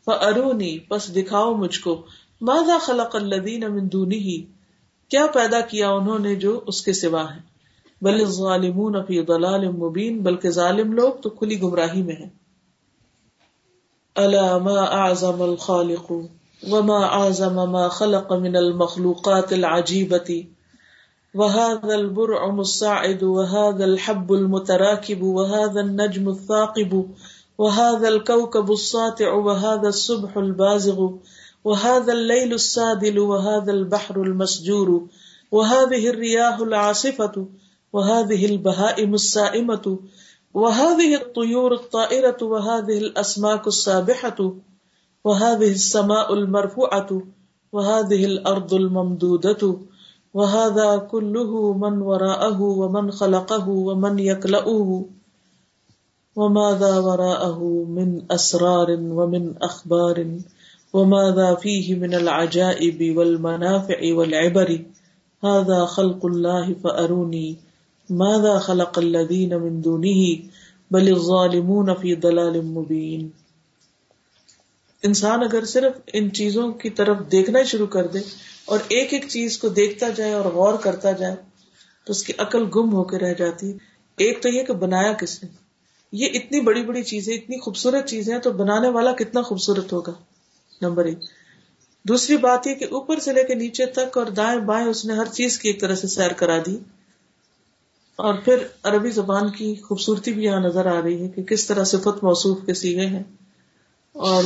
فرونی 0.07 0.73
پس 0.89 1.03
دکھاؤ 1.15 1.53
مجھ 1.55 1.79
کو. 1.79 1.93
ماضا 2.41 2.77
خلق 2.81 3.15
الدین 3.15 3.63
امندونی 3.63 4.19
ہی 4.19 4.39
کیا 5.11 5.25
پیدا 5.33 5.59
کیا 5.69 5.89
انہوں 5.91 6.19
نے 6.19 6.35
جو 6.35 6.59
اس 6.67 6.81
کے 6.81 6.93
سوا 6.93 7.23
ہے 7.23 7.39
بل 8.01 8.23
ظالمون 8.25 8.95
فی 9.07 9.21
ضلال 9.27 9.67
مبین، 9.71 10.13
بلکہ 10.19 10.49
ظالم 10.51 10.93
لوگ 10.93 11.19
تو 11.21 11.29
کھلی 11.29 11.61
گمراہی 11.61 12.01
میں 12.03 12.15
ہیں. 12.15 12.29
الا 14.15 14.45
ما 14.57 14.79
اعظم 14.95 15.41
الخالق، 15.41 16.07
وما 16.61 16.97
اعظم 17.17 17.59
ما 17.71 17.83
خلق 17.89 18.33
من 18.39 18.55
المخلوقات 18.55 19.53
العجيبه 19.53 20.39
وهذا 21.33 21.93
البرع 21.95 22.41
الصاعد، 22.59 23.21
وهذا 23.25 23.85
الحب 23.85 24.33
المتراكب 24.33 25.21
وهذا 25.37 25.79
النجم 25.81 26.25
الثاقب. 26.29 26.97
وهذا 27.61 28.07
الكوكب 28.07 28.71
الساطع 28.71 29.33
وهذا 29.33 29.89
الصبح 29.89 30.37
البازغ 30.37 30.99
وهذا 31.63 32.13
الليل 32.13 32.53
السادل 32.53 33.19
وهذا 33.19 33.71
البحر 33.71 34.21
المسجور 34.21 35.07
وهذه 35.51 36.09
الرياح 36.09 36.59
العاصفة 36.59 37.45
وهذه 37.93 38.45
البهائم 38.45 39.13
السائمة 39.13 39.99
وهذه 40.53 41.15
الطيور 41.15 41.73
الطائرة 41.73 42.37
وهذه 42.41 42.97
الأسماك 42.97 43.67
السابحة 43.67 44.39
وهذه 45.23 45.71
السماء 45.71 46.33
المرفوعة 46.33 47.21
وهذه 47.71 48.25
الأرض 48.25 48.73
الممدودة 48.73 49.77
وهذا 50.33 50.97
كله 50.97 51.73
من 51.73 52.01
وراءه 52.01 52.61
ومن 52.61 53.11
خلقه 53.11 53.69
ومن 53.69 54.19
يكلأه 54.19 55.05
وماذا 56.35 56.99
وراءه 56.99 57.59
من 57.89 58.19
أسرار 58.33 58.89
ومن 58.99 59.47
أخبار 59.65 60.19
وماذا 60.93 61.53
فيه 61.53 61.95
من 61.95 62.13
العجائب 62.13 63.17
والمنافع 63.17 64.13
والعبر؟ 64.13 64.71
هذا 65.43 65.85
خلق 65.85 66.25
الله 66.25 66.71
فأروني. 66.81 67.53
ماذا 68.09 68.57
خلق 68.57 68.99
الذين 68.99 69.53
من 69.53 69.81
دونه؟ 69.81 70.35
بل 70.91 71.13
الظالمون 71.15 71.95
في 71.95 72.15
ضلال 72.15 72.61
مبين. 72.61 73.27
انسان 75.03 75.43
اگر 75.43 75.65
صرف 75.65 75.93
ان 76.13 76.33
چیزوں 76.33 76.71
کی 76.71 76.89
طرف 76.89 77.17
دیکھنا 77.31 77.63
شروع 77.63 77.87
کر 77.87 78.07
دے 78.07 78.19
اور 78.65 78.79
ایک 78.87 79.13
ایک 79.13 79.25
چیز 79.29 79.57
کو 79.57 79.69
دیکھتا 79.69 80.09
جائے 80.09 80.33
اور 80.33 80.45
غور 80.45 80.73
کرتا 80.73 81.11
جائے، 81.11 81.35
تو 82.05 82.11
اس 82.11 82.23
کی 82.23 82.33
عقل 82.37 82.63
گم 82.75 82.93
ہو 82.93 83.03
کے 83.03 83.17
رہ 83.17 83.33
جاتی۔ 83.33 83.73
ایک 84.17 84.41
تو 84.41 84.49
یہ 84.49 84.63
کہ 84.63 84.73
بنایا 84.73 85.13
کس 85.13 85.43
نے؟ 85.43 85.60
یہ 86.11 86.27
اتنی 86.33 86.61
بڑی 86.61 86.83
بڑی 86.83 87.03
چیزیں، 87.03 87.33
اتنی 87.33 87.59
خوبصورت 87.59 88.07
چیزیں 88.07 88.39
تو 88.39 88.51
بنانے 88.51 88.89
والا 88.89 89.11
کتنا 89.11 89.41
خوبصورت 89.41 89.93
ہوگا، 89.93 90.11
نمبر 90.81 91.05
ایک۔ 91.05 91.17
دوسری 92.03 92.37
بات 92.37 92.67
یہ 92.67 92.75
کہ 92.75 92.85
اوپر 92.91 93.19
سے 93.19 93.33
لے 93.33 93.43
کے 93.43 93.55
نیچے 93.55 93.85
تک 93.85 94.17
اور 94.17 94.25
دائیں 94.25 94.59
بائیں 94.59 94.87
اس 94.87 95.05
نے 95.05 95.13
ہر 95.13 95.25
چیز 95.25 95.59
کی 95.59 95.69
ایک 95.69 95.81
طرح 95.81 95.95
سے 95.95 96.07
سیر 96.07 96.33
کرا 96.33 96.57
دی۔ 96.65 96.77
اور 98.15 98.33
پھر 98.33 98.67
عربی 98.83 99.11
زبان 99.11 99.51
کی 99.51 99.75
خوبصورتی 99.75 100.33
بھی 100.33 100.43
یہاں 100.43 100.59
نظر 100.59 100.85
آ 100.85 101.01
رہی 101.01 101.23
ہے 101.23 101.29
کہ 101.29 101.43
کس 101.43 101.67
طرح 101.67 101.83
صفت 101.83 102.23
موصوف 102.23 102.57
کے 102.65 102.73
سیگے 102.73 103.05
ہیں 103.05 103.23
اور 104.11 104.43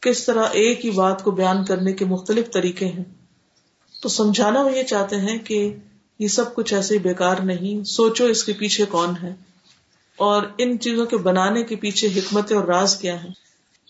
کس 0.00 0.24
طرح 0.24 0.44
ایک 0.52 0.84
ہی 0.84 0.90
بات 0.90 1.24
کو 1.24 1.30
بیان 1.30 1.64
کرنے 1.64 1.92
کے 1.92 2.04
مختلف 2.04 2.50
طریقے 2.50 2.86
ہیں۔ 2.86 3.04
تو 4.02 4.08
سمجھانا 4.08 4.62
وہ 4.62 4.76
یہ 4.76 4.82
چاہتے 4.82 5.16
ہیں 5.16 5.38
کہ 5.38 5.76
یہ 6.18 6.28
سب 6.28 6.54
کچھ 6.54 6.74
ایسے 6.74 6.98
بیکار 6.98 7.36
نہیں، 7.36 7.84
سوچو 7.84 8.24
اس 8.24 8.44
کے 8.44 8.52
پیچھے 8.52 8.84
کون 8.84 9.14
ہے۔ 9.22 9.34
اور 10.16 10.42
ان 10.58 10.80
چیزوں 10.80 11.06
کے 11.06 11.16
بنانے 11.16 11.62
کے 11.62 11.76
پیچھے 11.76 12.08
حکمت 12.08 12.52
اور 12.52 12.64
راز 12.64 12.96
کیا 12.96 13.22
ہے 13.22 13.28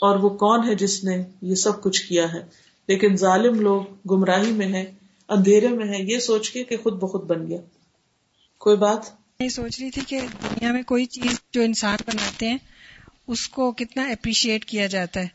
اور 0.01 0.19
وہ 0.19 0.29
کون 0.29 0.69
ہے 0.69 0.75
جس 0.75 1.05
نے 1.05 1.23
یہ 1.43 1.55
سب 1.55 1.83
کچھ 1.83 2.09
کیا 2.09 2.33
ہے؟ 2.33 2.47
لیکن 2.89 3.17
ظالم 3.17 3.61
لوگ 3.61 3.85
گمراہی 4.11 4.53
میں 4.53 4.69
ہے 4.69 4.93
اندھیرے 5.29 5.69
میں 5.69 5.89
ہے 5.89 6.03
یہ 6.03 6.19
سوچ 6.19 6.51
کے 6.51 6.65
کہ 6.65 6.77
خود 6.77 6.93
بخود 6.93 7.25
بن 7.25 7.47
گیا۔ 7.49 7.59
کوئی 8.59 8.77
بات؟ 8.77 9.01
میں 9.41 9.49
سوچ 9.49 9.81
رہی 9.81 9.91
تھی 9.91 10.03
کہ 10.07 10.21
دنیا 10.21 10.73
میں 10.73 10.83
کوئی 10.83 11.05
چیز 11.05 11.41
جو 11.53 11.63
انسان 11.63 11.97
بناتے 12.07 12.49
ہیں 12.49 12.59
اس 13.27 13.49
کو 13.49 13.73
کتنا 13.73 14.05
اپریشیٹ 14.05 14.65
کیا 14.65 14.87
جاتا 14.87 15.21
ہے۔ 15.21 15.29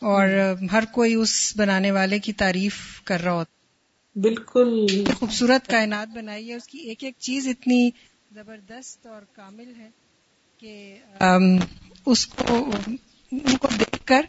اور 0.00 0.28
ہر 0.72 0.84
کوئی 0.92 1.14
اس 1.14 1.52
بنانے 1.56 1.90
والے 1.90 2.18
کی 2.18 2.32
تعریف 2.32 3.02
کر 3.04 3.20
رہا 3.20 3.32
ہوتا 3.32 3.52
بالکل۔ 4.18 4.86
خوبصورت 5.18 5.68
کائنات 5.68 6.08
بنائی 6.08 6.48
ہے 6.48 6.54
اس 6.54 6.66
کی 6.66 6.78
ایک 6.78 7.04
ایک 7.04 7.14
چیز 7.18 7.48
اتنی 7.48 7.90
زبردست 8.34 9.06
اور 9.06 9.22
کامل 9.32 9.72
ہے۔ 9.78 10.01
کہ 10.62 10.96
اس 12.06 12.26
کو 12.26 12.70
ان 13.32 13.56
کو 13.56 13.68
دیکھ 13.80 14.06
کر 14.06 14.20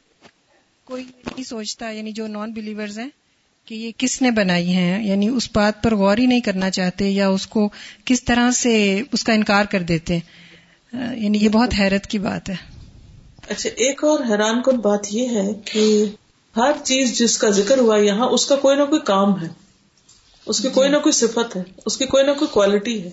کوئی 0.83 1.03
نہیں 1.03 1.43
سوچتا 1.43 1.89
یعنی 1.89 2.11
جو 2.11 2.27
نان 2.27 2.53
بلیورز 2.53 2.99
ہیں 2.99 3.09
کہ 3.65 3.75
یہ 3.75 3.91
کس 3.97 4.21
نے 4.21 4.31
بنائی 4.31 4.73
ہیں؟ 4.73 5.07
یعنی 5.07 5.27
اس 5.27 5.49
بات 5.53 5.83
پر 5.83 5.95
غور 5.95 6.17
ہی 6.17 6.25
نہیں 6.25 6.41
کرنا 6.41 6.69
چاہتے 6.69 7.09
یا 7.09 7.27
اس 7.27 7.47
کو 7.47 7.69
کس 8.05 8.23
طرح 8.23 8.51
سے 8.51 9.01
اس 9.11 9.23
کا 9.23 9.33
انکار 9.33 9.65
کر 9.65 9.81
دیتے؟ 9.81 10.19
یعنی 10.93 11.37
یہ 11.37 11.49
بہت 11.49 11.73
حیرت 11.79 12.07
کی 12.07 12.19
بات 12.19 12.49
ہے۔ 12.49 12.55
اچھا 13.49 13.69
ایک 13.69 14.03
اور 14.03 14.19
حیران 14.19 14.61
کن 14.61 14.77
بات 14.77 15.07
یہ 15.11 15.27
ہے 15.29 15.53
کہ 15.65 16.05
ہر 16.55 16.71
چیز 16.83 17.17
جس 17.19 17.37
کا 17.37 17.49
ذکر 17.49 17.77
ہوا 17.77 17.97
یہاں 17.97 18.27
اس 18.27 18.45
کا 18.45 18.55
کوئی 18.55 18.77
نہ 18.77 18.83
کوئی 18.83 19.01
کام 19.01 19.41
ہے۔ 19.41 19.47
اس 20.45 20.59
کی 20.59 20.69
کوئی 20.69 20.89
نہ 20.89 20.97
کوئی 20.97 21.13
صفت 21.13 21.55
ہے۔ 21.55 21.63
اس 21.85 21.97
کی 21.97 22.05
کوئی 22.05 22.23
نہ 22.25 22.31
کوئی 22.31 22.47
کوالٹی 22.53 23.03
ہے۔ 23.03 23.09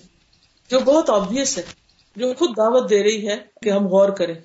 جو 0.69 0.79
بہت 0.79 1.09
آبیس 1.09 1.57
ہے۔ 1.57 1.80
جو 2.15 2.33
خود 2.33 2.57
دعوت 2.57 2.89
دے 2.89 3.03
رہی 3.03 3.27
ہے 3.27 3.37
کہ 3.61 3.69
ہم 3.69 3.87
غور 3.87 4.09
کریں 4.09 4.35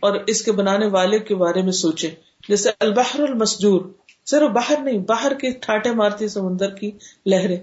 اور 0.00 0.16
اس 0.26 0.42
کے 0.42 0.52
بنانے 0.52 0.86
والے 0.86 1.18
کے 1.18 1.34
بارے 1.34 1.62
میں 1.62 1.72
سوچے 1.72 2.10
جیسے 2.48 2.70
البحر 2.80 3.20
المسجور، 3.20 3.80
صرف 4.26 4.50
باہر 4.50 4.78
نہیں 4.82 4.98
باہر 4.98 5.34
کی 5.34 5.50
ٹھاٹے 5.50 5.90
مارتی 5.90 6.28
سمندر 6.28 6.70
کی 6.70 6.90
لہریں۔ 7.26 7.56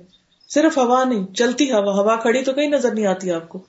صرف 0.49 0.77
ہوا 0.77 1.03
نہیں، 1.03 1.33
چلتی 1.33 1.71
ہوا 1.71 1.93
ہوا 1.93 2.15
کھڑی 2.15 2.43
تو 2.43 2.53
کہیں 2.53 2.69
نظر 2.69 2.93
نہیں 2.93 3.05
آتی 3.05 3.31
آپ 3.31 3.49
کو۔ 3.49 3.59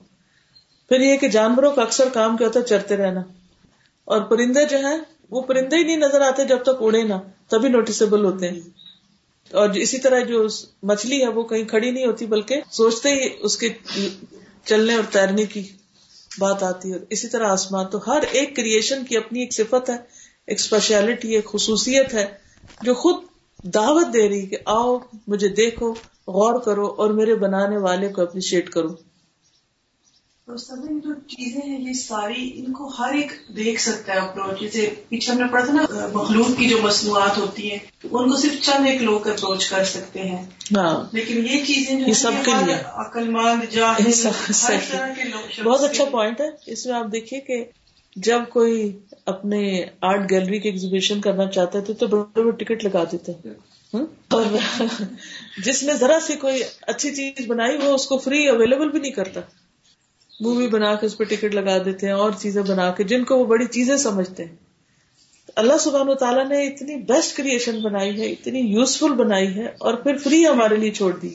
پھر 0.89 0.99
یہ 0.99 1.17
کہ 1.17 1.27
جانوروں 1.27 1.71
کا 1.71 1.81
اکثر 1.81 2.09
کام 2.13 2.37
کیا 2.37 2.47
ہوتا 2.47 2.59
ہے 2.59 2.65
چرتے 2.65 2.97
رہنا۔ 2.97 3.21
اور 4.05 4.21
پرندے 4.21 4.65
جو 4.65 4.77
ہیں، 4.77 4.97
وہ 5.29 5.41
پرندے 5.41 5.77
ہی 5.77 5.83
نہیں 5.83 5.97
نظر 5.97 6.21
آتے 6.21 6.43
جب 6.43 6.63
تک 6.63 6.81
اڑے 6.81 7.03
نا 7.03 7.19
تبھی 7.47 7.69
نوٹسبل 7.69 8.25
ہوتے 8.25 8.47
ہیں۔ 8.47 8.59
اور 9.51 9.69
اسی 9.69 9.97
طرح 9.97 10.19
جو 10.19 10.47
مچھلی 10.83 11.21
ہے، 11.21 11.27
وہ 11.27 11.43
کہیں 11.43 11.63
کھڑی 11.63 11.91
نہیں 11.91 12.05
ہوتی، 12.05 12.25
بلکہ 12.25 12.61
سوچتے 12.71 13.09
ہی 13.09 13.29
اس 13.39 13.57
کے 13.57 13.69
چلنے 14.65 14.95
اور 14.95 15.03
تیرنے 15.11 15.45
کی 15.45 15.63
بات 16.39 16.63
آتی 16.63 16.93
ہے 16.93 16.97
اسی 17.09 17.27
طرح 17.27 17.47
آسمان 17.47 17.87
تو 17.87 17.97
ہر 18.07 18.21
ایک 18.31 18.55
کریشن 18.55 19.05
کی 19.05 19.17
اپنی 19.17 19.39
ایک 19.39 19.53
صفت 19.53 19.89
ہے، 19.89 19.95
ایک 20.47 20.59
اسپیشلٹی 20.59 21.35
ایک 21.35 21.45
خصوصیت 21.45 22.13
ہے، 22.13 22.25
جو 22.81 22.93
خود 22.93 23.15
دعوت 23.63 24.13
دے 24.13 24.29
رہی 24.29 24.45
کہ 24.45 24.57
آؤ، 24.65 24.97
مجھے 25.27 25.47
دیکھو، 25.47 25.91
غور 26.27 26.59
کرو 26.59 26.87
اور 26.87 27.09
میرے 27.09 27.35
بنانے 27.35 27.77
والے 27.77 28.09
کو 28.09 28.21
اپریشیٹ 28.21 28.69
کرو۔ 28.69 29.10
سب 30.57 30.75
جو 30.75 31.13
چیزیں 31.13 31.61
ہیں 31.67 31.79
یہ 31.87 31.93
ساری 31.93 32.51
ان 32.55 32.73
کو 32.73 32.87
ہر 32.87 33.13
ایک 33.13 33.31
دیکھ 33.55 33.81
سکتا 33.81 34.13
ہے 34.13 34.17
اپروچ 34.19 34.59
جیسے 34.59 34.93
پیچھے 35.09 35.33
ہم 35.33 35.39
نے 35.39 35.47
پڑھا 35.51 35.65
تھا 35.65 35.73
نا 35.73 36.07
مخلوق 36.13 36.47
کی 36.57 36.69
جو 36.69 36.77
مصنوعات 36.81 37.37
ہوتی 37.37 37.71
ہیں 37.71 37.79
ان 38.03 38.29
کو 38.29 38.37
صرف 38.37 38.61
چند 38.61 38.87
ایک 38.87 39.01
لوگ 39.03 39.27
اپروچ 39.27 39.69
کر 39.69 39.83
سکتے 39.83 40.21
ہیں۔ 40.21 40.45
ہاں۔ 40.77 41.03
لیکن 41.11 41.37
یہ 41.37 41.65
چیزیں 41.65 41.99
جو 41.99 42.13
سب 42.13 42.31
کے 42.45 42.51
لیے۔ 42.65 42.75
عقل 42.87 43.29
مند 43.29 43.77
بہت 45.63 45.83
اچھا 45.83 46.05
پوائنٹ 46.05 46.41
ہے۔ 46.41 46.47
اس 46.65 46.85
میں 46.85 46.95
آپ 46.95 47.05
دیکھیے 47.11 47.39
کہ 47.39 47.65
جب 48.15 48.39
کوئی 48.49 48.99
اپنے 49.25 49.85
آرٹ 50.01 50.31
گیلری 50.31 50.59
کی 50.59 50.69
ایگزیبیشن 50.69 51.21
کرنا 51.21 51.47
چاہتا 51.47 51.79
ہے 51.79 51.93
تو 51.93 52.07
بڑے 52.07 52.41
بڑے 52.41 52.51
ٹکٹ 52.51 52.83
لگا 52.83 53.03
دیتے 53.11 53.31
ہیں۔ 53.31 53.53
اور 54.27 54.43
جس 55.65 55.83
نے 55.83 55.93
ذرا 55.93 56.17
سی 56.27 56.35
کوئی 56.35 56.63
اچھی 56.81 57.15
چیز 57.15 57.47
بنائی 57.47 57.77
وہ 57.77 57.93
اس 57.93 58.07
کو 58.07 58.17
فری 58.17 58.47
اویلیبل 58.47 58.89
بھی 58.89 58.99
نہیں 58.99 59.11
کرتا۔ 59.11 59.39
مووی 60.41 60.67
بنا 60.67 60.95
کے 60.95 61.05
اس 61.05 61.17
پہ 61.17 61.23
ٹکٹ 61.23 61.55
لگا 61.55 61.77
دیتے 61.85 62.05
ہیں 62.05 62.13
اور 62.13 62.31
چیزیں 62.39 62.61
بنا 62.61 62.91
کے 62.91 63.03
جن 63.03 63.23
کو 63.23 63.37
وہ 63.37 63.45
بڑی 63.45 63.65
چیزیں 63.65 63.97
سمجھتے 63.97 64.45
ہیں۔ 64.45 64.55
اللہ 65.55 65.77
سبحان 65.77 66.09
و 66.09 66.13
تعالیٰ 66.13 66.49
نے 66.49 66.67
اتنی 66.67 66.95
بیسٹ 66.95 67.37
کریشن 67.37 67.79
بنائی 67.79 68.21
ہے 68.21 68.25
اتنی 68.25 68.59
یوزفل 68.59 69.13
بنائی 69.13 69.55
ہے 69.55 69.65
اور 69.65 69.93
پھر 69.93 70.17
فری 70.17 70.47
ہمارے 70.47 70.75
لیے 70.75 70.91
چھوڑ 70.91 71.17
دی۔ 71.17 71.29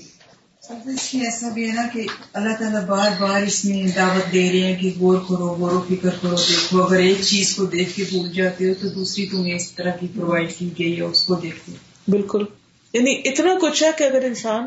ایسا 0.69 1.49
بھی 1.49 1.71
ہے 1.71 1.75
نا 1.75 1.83
کہ 1.93 2.07
اللہ 2.33 2.55
تعالیٰ 2.59 2.87
بار 2.87 3.11
بار 3.21 3.43
اس 3.43 3.65
میں 3.65 3.87
دعوت 3.97 4.33
دے 4.33 4.53
رہے 4.53 4.61
ہیں 4.61 4.81
کہ 4.81 4.91
غور 5.01 5.19
کرو 5.29 5.47
غور 5.47 5.73
و 5.73 5.81
فکر 5.89 6.11
کرو 6.11 6.37
دیکھو۔ 6.37 6.83
اگر 6.83 6.97
ایک 6.97 7.17
چیز 7.21 7.57
کو 7.57 7.65
دیکھ 7.65 7.97
کے 7.97 8.05
بھول 8.11 8.33
جاتے 8.33 8.69
ہو 8.69 8.75
تو 8.81 8.89
دوسری 8.89 9.27
تمہیں 9.27 9.55
اس 9.55 9.73
طرح 9.73 9.91
کی 9.91 10.07
پرووائڈ 10.17 10.53
کی 10.59 10.71
گئی 10.79 10.97
ہے 10.97 11.03
اس 11.03 11.25
کو 11.25 11.35
دیکھو۔ 11.35 11.73
بالکل۔ 12.09 12.45
یعنی 12.93 13.23
اتنا 13.25 13.55
کچھ 13.63 13.85
ہے 13.85 13.91
کہ 13.99 14.05
اگر 14.05 14.25
انسان 14.25 14.67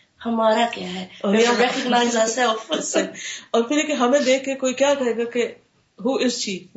ہمارا 0.25 0.67
کیا 0.73 0.93
ہے؟ 0.93 1.07
اور 1.21 1.35
پھر 3.67 3.87
کہ 3.87 3.91
ہمیں 3.91 4.19
دیکھ 4.19 4.45
کے 4.45 4.55
کوئی 4.55 4.73
کیا 4.73 4.93
کہے 4.93 5.17
گا 5.17 5.23
کہ 5.23 5.47
ہو 5.99 6.15
از 6.15 6.37
چی 6.39 6.67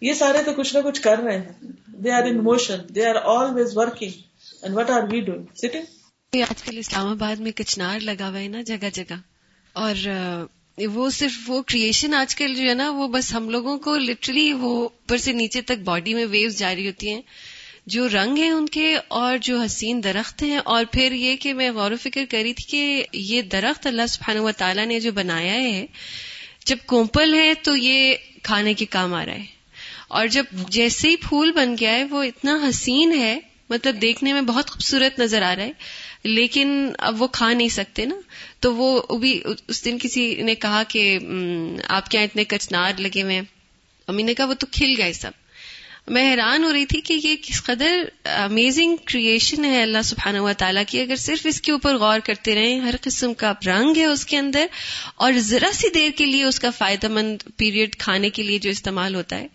یہ 0.00 0.12
سارے 0.12 0.42
تو 0.42 0.52
کچھ 0.52 0.76
نہ 0.76 0.80
کچھ 0.84 1.00
کر 1.00 1.18
رہے 1.18 1.38
ہیں. 1.38 1.52
They 1.86 2.12
are 2.12 2.22
in 2.22 2.44
motion 2.44 2.78
they 2.94 3.06
are 3.06 3.14
always 3.14 3.76
working 3.76 4.10
and 4.62 4.76
what 4.76 4.90
are 4.90 5.02
we 5.12 5.20
doing 5.20 5.44
sitting 5.54 6.40
آج 6.50 6.62
کل 6.62 6.78
اسلام 6.78 7.06
آباد 7.06 7.36
میں 7.36 7.52
کچنار 7.52 8.00
لگا 8.00 8.28
ہوا 8.28 8.40
ہے 8.40 8.48
نا 8.48 8.62
جگہ 8.62 8.88
جگہ. 8.92 9.14
اور 9.72 10.08
وہ 10.94 11.10
صرف 11.10 11.50
وہ 11.50 11.62
کریشن 11.62 12.14
آج 12.14 12.36
کل 12.36 12.54
جو 12.54 12.68
ہے 12.68 12.74
نا 12.74 12.90
وہ 12.90 13.08
بس 13.08 13.34
ہم 13.34 13.50
لوگوں 13.50 13.78
کو 13.78 13.96
لٹرلی 13.96 14.52
وہ 14.52 14.82
اوپر 14.82 15.16
سے 15.16 15.32
نیچے 15.32 15.60
تک 15.60 15.78
باڈی 15.84 16.14
میں 16.14 16.26
ویوز 16.26 16.58
جاری 16.58 16.86
ہوتی 16.86 17.14
ہیں. 17.14 17.22
جو 17.86 18.08
رنگ 18.08 18.36
ہیں 18.36 18.50
ان 18.50 18.68
کے 18.68 18.96
اور 19.08 19.36
جو 19.36 19.60
حسین 19.60 20.04
درخت 20.04 20.42
ہیں۔ 20.42 20.56
اور 20.56 20.84
پھر 20.92 21.12
یہ 21.12 21.36
کہ 21.36 21.54
میں 21.54 21.70
غور 21.70 21.92
و 21.92 21.96
فکر 21.96 22.24
کری 22.30 22.54
تھی 22.54 22.64
کہ 22.64 23.04
یہ 23.12 23.42
درخت 23.42 23.86
اللہ 23.86 24.06
سبحانہ 24.08 24.40
و 24.40 24.52
تعالیٰ 24.52 24.86
نے 24.86 25.00
جو 25.00 25.12
بنایا 25.12 25.54
ہے، 25.54 25.86
جب 26.66 26.76
کومپل 26.86 27.34
ہے 27.34 27.54
تو 27.54 27.76
یہ 27.76 28.14
کھانے 28.42 28.74
کے 28.74 28.84
کام 28.84 29.14
آ 29.14 29.26
رہا 29.26 29.34
ہے۔ 29.34 29.44
اور 30.08 30.26
جب 30.26 30.44
جیسے 30.68 31.08
ہی 31.08 31.16
پھول 31.16 31.52
بن 31.52 31.74
گیا 31.80 31.92
ہے، 31.92 32.04
وہ 32.04 32.22
اتنا 32.22 32.58
حسین 32.68 33.12
ہے 33.12 33.38
مطلب 33.70 34.02
دیکھنے 34.02 34.32
میں 34.32 34.42
بہت 34.42 34.70
خوبصورت 34.70 35.18
نظر 35.18 35.42
آ 35.42 35.56
رہا 35.56 35.62
ہے۔ 35.62 35.72
لیکن 36.24 36.90
اب 36.98 37.22
وہ 37.22 37.26
کھا 37.26 37.52
نہیں 37.52 37.68
سکتے 37.68 38.04
نا۔ 38.04 38.16
تو 38.60 38.74
وہ 38.76 39.18
بھی 39.18 39.42
اس 39.68 39.84
دن 39.84 39.98
کسی 40.02 40.34
نے 40.34 40.54
کہا 40.54 40.82
کہ 40.88 41.18
آپ 41.88 42.08
کے 42.08 42.18
یہاں 42.18 42.26
اتنے 42.26 42.44
کچنار 42.44 42.92
لگے 42.98 43.22
ہوئے 43.22 43.40
امی 44.06 44.22
نے 44.22 44.34
کہا 44.34 44.44
وہ 44.44 44.54
تو 44.54 44.66
کھل 44.72 44.94
گئے 44.98 45.12
سب۔ 45.12 45.30
میں 46.08 46.30
حیران 46.30 46.64
ہو 46.64 46.72
رہی 46.72 46.86
تھی 46.86 47.00
کہ 47.00 47.20
یہ 47.24 47.36
کس 47.42 47.62
قدر 47.64 48.04
امیزنگ 48.24 48.96
کریشن 49.04 49.64
ہے 49.64 49.82
اللہ 49.82 50.02
سبحانہ 50.04 50.38
و 50.38 50.50
تعالیٰ 50.58 50.82
کی 50.88 51.00
اگر 51.00 51.16
صرف 51.16 51.46
اس 51.46 51.60
کے 51.60 51.72
اوپر 51.72 51.96
غور 51.96 52.20
کرتے 52.24 52.54
رہیں 52.54 52.80
ہر 52.80 52.94
قسم 53.00 53.34
کا 53.34 53.52
رنگ 53.66 53.96
ہے 53.96 54.04
اس 54.04 54.26
کے 54.26 54.38
اندر 54.38 54.66
اور 55.16 55.32
ذرا 55.32 55.70
سی 55.72 55.88
دیر 55.94 56.10
کے 56.16 56.26
لیے 56.26 56.44
اس 56.44 56.60
کا 56.60 56.70
فائدہ 56.70 57.08
مند 57.08 57.42
پیریڈ 57.56 57.96
کھانے 57.96 58.30
کے 58.30 58.42
لیے 58.42 58.58
جو 58.58 58.70
استعمال 58.70 59.14
ہوتا 59.14 59.38
ہے۔ 59.38 59.46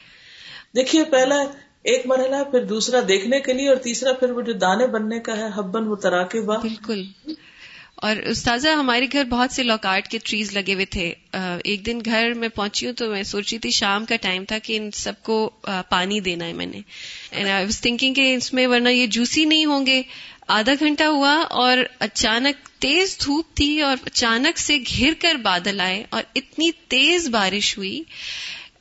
دیکھیے 0.75 1.03
پہلا 1.03 1.35
ایک 1.83 2.05
مرحلہ 2.05 2.43
پھر 2.51 2.63
دوسرا 2.63 2.99
دیکھنے 3.07 3.39
کے 3.39 3.53
لیے 3.53 3.67
اور 3.67 3.77
تیسرا 3.77 4.13
پھر 4.13 4.31
وہ 4.31 4.41
جو 4.41 4.53
دانے 4.53 4.87
بننے 4.87 5.19
کا 5.19 5.37
ہے 5.37 5.47
ہبن 5.57 5.87
وہ 5.87 5.95
تراکے 5.95 6.41
با 6.41 6.57
بالکل۔ 6.57 7.03
اور 8.01 8.15
استاذہ، 8.15 8.69
ہمارے 8.69 9.05
گھر 9.11 9.23
بہت 9.23 9.51
سے 9.51 9.63
لوکارٹ 9.63 10.07
کے 10.07 10.17
ٹریز 10.23 10.53
لگے 10.53 10.73
ہوئے 10.73 10.85
تھے۔ 10.85 11.13
ایک 11.63 11.85
دن 11.85 11.99
گھر 12.05 12.33
میں 12.33 12.49
پہنچی 12.49 12.85
ہوں 12.85 12.93
تو 12.93 13.09
میں 13.09 13.23
سوچ 13.23 13.53
رہی 13.53 13.59
تھی 13.59 13.69
شام 13.69 14.05
کا 14.05 14.15
ٹائم 14.15 14.45
تھا 14.45 14.57
کہ 14.57 14.77
ان 14.77 14.91
سب 14.91 15.13
کو 15.23 15.49
پانی 15.89 16.19
دینا 16.19 16.45
ہے 16.45 16.53
میں 16.53 16.65
نے۔ 16.65 16.81
اینڈ 17.31 17.49
آئی 17.49 17.65
واز 17.65 17.81
تھنکنگ 17.81 18.13
کہ 18.13 18.35
اس 18.35 18.53
میں 18.53 18.67
ورنہ 18.67 18.89
یہ 18.89 19.07
جوسی 19.07 19.45
نہیں 19.45 19.65
ہوں 19.65 19.85
گے۔ 19.85 20.01
آدھا 20.47 20.73
گھنٹہ 20.79 21.03
ہوا 21.03 21.35
اور 21.49 21.77
اچانک 21.99 22.67
تیز 22.67 23.17
دھوپ 23.25 23.53
تھی 23.53 23.81
اور 23.81 23.97
اچانک 24.05 24.59
سے 24.59 24.77
گھر 24.77 25.13
کر 25.19 25.35
بادل 25.35 25.81
آئے 25.81 26.03
اور 26.09 26.23
اتنی 26.35 26.71
تیز 26.87 27.29
بارش 27.29 27.77
ہوئی۔ 27.77 28.03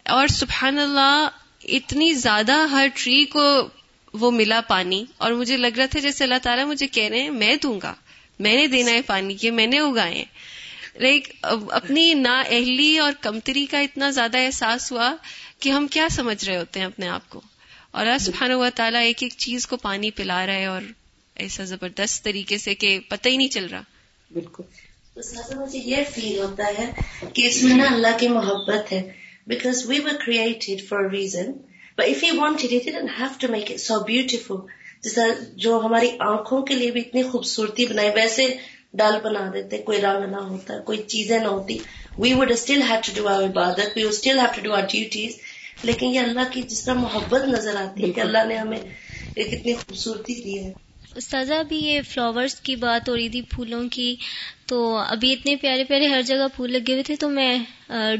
اور 0.04 0.26
سبحان 0.26 0.78
اللہ، 0.78 1.28
اتنی 1.64 2.12
زیادہ 2.12 2.52
ہر 2.52 2.88
ٹری 2.94 3.24
کو 3.24 3.68
وہ 4.12 4.30
ملا 4.30 4.60
پانی۔ 4.60 5.04
اور 5.18 5.32
مجھے 5.32 5.56
لگ 5.56 5.76
رہا 5.76 5.86
تھا 5.86 6.00
جیسے 6.00 6.24
اللہ 6.24 6.38
تعالیٰ 6.42 6.64
مجھے 6.64 6.86
کہہ 6.86 7.08
رہے 7.08 7.22
ہیں، 7.22 7.30
میں 7.30 7.56
دوں 7.62 7.80
گا۔ 7.82 7.94
میں 8.38 8.56
نے 8.56 8.66
دینا 8.66 8.90
ہے 8.90 9.02
پانی 9.02 9.34
کے 9.34 9.50
میں 9.50 9.66
نے 9.66 9.78
اگائے۔ 9.78 10.24
لائک 11.00 11.28
اپنی 11.68 12.14
نا 12.14 12.42
اہلی 12.50 12.98
اور 12.98 13.12
کمتری 13.20 13.66
کا 13.66 13.80
اتنا 13.80 14.10
زیادہ 14.10 14.38
احساس 14.38 14.92
ہوا 14.92 15.16
کہ 15.60 15.70
ہم 15.70 15.86
کیا 15.86 16.08
سمجھ 16.10 16.44
رہے 16.44 16.56
ہوتے 16.56 16.80
ہیں 16.80 16.86
اپنے 16.86 17.08
آپ 17.08 17.30
کو۔ 17.30 17.40
اور 17.90 18.06
اللہ 18.06 18.18
سبحانہ 18.18 18.54
و 18.54 18.68
تعالیٰ 18.74 19.00
ایک 19.00 19.22
ایک 19.22 19.32
چیز 19.36 19.66
کو 19.66 19.76
پانی 19.76 20.10
پلا 20.10 20.46
رہا 20.46 20.52
ہے 20.52 20.66
اور 20.66 20.82
ایسا 21.34 21.64
زبردست 21.64 22.24
طریقے 22.24 22.58
سے 22.58 22.74
کہ 22.74 23.00
پتہ 23.08 23.28
ہی 23.28 23.36
نہیں 23.36 23.48
چل 23.48 23.66
رہا۔ 23.66 23.82
بالکل۔ 24.30 24.62
مجھے 25.56 25.78
یہ 25.78 25.96
فیل 26.14 26.38
ہوتا 26.38 26.64
ہے 26.78 26.92
کہ 27.34 27.46
اس 27.46 27.62
میں 27.62 27.76
نا 27.76 27.84
اللہ 27.90 28.18
کی 28.20 28.28
محبت 28.28 28.92
ہے۔ 28.92 29.12
Because 29.46 29.86
we 29.86 29.98
were 29.98 30.26
created 30.26 30.88
for 30.88 31.10
reason 31.10 31.52
but 31.94 32.00
if 32.00 32.24
you 32.24 32.34
want 32.36 32.60
it 32.64 32.72
have 32.72 33.26
to 33.40 33.48
make 33.48 33.70
it 33.70 33.80
so 33.80 34.04
beautiful 34.04 34.54
جیسا 35.04 35.22
جو 35.56 35.80
ہماری 35.84 36.10
آنکھوں 36.20 36.62
کے 36.62 36.74
لیے 36.74 36.90
بھی 36.90 37.00
اتنی 37.00 37.22
خوبصورتی 37.22 37.86
بنائی، 37.86 38.10
ویسے 38.14 38.46
ڈال 38.94 39.18
بنا 39.22 39.50
دیتے، 39.54 39.78
کوئی 39.78 40.00
رنگ 40.00 40.30
نہ 40.30 40.36
ہوتا، 40.36 40.78
کوئی 40.78 41.02
چیزیں 41.02 41.38
نہ 41.38 41.46
ہوتی۔ 41.46 41.78
We 42.18 42.32
would 42.34 42.50
still 42.50 42.82
have 42.82 43.00
to 43.06 43.12
do 43.16 43.28
our 43.28 43.42
عبادت 43.42 43.96
we 43.96 44.04
would 44.04 44.12
still 44.12 44.38
have 44.38 44.52
to 44.54 44.60
do 44.62 44.72
our 44.72 44.82
duties 44.90 45.36
لیکن 45.84 46.06
یہ 46.06 46.20
اللہ 46.20 46.52
کی 46.52 46.62
جس 46.62 46.84
طرح 46.84 46.94
محبت 46.94 47.42
نظر 47.48 47.76
آتی 47.76 48.02
ہے 48.04 48.10
کہ 48.12 48.20
اللہ 48.20 48.44
نے 48.48 48.56
ہمیں 48.56 48.78
ایک 48.78 49.52
اتنی 49.54 49.74
خوبصورتی 49.74 50.34
دی 50.34 50.58
ہے۔ 50.64 50.72
استاذہ، 51.16 51.54
ابھی 51.54 51.76
یہ 51.76 52.00
فلاورز 52.08 52.54
کی 52.60 52.76
بات 52.76 53.08
ہو 53.08 53.16
رہی 53.16 53.28
تھی 53.28 53.42
پھولوں 53.42 53.88
کی، 53.88 54.16
تو 54.66 54.96
ابھی 54.96 55.32
اتنے 55.32 55.56
پیارے 55.56 55.84
پیارے 55.84 56.06
ہر 56.06 56.22
جگہ 56.22 56.46
پھول 56.56 56.72
لگے 56.72 56.92
ہوئے 56.92 57.02
تھے، 57.02 57.16
تو 57.16 57.28
میں 57.28 57.58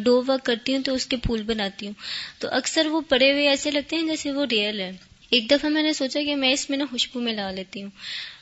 ڈو 0.05 0.23
ورک 0.29 0.45
کرتی 0.45 0.75
ہوں 0.75 0.83
تو 0.83 0.95
اس 0.95 1.07
کے 1.07 1.17
پھول 1.17 1.43
بناتی 1.43 1.87
ہوں۔ 1.87 1.95
تو 2.39 2.49
اکثر 2.51 2.87
وہ 2.87 3.01
پڑے 3.09 3.33
ہوئے 3.33 3.49
ایسے 3.49 3.71
لگتے 3.71 3.97
ہیں 3.97 4.07
جیسے 4.07 4.33
وہ 4.33 4.47
ریئل 4.51 4.81
ہے 4.81 4.91
ایک 5.31 5.51
دفعہ 5.51 5.71
میں 5.71 5.83
نے 5.83 5.93
سوچا 5.93 6.21
کہ 6.23 6.37
میں 6.37 6.53
اس 6.53 6.71
میں 6.71 6.79
نا 6.79 6.85
خوشبو 6.91 7.21
ملا 7.21 7.51
لیتی 7.51 7.83
ہوں۔ 7.83 7.91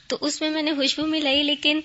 تو 0.08 0.16
اس 0.20 0.40
میں 0.40 0.50
میں 0.50 0.62
نے 0.62 0.72
خوشبو 0.72 1.06
ملائی 1.06 1.42
لیکن 1.42 1.80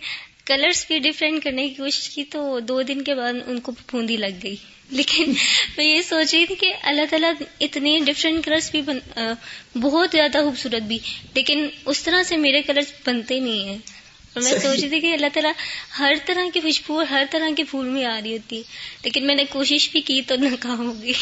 کلرس 0.45 0.85
بھی 0.87 0.99
ڈفرینٹ 0.99 1.43
کرنے 1.43 1.67
کی 1.69 1.73
کوشش 1.73 2.09
کی 2.09 2.23
تو 2.23 2.59
دو 2.59 2.81
دن 2.81 3.01
کے 3.01 3.15
بعد 3.15 3.33
ان 3.47 3.59
کو 3.59 3.71
پھوندی 3.87 4.17
لگ 4.17 4.37
گئی۔ 4.43 4.55
لیکن 4.89 5.33
میں 5.77 5.85
یہ 5.85 6.01
سوچ 6.01 6.33
رہی 6.33 6.45
تھی 6.45 6.55
کہ 6.55 6.73
اللہ 6.83 7.01
تعالیٰ 7.09 7.31
اتنے 7.59 7.99
ڈفرینٹ 8.05 8.45
کلرس 8.45 8.71
بھی 8.71 8.81
بن 8.81 8.99
بہت 9.75 10.09
زیادہ 10.11 10.37
خوبصورت 10.37 10.81
بھی 10.81 10.97
لیکن 11.33 11.67
اس 11.85 12.03
طرح 12.03 12.23
سے 12.23 12.37
میرے 12.37 12.61
کلرس 12.61 12.93
بنتے 13.07 13.39
نہیں 13.39 13.65
ہیں۔ 13.65 13.77
اور 14.33 14.41
میں 14.43 14.51
سوچ 14.51 14.79
رہی 14.79 14.89
تھی 14.89 14.99
کہ 14.99 15.13
اللہ 15.13 15.27
تعالیٰ 15.33 15.51
ہر 15.99 16.13
طرح 16.25 16.49
کی 16.53 16.59
خوشبو 16.59 16.97
اور 16.97 17.05
ہر 17.05 17.23
طرح 17.31 17.49
کے 17.57 17.63
پھول 17.63 17.85
میں 17.85 18.05
آ 18.05 18.19
رہی 18.23 18.31
ہوتی۔ 18.33 18.57
ہے 18.57 18.61
لیکن 19.03 19.27
میں 19.27 19.35
نے 19.35 19.43
کوشش 19.49 19.89
بھی 19.91 20.01
کی 20.01 20.21
تو 20.21 20.35
ناکام 20.35 20.87
ہوگی 20.87 21.13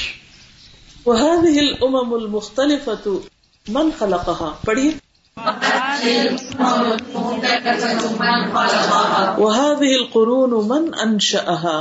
وهذه 1.05 1.59
الامم 1.59 2.13
المختلفة 2.13 3.38
من 3.69 3.89
خلقها. 3.99 4.49
پڑھیے. 4.65 4.91
وهذه 9.37 9.95
القرون 9.95 10.53
من 10.67 10.93
انشأها 10.93 11.77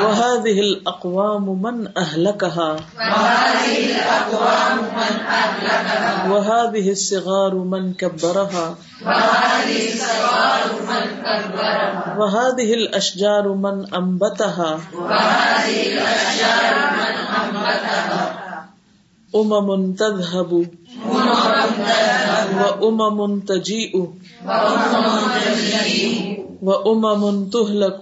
وهذه 0.00 0.58
الاقوام 0.60 1.62
من 1.62 1.88
اهلكها 1.96 2.68
وهذه 6.30 6.90
الصغار 6.90 7.54
من 7.54 7.92
كبرها. 7.92 8.66
وهذه 12.18 12.74
الاشجار 12.74 13.48
من 13.48 13.94
انبتها 13.94 14.70
امم 19.34 19.92
تذهب 19.94 20.66
وامم 22.80 23.40
تجيء 23.40 23.94
وامم 26.62 27.48
تهلك 27.50 28.00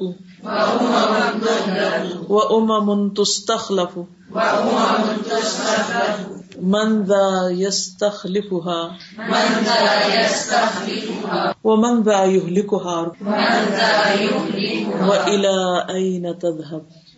وامم 2.28 3.08
تستخلف 3.08 3.92
من 6.62 7.02
ذا 7.02 7.48
يستخلفها 7.50 8.80
ومن 11.64 12.02
ذا 12.02 12.24
يهلكها 12.24 13.12
والى 15.08 15.86
اين 15.90 16.38
تذهب 16.38 16.82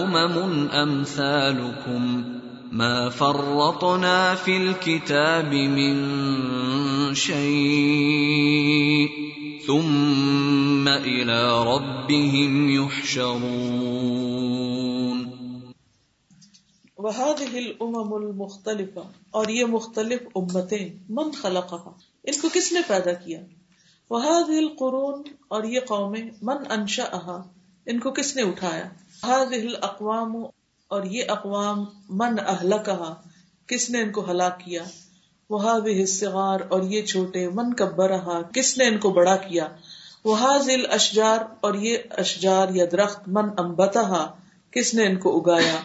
أمم 0.04 0.68
أمثالكم 0.68 2.24
ما 2.72 3.08
فرطنا 3.08 4.34
في 4.34 4.56
الكتاب 4.56 5.54
من 5.54 5.94
شيء 7.14 9.08
ثم 9.66 10.88
إلى 10.88 11.64
ربهم 11.64 12.70
يحشرون 12.70 13.88
وهذه 16.98 17.58
الامم 17.58 18.14
المختلفة، 18.14 19.02
اور 19.30 19.48
یہ 19.48 19.64
مختلف 19.64 20.20
امتیں، 20.34 20.88
من 21.08 21.30
خلقها، 21.30 21.90
ان 22.24 22.40
کو 22.42 22.48
کس 22.52 22.72
نے 22.72 22.80
پیدا 22.86 23.12
کیا؟ 23.12 23.40
وهذه 24.10 24.58
القرون، 24.58 25.22
اور 25.48 25.64
یہ 25.64 25.80
قومیں، 25.88 26.30
من 26.42 26.56
انشأها، 26.70 27.42
ان 27.86 27.98
کو 27.98 28.10
کس 28.10 28.36
نے 28.36 28.42
اٹھایا؟ 28.42 28.84
هذه 29.26 29.68
الاقوام، 29.68 30.36
اور 30.88 31.02
یہ 31.02 31.24
اقوام، 31.28 31.84
من 32.10 32.38
اهلكها، 32.46 33.14
کس 33.66 33.90
نے 33.90 34.02
ان 34.02 34.12
کو 34.12 34.30
ہلاک 34.30 34.60
کیا؟ 34.60 34.82
وهذه 35.50 36.00
الصغار، 36.00 36.60
اور 36.68 36.82
یہ 36.82 37.02
چھوٹے، 37.02 37.48
من 37.48 37.74
كبرها، 37.74 38.40
کس 38.52 38.78
نے 38.78 38.84
ان 38.84 38.98
کو 38.98 39.10
بڑا 39.10 39.36
کیا؟ 39.36 39.68
وهذه 40.24 40.74
الاشجار، 40.74 41.38
اور 41.60 41.74
یہ 41.74 41.98
اشجار 42.10 42.68
یا 42.68 42.84
درخت، 42.92 43.20
من 43.26 43.44
انبتها، 43.58 44.26
کس 44.70 44.94
نے 44.94 45.06
ان 45.06 45.18
کو 45.18 45.40
اگایا؟ 45.40 45.76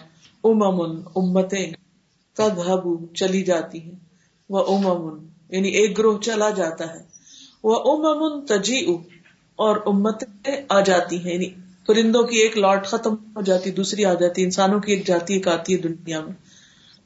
اممن 0.43 1.01
امتیں 1.15 1.71
تذهب 2.33 3.13
چلی 3.15 3.43
جاتی 3.43 3.81
ہیں۔ 3.81 3.91
وہ 4.49 4.63
اممن 4.67 5.27
یعنی 5.49 5.67
ایک 5.69 5.97
گروہ 5.97 6.19
چلا 6.19 6.49
جاتا 6.49 6.93
ہے۔ 6.93 7.03
وہ 7.63 7.75
اممن 7.75 8.45
تجیء 8.45 8.87
اور 9.55 9.77
امتیں 9.85 10.51
آ 10.69 10.79
جاتی 10.79 11.17
ہیں۔ 11.17 11.33
یعنی 11.33 11.49
پرندوں 11.87 12.23
کی 12.23 12.37
ایک 12.37 12.57
لاٹ 12.57 12.87
ختم 12.87 13.13
ہو 13.35 13.41
جاتی، 13.41 13.71
دوسری 13.71 14.05
آ 14.05 14.13
جاتی، 14.13 14.43
انسانوں 14.43 14.79
کی 14.79 14.91
ایک 14.91 15.07
جاتی، 15.07 15.33
ایک 15.33 15.47
آتی 15.47 15.73
ہے 15.73 15.77
دنیا 15.77 16.21
میں۔ 16.21 16.33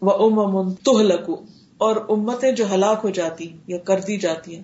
وہ 0.01 0.11
اممن 0.11 0.73
تہلک 0.73 1.29
اور 1.77 1.95
امتیں 2.09 2.51
جو 2.51 2.73
ہلاک 2.73 2.99
ہو 3.03 3.09
جاتی 3.09 3.57
یا 3.67 3.77
کر 3.77 3.99
دی 3.99 4.17
جاتی 4.17 4.55
ہیں۔ 4.55 4.63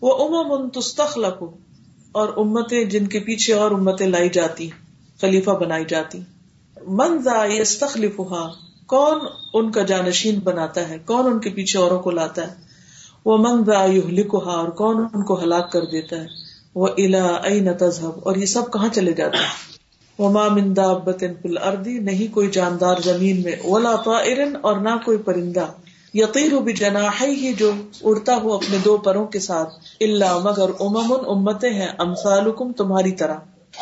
وہ 0.00 0.38
اممن 0.38 0.70
تستخلق 0.70 1.42
اور 2.12 2.28
امتیں 2.36 2.84
جن 2.84 3.06
کے 3.06 3.20
پیچھے 3.20 3.54
اور 3.54 3.70
امتیں 3.70 4.06
لائی 4.06 4.28
جاتی 4.28 4.70
خلیفہ 5.20 5.50
بنائی 5.50 5.84
جاتی 5.88 6.18
من 6.18 6.39
ذا 7.22 7.44
یستخلفها 7.48 8.50
کون 8.86 9.18
ان 9.54 9.70
کا 9.70 9.82
جانشین 9.82 10.38
بناتا 10.38 10.88
ہے؟ 10.88 10.98
کون 11.06 11.26
ان 11.26 11.38
کے 11.38 11.50
پیچھے 11.50 11.78
اوروں 11.78 11.98
کو 11.98 12.10
لاتا 12.10 12.42
ہے؟ 12.42 12.54
وہ 13.24 13.38
من 13.38 13.64
ذا 13.64 13.80
اور 14.44 14.68
کون 14.68 15.06
ان 15.14 15.24
کو 15.24 15.42
ہلاک 15.42 15.72
کر 15.72 15.80
دیتا 15.80 16.16
ہے؟ 16.16 16.26
وہ 16.74 16.88
الا 16.98 17.26
این 17.26 17.64
تذهب 17.64 18.18
اور 18.22 18.36
یہ 18.36 18.46
سب 18.46 18.72
کہاں 18.72 18.88
چلے 18.88 19.12
جاتے 19.12 19.36
ہیں؟ 19.36 19.70
وما 20.18 20.48
من 20.48 20.76
دابت 20.76 21.20
فی 21.20 21.48
الارض، 21.48 21.86
نہیں 21.86 22.34
کوئی 22.34 22.50
جاندار 22.50 22.96
زمین 23.04 23.42
میں، 23.42 23.56
ولا 23.64 23.96
طائر 23.96 24.38
اور 24.60 24.76
نہ 24.76 24.96
کوئی 25.04 25.18
پرندہ۔ 25.18 25.66
یطیر 26.14 26.52
بجناحیہ، 26.60 27.52
جو 27.52 27.72
اڑتا 28.04 28.36
ہو 28.42 28.54
اپنے 28.54 28.76
دو 28.84 28.96
پروں 28.96 29.26
کے 29.26 29.38
ساتھ۔ 29.38 29.74
الا 30.00 30.38
مگر 30.38 30.70
امم، 30.80 31.12
امتیں 31.28 31.70
ہیں، 31.70 31.88
امثالکم 31.98 32.72
تمہاری 32.72 33.12
طرح۔ 33.12 33.34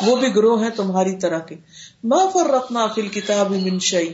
وہ 0.07 0.15
بھی 0.15 0.35
گروہ 0.35 0.61
ہیں 0.63 0.69
تمہاری 0.75 1.15
طرح 1.15 1.39
کے۔ 1.39 1.55
ما 2.03 2.27
فرقنا 2.33 2.87
فی 2.87 3.01
الکتاب 3.01 3.51
من 3.51 3.79
شیء، 3.79 4.11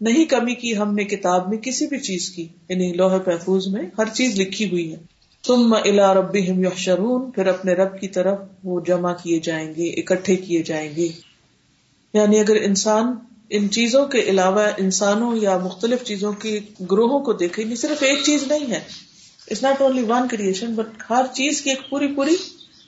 نہیں 0.00 0.24
کمی 0.24 0.54
کی 0.54 0.76
ہم 0.76 0.94
نے 0.94 1.04
کتاب 1.04 1.48
میں 1.48 1.58
کسی 1.58 1.86
بھی 1.86 1.98
چیز 1.98 2.30
کی 2.30 2.48
یعنی 2.68 2.92
لوح 2.92 3.18
محفوظ 3.26 3.66
میں 3.66 3.82
ہر 3.98 4.04
چیز 4.14 4.40
لکھی 4.40 4.70
ہوئی 4.70 4.92
ہے۔ 4.92 4.96
ثم 5.46 5.74
الى 5.74 5.98
ربهم 5.98 6.64
يحشرون 6.64 7.30
پھر 7.30 7.46
اپنے 7.46 7.72
رب 7.72 8.00
کی 8.00 8.08
طرف 8.08 8.38
وہ 8.64 8.80
جمع 8.80 9.12
کیے 9.22 9.38
جائیں 9.38 9.74
گے، 9.76 9.88
اکٹھے 9.88 10.36
کیے 10.36 10.62
جائیں 10.62 10.96
گے۔ 10.96 11.08
یعنی 12.14 12.40
اگر 12.40 12.56
انسان 12.56 13.14
ان 13.50 13.70
چیزوں 13.70 14.06
کے 14.06 14.20
علاوہ 14.20 14.62
انسانوں 14.76 15.36
یا 15.36 15.58
مختلف 15.58 16.04
چیزوں 16.04 16.32
کے 16.32 16.60
گروہوں 16.90 17.20
کو 17.20 17.32
دیکھے 17.32 17.64
نہیں 17.64 17.76
صرف 17.76 18.02
ایک 18.02 18.18
چیز 18.24 18.42
نہیں 18.42 18.70
ہے۔ 18.70 18.80
It's 19.50 19.62
not 19.62 19.80
only 19.82 20.02
one 20.02 20.28
creation 20.28 20.74
but 20.74 21.02
ہر 21.10 21.24
چیز 21.32 21.62
کی 21.62 21.70
ایک 21.70 21.90
پوری 21.90 22.06
پوری 22.06 22.36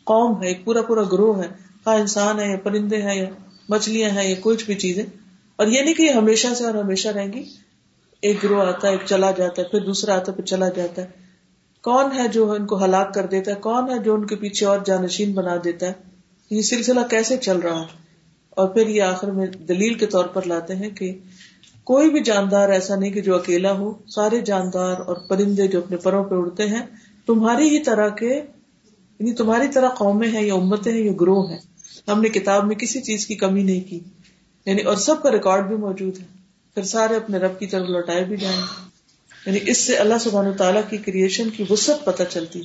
قوم 0.05 0.42
ہے، 0.42 0.49
ایک 0.49 0.64
پورا 0.64 0.82
پورا 0.82 1.03
گروہ 1.03 1.42
ہے۔ 1.42 1.49
ہاں 1.86 1.95
انسان 1.95 2.40
ہے، 2.40 2.51
یا 2.51 2.57
پرندے 2.57 3.03
ہیں، 3.03 3.16
یا 3.16 3.24
مچھلیاں 3.69 4.11
ہیں 4.11 4.29
یا 4.29 4.35
کچھ 4.41 4.65
بھی 4.65 4.75
چیزیں، 4.75 5.05
اور 5.57 5.67
یہ 5.67 5.83
نہیں 5.83 5.95
کہ 5.95 6.03
یہ 6.03 6.11
ہمیشہ 6.11 6.55
سے 6.55 6.65
اور 6.65 6.75
ہمیشہ 6.75 7.09
رہیں 7.09 7.33
گی۔ 7.33 7.43
ایک 8.23 8.43
گروہ 8.45 8.62
آتا 8.62 8.87
ہے، 8.87 8.93
ایک 8.93 9.07
چلا 9.07 9.31
جاتا 9.31 9.62
ہے، 9.62 9.69
پھر 9.69 9.81
دوسرا 9.81 10.15
آتا 10.15 10.33
ہے، 10.33 10.37
پھر 10.37 10.45
چلا 10.45 10.69
جاتا 10.69 11.03
ہے۔ 11.03 11.07
کون 11.85 12.12
ہے 12.17 12.29
جو 12.29 12.51
ان 12.51 12.67
کو 12.67 12.85
ہلاک 12.85 13.15
کر 13.15 13.27
دیتا 13.27 13.51
ہے؟ 13.51 13.57
کون 13.57 13.91
ہے 13.91 13.99
جو 13.99 14.15
ان 14.15 14.27
کے 14.27 14.37
پیچھے 14.37 14.67
اور 14.67 14.79
جانشین 14.87 15.33
بنا 15.33 15.57
دیتا 15.65 15.87
ہے؟ 15.87 15.93
یہ 16.51 16.62
سلسلہ 16.62 17.01
کیسے 17.11 17.37
چل 17.37 17.59
رہا 17.59 17.81
ہے؟ 17.81 17.87
اور 18.51 18.69
پھر 18.69 18.87
یہ 18.87 19.03
آخر 19.03 19.31
میں 19.31 19.47
دلیل 19.47 19.95
کے 19.95 20.07
طور 20.07 20.25
پر 20.25 20.47
لاتے 20.47 20.75
ہیں 20.75 20.91
کہ 20.91 21.19
کوئی 21.85 22.11
بھی 22.11 22.21
جاندار، 22.21 22.69
ایسا 22.69 22.97
نہیں 22.97 23.11
کہ 23.11 23.21
جو 23.21 23.35
اکیلا 23.37 23.73
ہو، 23.73 23.93
سارے 24.09 24.41
جاندار 24.41 25.01
اور 25.01 25.17
پرندے 25.29 25.67
جو 25.67 25.79
اپنے 25.79 25.97
پروں 25.97 26.25
پہ 26.25 26.35
اڑتے 26.35 26.69
ہیں، 26.69 26.87
تمہاری 27.27 27.69
ہی 27.69 27.83
طرح 27.83 28.09
کے 28.09 28.35
یعنی 29.21 29.33
تمہاری 29.33 29.69
طرح 29.69 29.89
قومیں 29.89 30.29
ہیں 30.29 30.43
یا 30.43 30.55
امتیں 30.55 30.93
ہیں 30.93 31.01
یا 31.01 31.12
گروہ 31.21 31.51
ہیں۔ 31.51 31.59
ہم 32.09 32.21
نے 32.21 32.29
کتاب 32.29 32.67
میں 32.67 32.77
کسی 32.77 33.01
چیز 33.01 33.27
کی 33.27 33.35
کمی 33.35 33.63
نہیں 33.63 33.81
کی۔ 33.81 34.01
یعنی 34.67 34.83
اور 34.83 34.97
سب 34.97 35.23
کا 35.23 35.31
ریکارڈ 35.31 35.69
بھی 35.69 35.77
موجود 35.77 36.21
ہے۔ 36.21 36.25
پھر 36.75 36.83
سارے 36.83 37.17
اپنے 37.17 37.39
رب 37.39 37.59
کی 37.59 37.67
طرف 37.67 37.89
لوٹائے 37.89 38.25
بھی 38.25 38.37
جائیں۔ 38.37 38.61
گے 38.61 38.89
یعنی 39.47 39.71
اس 39.71 39.79
سے 39.79 39.97
اللہ 39.97 40.15
سبحانہ 40.21 40.51
تعالیٰ 40.51 40.83
کی 40.91 40.97
کریشن 40.97 41.51
کی 41.51 41.65
وسط 41.71 42.05
پتہ 42.05 42.23
چلتی۔ 42.31 42.63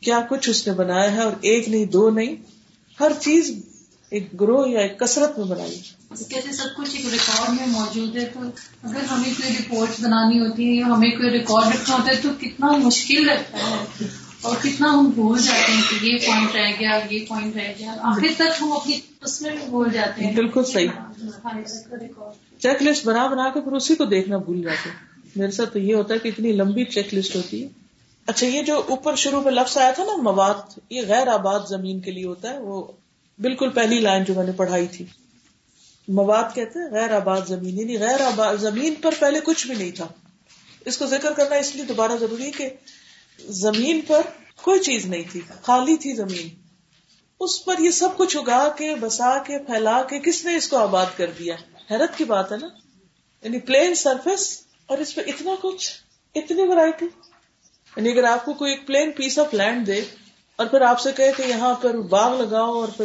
کیا 0.00 0.20
کچھ 0.30 0.50
اس 0.50 0.66
نے 0.66 0.74
بنایا 0.74 1.12
ہے 1.12 1.20
اور 1.20 1.32
ایک 1.40 1.68
نہیں، 1.68 1.84
دو 1.84 2.10
نہیں؟ 2.10 2.36
ہر 3.00 3.12
چیز 3.20 3.64
ایک 4.10 4.40
گروہ 4.40 4.68
یا 4.68 4.80
ایک 4.80 4.98
کثرت 4.98 5.38
میں 5.38 5.46
بنائی۔ 5.46 5.80
کیسے 6.28 6.52
سب 6.52 6.64
کچھ 6.76 6.96
ایک 6.96 7.06
ریکارڈ 7.12 7.50
میں 7.50 7.66
موجود 7.66 8.16
ہے، 8.16 8.24
تو 8.24 8.40
اگر 8.82 9.04
ہمیں 9.10 9.30
کوئی 9.30 9.56
رپورٹ 9.58 10.00
بنانی 10.00 10.38
ہوتی 10.38 10.68
ہے 10.68 10.74
یا 10.74 10.86
ہمیں 10.86 11.10
کوئی 11.10 11.30
ریکارڈ 11.30 11.74
رکھنا 11.74 11.96
ہوتا 11.96 12.12
ہے، 12.12 12.20
تو 12.22 12.28
کتنا 12.40 12.76
مشکل 12.76 13.30
رہتا 13.30 13.58
ہے۔ 13.58 14.06
اور 14.40 14.56
کتنا 14.62 14.92
ہم 14.92 15.10
بھول 15.10 15.42
جاتے 15.42 15.72
ہیں 15.72 15.82
کہ 15.90 16.06
یہ 16.06 16.18
پوائنٹ 16.26 16.54
رہ 16.54 16.80
گیا، 16.80 17.00
یہ 17.10 17.24
پوائنٹ 17.28 17.56
رہ 17.56 17.72
گیا۔ 17.78 17.94
آخر 18.00 18.26
تک 18.36 18.62
ہم 18.62 18.72
اپنی 18.72 19.00
اس 19.22 19.42
میں 19.42 19.50
بھی 19.50 19.58
بھول 19.70 19.92
جاتے 19.92 20.24
ہیں۔ 20.24 20.34
بالکل 20.34 20.64
صحیح۔ 20.64 20.88
چیک 22.58 22.82
لسٹ 22.82 23.06
بنا 23.06 23.26
بنا 23.26 23.50
کے 23.54 23.60
پھر 23.60 23.72
اسی 23.72 23.94
کو 23.94 24.04
دیکھنا 24.04 24.36
بھول 24.36 24.62
جاتے 24.62 24.88
ہیں۔ 24.88 24.96
میرے 25.36 25.50
ساتھ 25.50 25.70
تو 25.70 25.78
یہ 25.78 25.94
ہوتا 25.94 26.14
ہے 26.14 26.18
کہ 26.18 26.28
اتنی 26.28 26.52
لمبی 26.52 26.84
چیک 26.84 27.14
لسٹ 27.14 27.36
ہوتی 27.36 27.62
ہے۔ 27.62 27.68
اچھا 28.26 28.46
یہ 28.46 28.62
جو 28.62 28.82
اوپر 28.88 29.14
شروع 29.14 29.42
میں 29.42 29.52
لفظ 29.52 29.78
آیا 29.78 29.90
تھا 29.90 30.04
نا، 30.04 30.22
مواد، 30.22 30.78
یہ 30.90 31.02
غیر 31.08 31.28
آباد 31.28 31.60
زمین 31.68 32.00
کے 32.00 32.10
لیے 32.10 32.24
ہوتا 32.24 32.50
ہے، 32.50 32.58
وہ 32.58 32.92
بالکل 33.38 33.70
پہلی 33.70 34.00
لائن 34.00 34.24
جو 34.24 34.34
میں 34.34 34.44
نے 34.44 34.52
پڑھائی 34.52 34.86
تھی۔ 34.86 35.04
مواد 36.08 36.54
کہتے 36.54 36.78
ہیں 36.78 36.90
غیر 36.90 37.12
آباد 37.12 37.40
زمین 37.48 37.78
یعنی 37.78 37.98
غیر 37.98 38.20
آباد 38.20 38.56
زمین 38.56 38.94
پر 38.94 39.14
پہلے 39.18 39.40
کچھ 39.44 39.66
بھی 39.66 39.74
نہیں 39.74 39.90
تھا۔ 39.90 40.06
اس 40.84 40.98
کو 40.98 41.06
ذکر 41.06 41.32
کرنا 41.32 41.54
اس 41.54 41.76
لیے 41.76 41.84
دوبارہ 41.84 42.12
ضروری 42.20 42.46
ہے 42.46 42.50
کہ 42.50 42.70
زمین 43.44 44.00
پر 44.00 44.20
کوئی 44.62 44.80
چیز 44.80 45.06
نہیں 45.06 45.22
تھی، 45.32 45.40
خالی 45.62 45.96
تھی 45.96 46.14
زمین۔ 46.14 46.48
اس 47.40 47.64
پر 47.64 47.78
یہ 47.78 47.90
سب 47.90 48.16
کچھ 48.16 48.36
اگا 48.36 48.68
کے، 48.68 48.94
بسا 48.94 49.38
کے، 49.38 49.58
پھیلا 49.58 50.02
کے، 50.02 50.18
کس 50.18 50.44
نے 50.44 50.56
اس 50.56 50.68
کو 50.68 50.76
آباد 50.76 51.06
کر 51.16 51.30
دیا؟ 51.38 51.54
حیرت 51.90 52.18
کی 52.18 52.24
بات 52.24 52.52
ہے 52.52 52.56
نا؟ 52.56 52.68
یعنی 53.42 53.60
پلین 53.60 53.94
سرفیس 53.94 54.60
اور 54.86 54.98
اس 54.98 55.14
پہ 55.14 55.20
اتنا 55.26 55.50
کچھ، 55.62 55.92
اتنی 56.34 56.62
ورائٹی 56.62 57.06
یعنی 57.96 58.10
اگر 58.10 58.24
آپ 58.24 58.44
کو 58.44 58.52
کوئی 58.52 58.72
ایک 58.72 58.86
پلین 58.86 59.12
پیس 59.12 59.38
آف 59.38 59.54
لینڈ 59.54 59.86
دے 59.86 60.00
اور 60.56 60.66
پھر 60.66 60.80
آپ 60.80 61.00
سے 61.00 61.12
کہے 61.12 61.32
کہ 61.36 61.42
یہاں 61.42 61.74
پر 61.74 61.96
باغ 61.96 62.40
لگاؤ 62.40 62.72
اور 62.72 62.88
پھر 62.96 63.04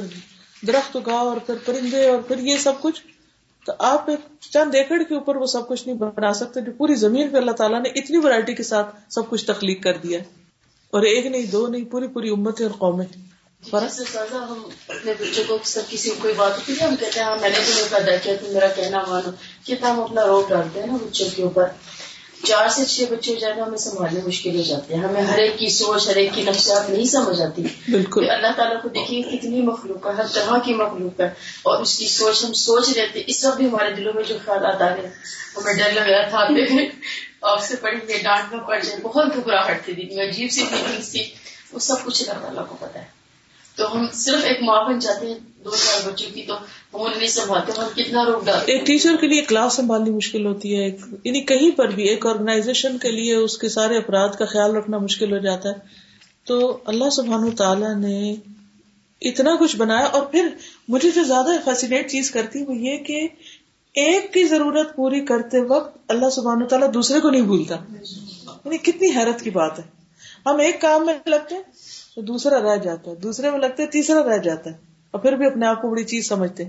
درخت 0.67 0.95
اگاؤ 0.95 1.29
اور 1.29 1.37
پھر 1.37 1.55
پرندے 1.65 2.09
اور 2.09 2.19
پھر 2.19 2.39
یہ 2.39 2.57
سب 2.57 2.81
کچھ 2.81 3.01
تو 3.65 3.73
آپ 3.79 4.09
ایک 4.09 4.19
چند 4.51 4.75
ایکڑ 4.75 5.03
کے 5.09 5.13
اوپر 5.13 5.35
وہ 5.35 5.45
سب 5.45 5.67
کچھ 5.67 5.87
نہیں 5.87 5.97
بنا 5.97 6.33
سکتے، 6.33 6.61
جو 6.61 6.71
پوری 6.77 6.95
زمین 6.95 7.29
پہ 7.29 7.37
اللہ 7.37 7.51
تعالیٰ 7.51 7.81
نے 7.81 7.89
اتنی 7.89 8.17
ورائٹی 8.17 8.53
کے 8.53 8.63
ساتھ 8.63 8.95
سب 9.09 9.29
کچھ 9.29 9.45
تخلیق 9.45 9.83
کر 9.83 9.97
دیا 9.97 10.19
اور 10.91 11.01
ایک 11.01 11.25
نہیں، 11.25 11.45
دو 11.45 11.67
نہیں، 11.67 11.85
پوری 11.85 12.07
پوری 12.07 12.29
امت 12.29 12.61
اور 12.61 12.71
قومیں 12.77 13.05
فرق؟ 13.71 13.97
جی، 13.97 14.03
ہم 14.33 14.69
اپنے 14.87 15.13
بچوں 15.19 15.43
کو 15.47 15.57
سب 15.63 15.81
کسی 15.89 16.09
کو 16.09 16.15
کوئی 16.21 16.33
بات 16.37 16.51
ہوتی 16.51 16.73
ہے، 16.81 16.87
ہم 16.87 16.95
کہتے 16.95 17.19
ہیں 17.19 17.27
ہاں 17.27 17.37
میں 17.41 17.49
نے 17.49 17.55
تمہیں 17.55 17.85
پیدا 17.89 18.17
کیا 18.23 18.33
تم 18.41 18.53
میرا 18.53 18.67
کہنا 18.75 19.03
مانو۔ 19.07 19.29
کتنا 19.65 19.89
ہم 19.89 19.99
اپنا 19.99 20.25
روپ 20.25 20.49
ڈالتے 20.49 20.79
ہیں 20.79 20.87
نا 20.87 20.93
بچوں 20.93 21.27
کے 21.35 21.43
اوپر۔ 21.43 21.63
چار 22.43 22.67
سے 22.67 22.85
چھ 22.85 23.03
بچے 23.11 23.33
ہو 23.33 23.39
جائے 23.39 23.53
ہمیں 23.61 23.77
سنبھالنے 23.77 24.19
مشکل 24.25 24.57
ہو 24.57 24.61
جاتے 24.61 24.95
ہیں 24.95 25.03
ہمیں 25.03 25.21
ہر 25.21 25.37
ایک 25.37 25.57
کی 25.57 25.69
سوچ 25.69 26.07
ہر 26.09 26.15
ایک 26.15 26.29
کی 26.33 26.41
نقشات 26.41 26.89
نہیں 26.89 27.05
سمجھ 27.05 27.41
آتی۔ 27.41 27.63
بالکل۔ 27.87 28.29
اللہ 28.29 28.47
تعالیٰ 28.57 28.81
کو 28.81 28.89
دیکھیے 28.89 29.21
کتنی 29.21 29.61
مخلوق 29.61 30.07
ہے 30.07 30.11
ہر 30.11 30.27
طرح 30.33 30.57
کی 30.65 30.73
مخلوق 30.73 31.19
ہے۔ 31.19 31.25
اور 31.63 31.81
اس 31.81 31.97
کی 31.97 32.07
سوچ 32.07 32.45
ہم 32.45 32.53
سوچ 32.53 32.89
رہے 32.95 33.07
تھے 33.07 33.23
اس 33.27 33.45
وقت 33.45 33.57
بھی 33.57 33.67
ہمارے 33.67 33.91
دلوں 33.91 34.13
میں 34.15 34.23
جو 34.23 34.37
خیالات 34.45 34.81
آ 34.81 34.89
رہے 34.89 35.09
ہمیں 35.57 35.73
ڈر 35.73 35.91
لگ 35.91 35.99
رہا 35.99 36.29
تھا۔ 36.29 36.47
آپ 37.41 37.63
سے 37.63 37.75
پڑھیں 37.75 38.07
گے 38.07 38.17
ڈانٹ 38.17 38.53
میں 38.53 38.63
پڑ 38.67 38.79
جائے 38.79 38.99
بہت 39.01 39.25
گھبراہٹ 39.35 39.85
تھی 39.85 39.93
دیدی 39.93 40.21
عجیب 40.21 40.51
سی 40.51 40.61
فیلنگ 40.61 41.01
تھی۔ 41.11 41.23
وہ 41.73 41.79
سب 41.79 41.95
کچھ 42.03 42.29
اللہ 42.29 42.41
تعالیٰ 42.41 42.67
کو 42.67 42.75
پتا 42.79 42.99
ہے۔ 42.99 43.05
تو 43.75 43.95
ہم 43.95 44.05
صرف 44.13 44.43
ایک 44.43 44.57
ماں 44.61 44.83
بن 44.83 44.99
جاتے 44.99 45.25
ہیں 45.25 45.35
دو 45.65 45.69
چار 45.69 46.11
بچوں 46.11 46.35
کی 46.35 46.41
تو 46.41 46.55
نہیں 47.17 47.27
سنبھالتے 47.27 47.71
ہم 47.77 47.87
کتنا 47.95 48.25
روک 48.25 48.45
ڈالتے 48.45 48.71
ایک 48.71 48.85
ٹیچر 48.85 49.15
کے 49.21 49.27
لیے 49.27 49.41
کلاس 49.41 49.73
سنبھالنی 49.73 50.09
مشکل 50.09 50.45
ہوتی 50.45 50.79
ہے 50.79 50.87
یعنی 51.23 51.41
کہیں 51.41 51.77
پر 51.77 51.87
بھی 51.87 52.03
ایک 52.03 52.25
آرگنائزیشن 52.25 52.97
کے 52.97 53.11
لیے 53.11 53.35
اس 53.35 53.57
کے 53.57 53.69
سارے 53.69 53.97
افراد 53.97 54.29
کا 54.29 54.45
خیال 54.45 54.75
رکھنا 54.75 54.97
مشکل 54.97 55.33
ہو 55.33 55.37
جاتا 55.37 55.69
ہے۔ 55.69 55.73
تو 56.43 56.77
اللہ 56.85 57.09
سبحان 57.09 57.51
تعالیٰ 57.51 57.95
نے 57.95 58.35
اتنا 59.21 59.55
کچھ 59.59 59.75
بنایا 59.75 60.05
اور 60.05 60.21
پھر 60.21 60.47
مجھے 60.87 61.09
جو 61.11 61.23
زیادہ 61.23 61.47
فیسینیٹ 61.65 62.11
چیز 62.11 62.31
کرتی 62.31 62.63
وہ 62.63 62.75
یہ 62.75 62.97
کہ 62.97 63.27
ایک 63.93 64.33
کی 64.33 64.43
ضرورت 64.43 64.95
پوری 64.95 65.25
کرتے 65.25 65.61
وقت 65.61 65.97
اللہ 66.07 66.29
سبحان 66.29 66.67
تعالیٰ 66.67 66.93
دوسرے 66.93 67.19
کو 67.19 67.29
نہیں 67.29 67.41
بھولتا۔ 67.41 67.75
یعنی 68.65 68.77
کتنی 68.77 69.07
حیرت 69.15 69.41
کی 69.41 69.49
بات 69.49 69.79
ہے۔ 69.79 69.83
ہم 70.45 70.59
ایک 70.59 70.81
کام 70.81 71.05
میں 71.05 71.13
لگتے 71.25 71.55
ہیں 71.55 71.63
تو 72.15 72.21
دوسرا 72.21 72.59
رہ 72.59 72.77
جاتا 72.77 73.11
ہے 73.11 73.15
دوسرے 73.15 73.51
میں 73.51 73.59
لگتا 73.59 73.83
ہے 73.83 73.87
تیسرا 73.87 74.33
رہ 74.33 74.37
جاتا 74.37 74.69
ہے۔ 74.69 74.92
اور 75.13 75.21
پھر 75.21 75.33
بھی 75.33 75.45
اپنے 75.45 75.65
آپ 75.65 75.81
کو 75.81 75.89
بڑی 75.89 76.03
چیز 76.03 76.27
سمجھتے 76.27 76.63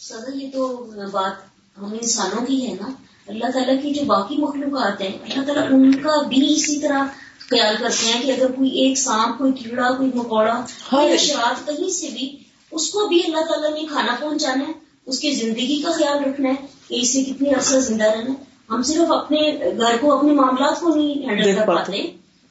سر 0.00 0.34
یہ 0.34 0.48
تو 0.52 0.90
بات 1.12 1.32
ہم 1.78 1.92
انسانوں 1.92 2.46
کی 2.46 2.68
ہے 2.68 2.74
نا۔ 2.80 2.88
اللہ 3.26 3.50
تعالیٰ 3.50 3.82
کی 3.82 3.90
جو 3.90 4.02
باقی 4.06 4.36
مخلوقات 4.36 5.00
ہیں 5.00 5.08
اللہ 5.08 5.44
تعالیٰ 5.44 5.66
ان 5.70 5.94
کا 5.94 6.22
بھی 6.28 6.54
اسی 6.54 6.80
طرح 6.80 7.02
خیال 7.38 7.76
کرتے 7.78 8.06
ہیں 8.06 8.22
کہ 8.22 8.30
اگر 8.30 8.52
کوئی 8.52 8.70
ایک 8.70 8.98
سانپ 8.98 9.38
کوئی 9.38 9.52
کیڑا 9.52 9.90
کوئی 9.90 10.10
مکوڑا 10.14 10.64
کوئی 10.90 11.12
اشرات 11.12 11.66
کہیں 11.66 11.90
سے 11.90 12.08
بھی 12.08 12.36
اس 12.70 12.90
کو 12.90 13.06
بھی 13.06 13.22
اللہ 13.24 13.44
تعالیٰ 13.44 13.70
نے 13.70 13.86
کھانا 13.86 14.16
پہنچانا 14.20 14.68
ہے 14.68 14.72
اس 15.06 15.18
کی 15.20 15.32
زندگی 15.32 15.82
کا 15.82 15.90
خیال 15.92 16.24
رکھنا 16.24 16.48
ہے 16.48 16.66
کہ 16.88 16.94
اسے 17.00 17.24
کتنی 17.24 17.50
عرصہ 17.50 17.76
زندہ 17.76 18.04
رہنا 18.04 18.30
ہے۔ 18.30 18.44
ہم 18.70 18.82
صرف 18.82 19.12
اپنے 19.12 19.38
گھر 19.78 19.96
کو 20.00 20.18
اپنے 20.18 20.32
معاملات 20.32 20.80
کو 20.80 20.94
نہیں 20.94 21.28
ہینڈل 21.28 21.56
کر 21.56 21.66
پاتے۔ 21.66 22.02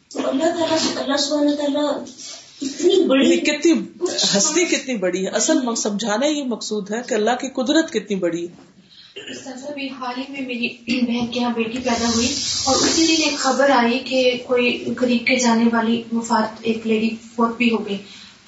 تو 0.10 0.20
اللہ 0.30 0.43
تعالیٰ 0.43 0.78
اللہ 0.95 1.18
سبحانہ 1.18 1.49
تعالیٰ 1.49 2.04
کتنی 3.38 3.72
ہستی 4.38 4.66
کتنی 4.66 4.97
بڑی 4.97 5.24
ہے۔ 5.24 5.30
اصل 5.30 5.76
سمجھانا 5.76 6.26
یہ 6.26 6.43
مقصود 6.43 6.91
ہے 6.91 7.01
کہ 7.07 7.14
اللہ 7.14 7.32
کی 7.32 7.49
قدرت 7.49 7.93
کتنی 7.93 8.16
بڑی 8.16 8.47
ہے۔ 8.47 8.74
حال 9.88 10.16
ہی 10.18 10.24
میں 10.30 10.41
میری 10.41 10.70
بہن 11.01 11.28
کے 11.28 11.39
یہاں 11.39 11.53
بیٹی 11.55 11.78
پیدا 11.78 12.09
ہوئی 12.16 12.28
اور 12.64 12.76
اسی 12.76 13.07
دن 13.07 13.24
ایک 13.24 13.38
خبر 13.38 13.70
آئی 13.70 13.99
کہ 13.99 14.38
کوئی 14.45 14.86
غریب 15.01 15.28
کے 15.28 15.36
جانے 15.36 15.66
والی 15.74 16.03
وفات 16.14 16.59
ایک 16.61 16.88
لیڈی 16.88 17.09
فوت 17.36 17.57
بھی 17.57 17.72
ہو 17.72 17.86
گئی۔ 17.86 17.97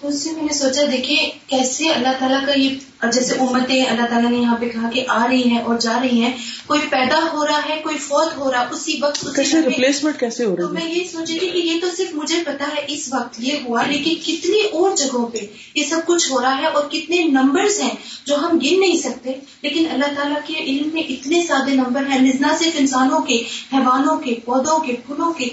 تو 0.05 0.09
اس 0.09 0.23
سے 0.23 0.31
میں 0.31 0.43
نے 0.43 0.53
سوچا 0.53 0.81
دیکھیے 0.91 1.29
کیسے 1.47 1.89
اللہ 1.89 2.07
تعالیٰ 2.19 2.45
کا 2.45 2.51
یہ 2.51 2.69
جیسے 3.13 3.35
امتیں 3.35 3.85
اللہ 3.85 4.05
تعالیٰ 4.05 4.31
نے 4.31 4.37
یہاں 4.37 4.57
پہ 4.57 4.69
کہا 4.69 4.89
کہ 4.89 5.05
آ 5.07 5.27
رہی 5.27 5.43
ہیں 5.43 5.61
اور 5.61 5.77
جا 5.77 5.99
رہی 6.03 6.21
ہیں 6.21 6.33
کوئی 6.67 6.79
پیدا 6.89 7.29
ہو 7.33 7.47
رہا 7.47 7.61
ہے 7.69 7.79
کوئی 7.83 7.97
فوت 7.97 8.37
ہو 8.37 8.51
رہا 8.51 8.67
اسی 8.71 8.99
وقت 9.01 9.35
کیسے 9.35 9.61
ریپلیسمنٹ 9.61 10.19
کیسے 10.19 10.45
ہو 10.45 10.55
رہی 10.57 10.63
ہے؟ 10.63 10.71
میں 10.71 10.95
یہ 10.95 11.03
سوچی 11.11 11.39
تھی 11.39 11.49
کہ 11.49 11.57
یہ 11.57 11.79
تو 11.81 11.87
صرف 11.97 12.15
مجھے 12.15 12.35
پتا 12.45 12.65
ہے 12.67 12.81
اس 12.87 13.13
وقت 13.13 13.35
یہ 13.37 13.53
ہوا 13.65 13.83
لیکن 13.83 14.13
کتنی 14.25 14.61
اور 14.61 14.95
جگہوں 14.95 15.27
پہ 15.27 15.37
یہ 15.75 15.83
سب 15.89 15.97
کچھ 16.05 16.31
ہو 16.31 16.41
رہا 16.41 16.57
ہے 16.57 16.65
اور 16.65 16.83
کتنے 16.91 17.23
نمبرز 17.23 17.79
ہیں 17.81 17.95
جو 18.25 18.35
ہم 18.35 18.57
گن 18.57 18.79
نہیں 18.79 18.97
سکتے۔ 18.97 19.31
لیکن 19.61 19.85
اللہ 19.91 20.13
تعالیٰ 20.15 20.39
کے 20.47 20.53
علم 20.53 20.89
میں 20.93 21.03
اتنے 21.09 21.45
سادے 21.47 21.71
نمبر 21.71 22.05
ہیں 22.05 22.33
نہ 22.39 22.47
صرف 22.59 22.73
انسانوں 22.77 23.19
کے 23.19 23.35
حیوانوں 23.73 24.17
کے 24.17 24.35
پودوں 24.45 24.79
کے 24.79 24.93
پھولوں 25.05 25.33
کے 25.33 25.45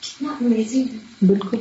کتنا 0.00 0.32
امیزنگ 0.32 0.84
ہے۔ 0.92 1.26
بالکل۔ 1.26 1.56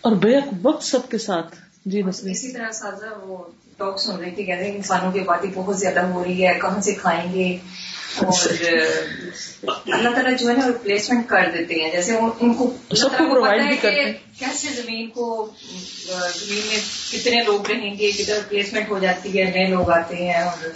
اور 0.00 0.12
بے 0.12 0.36
وقت 0.62 0.84
سب 0.84 1.08
کے 1.08 1.18
ساتھ 1.18 1.56
جی 1.84 2.02
بس 2.02 2.20
اسی 2.24 2.52
طرح 2.52 2.70
سازا 2.70 3.06
وہ 3.22 3.36
ٹاک 3.76 4.00
سن 4.00 4.16
رہی 4.16 4.30
تھی 4.30 4.44
کہتے 4.44 4.64
ہیں 4.64 4.76
انسانوں 4.76 5.12
کی 5.12 5.20
باتیں 5.20 5.50
بہت 5.54 5.78
زیادہ 5.78 6.00
ہو 6.00 6.24
رہی 6.24 6.46
ہے 6.46 6.58
کہاں 6.60 6.80
سے 6.80 6.94
کھائیں 6.94 7.34
گے؟ 7.34 7.56
اور 8.16 8.48
اللہ 9.86 10.08
تعالیٰ 10.08 10.36
جو 10.38 10.48
ہے 10.48 10.54
نا 10.54 10.66
ریپلیسمنٹ 10.66 11.28
کر 11.28 11.50
دیتے 11.58 11.74
ہیں۔ 11.74 11.90
جیسے 11.90 12.16
ان 12.40 12.54
کو 12.54 12.74
سب 12.96 13.18
کو 13.18 13.30
پرووائڈ 13.30 13.62
بھی 13.62 13.76
کرتے 13.76 14.04
ہیں۔ 14.04 14.12
کیسے 14.38 14.82
زمین 14.82 15.08
کو 15.08 15.50
زمین 16.36 16.60
میں 16.68 16.78
کتنے 17.12 17.42
لوگ 17.46 17.70
رہیں 17.70 17.98
گے 17.98 18.10
کتنے 18.10 18.34
ریپلیسمنٹ 18.34 18.90
ہو 18.90 18.98
جاتی 18.98 19.38
ہے 19.38 19.44
نئے 19.44 19.66
لوگ 19.66 19.90
آتے 19.90 20.16
ہیں 20.16 20.42
اور 20.42 20.68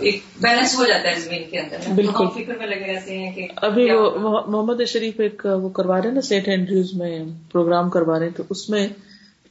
ایک 0.00 0.20
بیلنس 0.40 0.78
ہو 0.78 0.86
جاتا 0.86 1.08
ہے 1.08 1.20
زمین 1.20 1.50
کے 1.50 1.58
اندر۔ 1.58 1.76
بالکل۔ 1.94 2.26
فکر 2.34 2.58
میں 2.58 2.66
لگے 2.66 2.94
رہتے 2.94 3.18
ہیں 3.18 3.32
کہ 3.32 3.46
ابھی 3.56 3.90
وہ 3.90 4.40
محمد 4.46 4.82
شریف 4.86 5.20
ایک 5.20 5.46
وہ 5.62 5.68
کروا 5.68 6.00
رہے 6.00 6.08
ہیں 6.08 6.14
نا 6.14 6.20
سینٹ 6.20 6.48
اینڈریوز 6.48 6.94
میں 6.94 7.24
پروگرام 7.52 7.90
کروا 7.90 8.18
رہے 8.18 8.26
ہیں 8.26 8.36
تو 8.36 8.42
اس 8.50 8.70
میں 8.70 8.88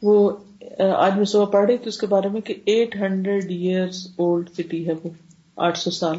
وہ 0.01 0.31
آج 0.79 1.17
میں 1.17 1.25
صبح 1.25 1.45
پڑھ 1.45 1.65
رہی 1.65 1.77
تھی 1.77 1.89
اس 1.89 1.97
کے 1.97 2.07
بارے 2.07 2.29
میں 2.29 2.41
کہ 2.41 2.53
eight 2.65 2.95
hundred 2.95 3.51
years 3.51 4.07
old 4.17 4.49
city 4.49 4.87
ہے 4.87 4.93
وہ، 5.03 5.09
آٹھ 5.55 5.77
سو 5.77 5.91
سال۔ 5.91 6.15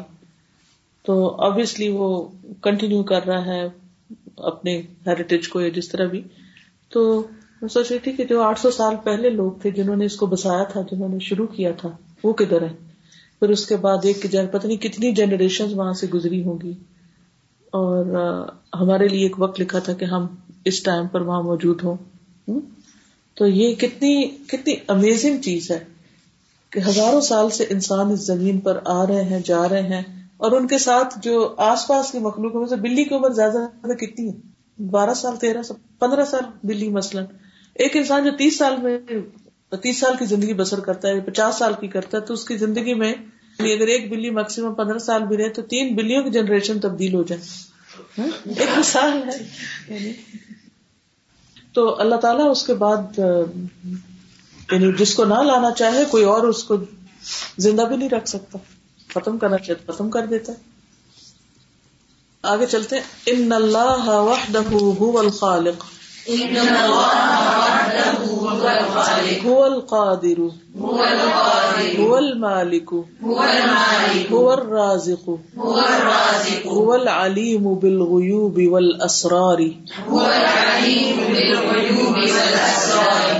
تو 1.03 1.35
ابویسلی 1.41 1.89
وہ 1.89 2.27
کنٹینیو 2.61 3.03
کر 3.03 3.25
رہا 3.25 3.45
ہے 3.45 3.67
اپنے 4.37 4.81
ہیریٹیج 5.07 5.47
کو 5.47 5.61
یا 5.61 5.69
جس 5.69 5.89
طرح 5.89 6.05
بھی۔ 6.05 6.21
تو 6.89 7.23
میں 7.61 7.69
سوچ 7.69 7.91
رہی 7.91 7.99
تھی 7.99 8.11
کہ 8.11 8.23
جو 8.25 8.41
آٹھ 8.41 8.59
سو 8.59 8.71
سال 8.71 8.95
پہلے 9.03 9.29
لوگ 9.29 9.51
تھے 9.51 9.71
جنہوں 9.71 9.95
نے 9.95 10.05
اس 10.05 10.15
کو 10.15 10.25
بسایا 10.25 10.63
تھا، 10.63 10.81
جنہوں 10.91 11.09
نے 11.09 11.19
شروع 11.19 11.47
کیا 11.47 11.71
تھا، 11.71 11.89
وہ 12.23 12.33
کدھر 12.33 12.61
ہے 12.61 12.73
پھر 13.39 13.49
اس 13.49 13.65
کے 13.65 13.77
بعد 13.77 13.97
ایک 14.03 14.25
جن، 14.31 14.47
پتہ 14.51 14.67
نہیں 14.67 14.77
کتنی 14.77 15.11
جنریشن 15.11 15.73
وہاں 15.73 15.93
سے 15.93 16.07
گزری 16.07 16.43
ہوں 16.43 16.57
گی۔ 16.63 16.73
اور 17.71 18.05
ہمارے 18.73 19.07
لیے 19.07 19.23
ایک 19.23 19.35
وقت 19.41 19.61
لکھا 19.61 19.79
تھا 19.79 19.93
کہ 19.93 20.05
ہم 20.05 20.27
اس 20.65 20.83
ٹائم 20.83 21.07
پر 21.07 21.21
وہاں 21.21 21.43
موجود 21.43 21.83
ہوں۔ 21.83 21.95
تو 23.35 23.47
یہ 23.47 23.75
کتنی 23.75 24.27
کتنی 24.47 24.75
امیزنگ 24.87 25.37
چیز 25.41 25.71
ہے 25.71 25.83
کہ 26.69 26.79
ہزاروں 26.87 27.21
سال 27.21 27.49
سے 27.49 27.65
انسان 27.69 28.11
اس 28.11 28.19
زمین 28.19 28.59
پر 28.59 28.79
آ 28.85 29.07
رہے 29.07 29.23
ہیں، 29.23 29.39
جا 29.45 29.69
رہے 29.69 29.81
ہیں 29.81 30.01
اور 30.37 30.51
ان 30.51 30.67
کے 30.67 30.77
ساتھ 30.77 31.19
جو 31.21 31.53
آس 31.57 31.87
پاس 31.87 32.11
کی 32.11 32.19
مخلوق 32.19 32.55
میں 32.55 32.67
سے 32.67 32.75
بلی 32.75 33.03
کی 33.03 33.15
عمر 33.15 33.29
زیادہ 33.29 33.51
زیادہ 33.51 33.93
کتنی 33.93 34.29
ہے؟ 34.29 34.55
بارہ 34.83 35.13
سال، 35.13 35.35
تیرہ 35.37 35.61
سال، 35.61 35.77
پندرہ 35.99 36.25
سال 36.25 36.41
بلی 36.63 36.89
مثلاً۔ 36.89 37.25
ایک 37.75 37.97
انسان 37.97 38.23
جو 38.23 38.31
تیس 38.37 38.57
سال 38.57 38.73
میں، 38.81 38.99
تیس 39.75 39.99
سال 39.99 40.15
کی 40.19 40.25
زندگی 40.25 40.53
بسر 40.53 40.79
کرتا 40.79 41.07
ہے، 41.07 41.19
پچاس 41.19 41.55
سال 41.55 41.73
کی 41.79 41.87
کرتا 41.87 42.17
ہے، 42.17 42.25
تو 42.25 42.33
اس 42.33 42.45
کی 42.45 42.57
زندگی 42.57 42.93
میں 42.93 43.13
اگر 43.59 43.87
ایک 43.87 44.09
بلی 44.09 44.29
میکسیمم 44.29 44.73
پندرہ 44.73 44.97
سال 44.97 45.23
بھی 45.23 45.37
رہے 45.37 45.49
تو 45.49 45.61
تین 45.61 45.95
بلیوں 45.95 46.23
کی 46.23 46.29
جنریشن 46.29 46.79
تبدیل 46.79 47.13
ہو 47.13 47.23
جائے۔ 47.23 47.41
ہاں؟ 48.17 48.49
ایک 48.59 48.79
مثال 48.79 49.23
ہے۔ 49.27 49.47
تو 51.75 51.99
اللہ 51.99 52.15
تعالیٰ 52.15 52.51
اس 52.51 52.67
کے 52.67 52.73
بعد 52.73 53.19
یعنی 54.71 54.93
جس 54.93 55.15
کو 55.15 55.25
نہ 55.25 55.33
لانا 55.33 55.71
چاہے، 55.71 56.05
کوئی 56.05 56.23
اور 56.23 56.43
اس 56.43 56.63
کو 56.63 56.75
زندہ 57.57 57.81
بھی 57.81 57.97
نہیں 57.97 58.09
رکھ 58.09 58.29
سکتا۔ 58.29 58.57
ختم 59.13 59.37
کرنا 59.37 59.57
چاہے، 59.57 59.91
ختم 59.93 60.09
کر 60.09 60.25
دیتا 60.25 60.51
ہے۔ 60.51 60.57
آگے 62.43 62.65
چلتے 62.65 62.95
ان 63.25 63.51
اللہ 63.51 64.07
وحدہ 64.07 64.61
هو 64.75 65.19
الخالق۔ 65.19 65.83
ان 66.25 66.57
اللہ 66.57 67.64
هو 69.45 69.65
القادر 69.65 70.51
هو 71.99 72.17
المالك 72.17 72.93
هو 74.31 74.53
الرازق 74.53 75.37
هو 76.67 76.95
العليم 76.95 77.75
بالغيوب 77.75 78.57
والأسرار. 78.57 79.71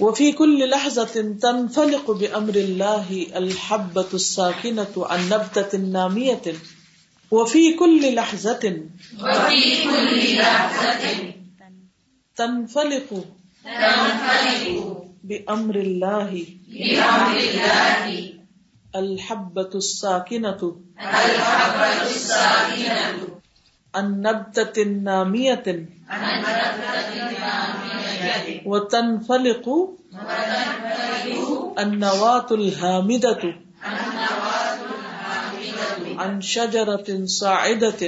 وفي 0.00 0.32
كل 0.32 0.68
لحظة 0.68 1.20
تنفلق 1.40 2.10
بأمر 2.10 2.54
الله 2.54 3.14
الحبة 3.32 4.10
الساكنة 4.12 5.04
عن 5.08 5.20
نبتة 5.20 5.78
نامية 5.78 6.52
وفي 7.32 7.72
كل 7.72 8.14
لحظة 8.14 8.68
وفي 9.20 9.82
كل 9.84 10.36
لحظة 10.36 11.14
تنفلق 12.36 13.14
تنفلق 13.64 14.74
بأمر 15.24 15.74
الله 15.74 16.44
بأمر 16.68 17.36
الله 17.36 18.29
الحبة 18.96 19.70
الساكنة 19.74 20.76
الحبة 21.00 22.02
الساكنة 22.02 23.28
النبتة 23.96 24.82
النامية 24.82 25.64
وتنفلق 28.66 29.66
وتنفلق 29.66 29.66
النواة 31.78 32.46
الهامدة 32.50 33.54
عن 36.18 36.18
عن 36.18 36.40
شجرة 36.40 37.24
صاعدة 37.24 38.02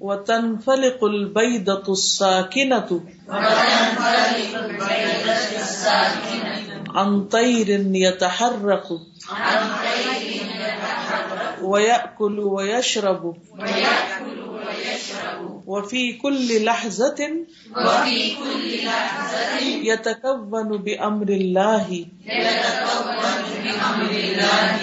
وتنفلق 0.00 1.04
البيضة 1.04 1.92
الساكنة 1.92 3.00
وتنفلق 3.28 4.54
البيضة 4.64 5.32
الساكنة 5.62 6.65
عن 6.96 7.24
طير 7.24 7.68
يتحرك. 7.94 8.86
ويأكل 11.62 12.38
ويشرب. 12.40 13.36
وفي 15.66 16.12
كل 16.12 16.64
لحظة 16.64 17.20
وفي 17.76 18.36
كل 18.36 18.84
لحظة 18.84 19.58
يتكون 19.90 20.76
بأمر 20.78 21.28
الله. 21.28 21.86
يتكون 22.24 23.06
بأمر 23.64 24.10
الله 24.10 24.78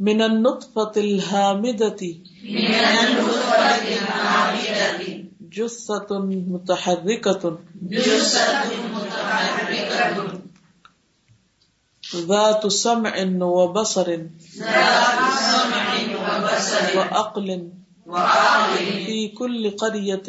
من 0.00 0.22
النطفة 0.22 0.92
الهامدة. 0.96 2.00
من 2.44 2.74
النطفة 2.74 3.62
جثة 5.52 6.18
متحركة 6.18 7.58
جثة 7.82 8.62
متحركة. 8.94 10.41
ذات 12.16 12.66
سمع 12.66 13.14
وبصر. 13.40 14.08
ذات 14.58 15.20
سمع 15.38 15.86
وبصر 16.22 16.98
وعقل. 16.98 17.68
وعقل 18.06 18.86
في 19.06 19.28
كل 19.28 19.70
قرية. 19.70 20.28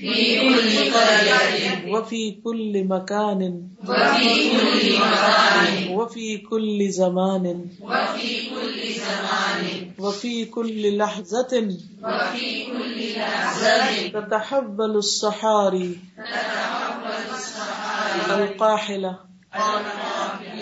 في 0.00 0.40
كل 0.40 0.92
قرية 0.92 1.92
وفي 1.92 2.30
كل 2.44 2.84
مكان. 2.84 3.68
وفي 3.88 4.50
كل 4.50 4.98
مكان 4.98 5.88
وفي 5.90 6.38
كل 6.38 6.90
زمان. 6.90 7.66
وفي 7.80 8.50
كل 8.50 8.92
زمان 8.92 9.90
وفي 9.98 10.44
كل 10.44 10.98
لحظة. 10.98 11.52
وفي 12.02 12.66
كل 12.66 13.18
لحظة 13.18 14.20
تتحول 14.20 14.96
الصحاري 14.96 15.98
تتحول 16.16 17.12
الصحاري 17.34 18.44
القاحلة. 18.44 19.18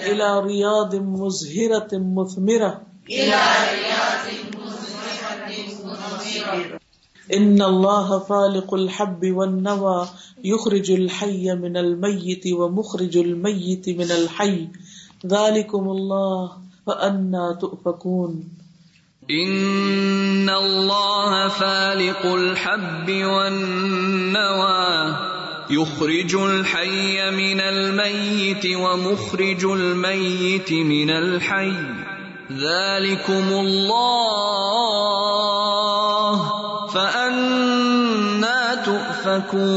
القابلة 0.01 0.12
إلى 0.12 0.40
رياض 0.40 0.94
مزهرة 0.94 1.88
مثمرة. 1.92 2.80
إلى 3.11 3.40
رياض 3.72 4.24
مزهرة 7.32 7.62
الله 7.62 8.18
فالق 8.18 8.74
الحب 8.74 9.20
والنوى 9.24 10.09
يخرج 10.44 10.90
الحي 10.90 11.55
من 11.55 11.76
الميت 11.76 12.44
ومخرج 12.53 13.16
الميت 13.16 13.88
من 13.88 14.11
الحي. 14.11 14.68
ذلكم 15.26 15.84
الله 15.88 16.53
فأنا 16.86 17.59
تؤفكون. 17.61 18.44
إن 19.30 20.48
الله 20.48 21.48
فالق 21.48 22.26
الحب 22.26 23.09
والنوى 23.09 24.90
يخرج 25.70 26.36
الحي 26.36 27.30
من 27.30 27.60
الميت 27.60 28.66
ومخرج 28.76 29.64
الميت 29.64 30.72
من 30.72 31.10
الحي. 31.10 31.70
ذلكم 32.52 33.52
الله 33.52 34.06
فأنا 36.92 38.74
تؤفكون. 38.84 39.70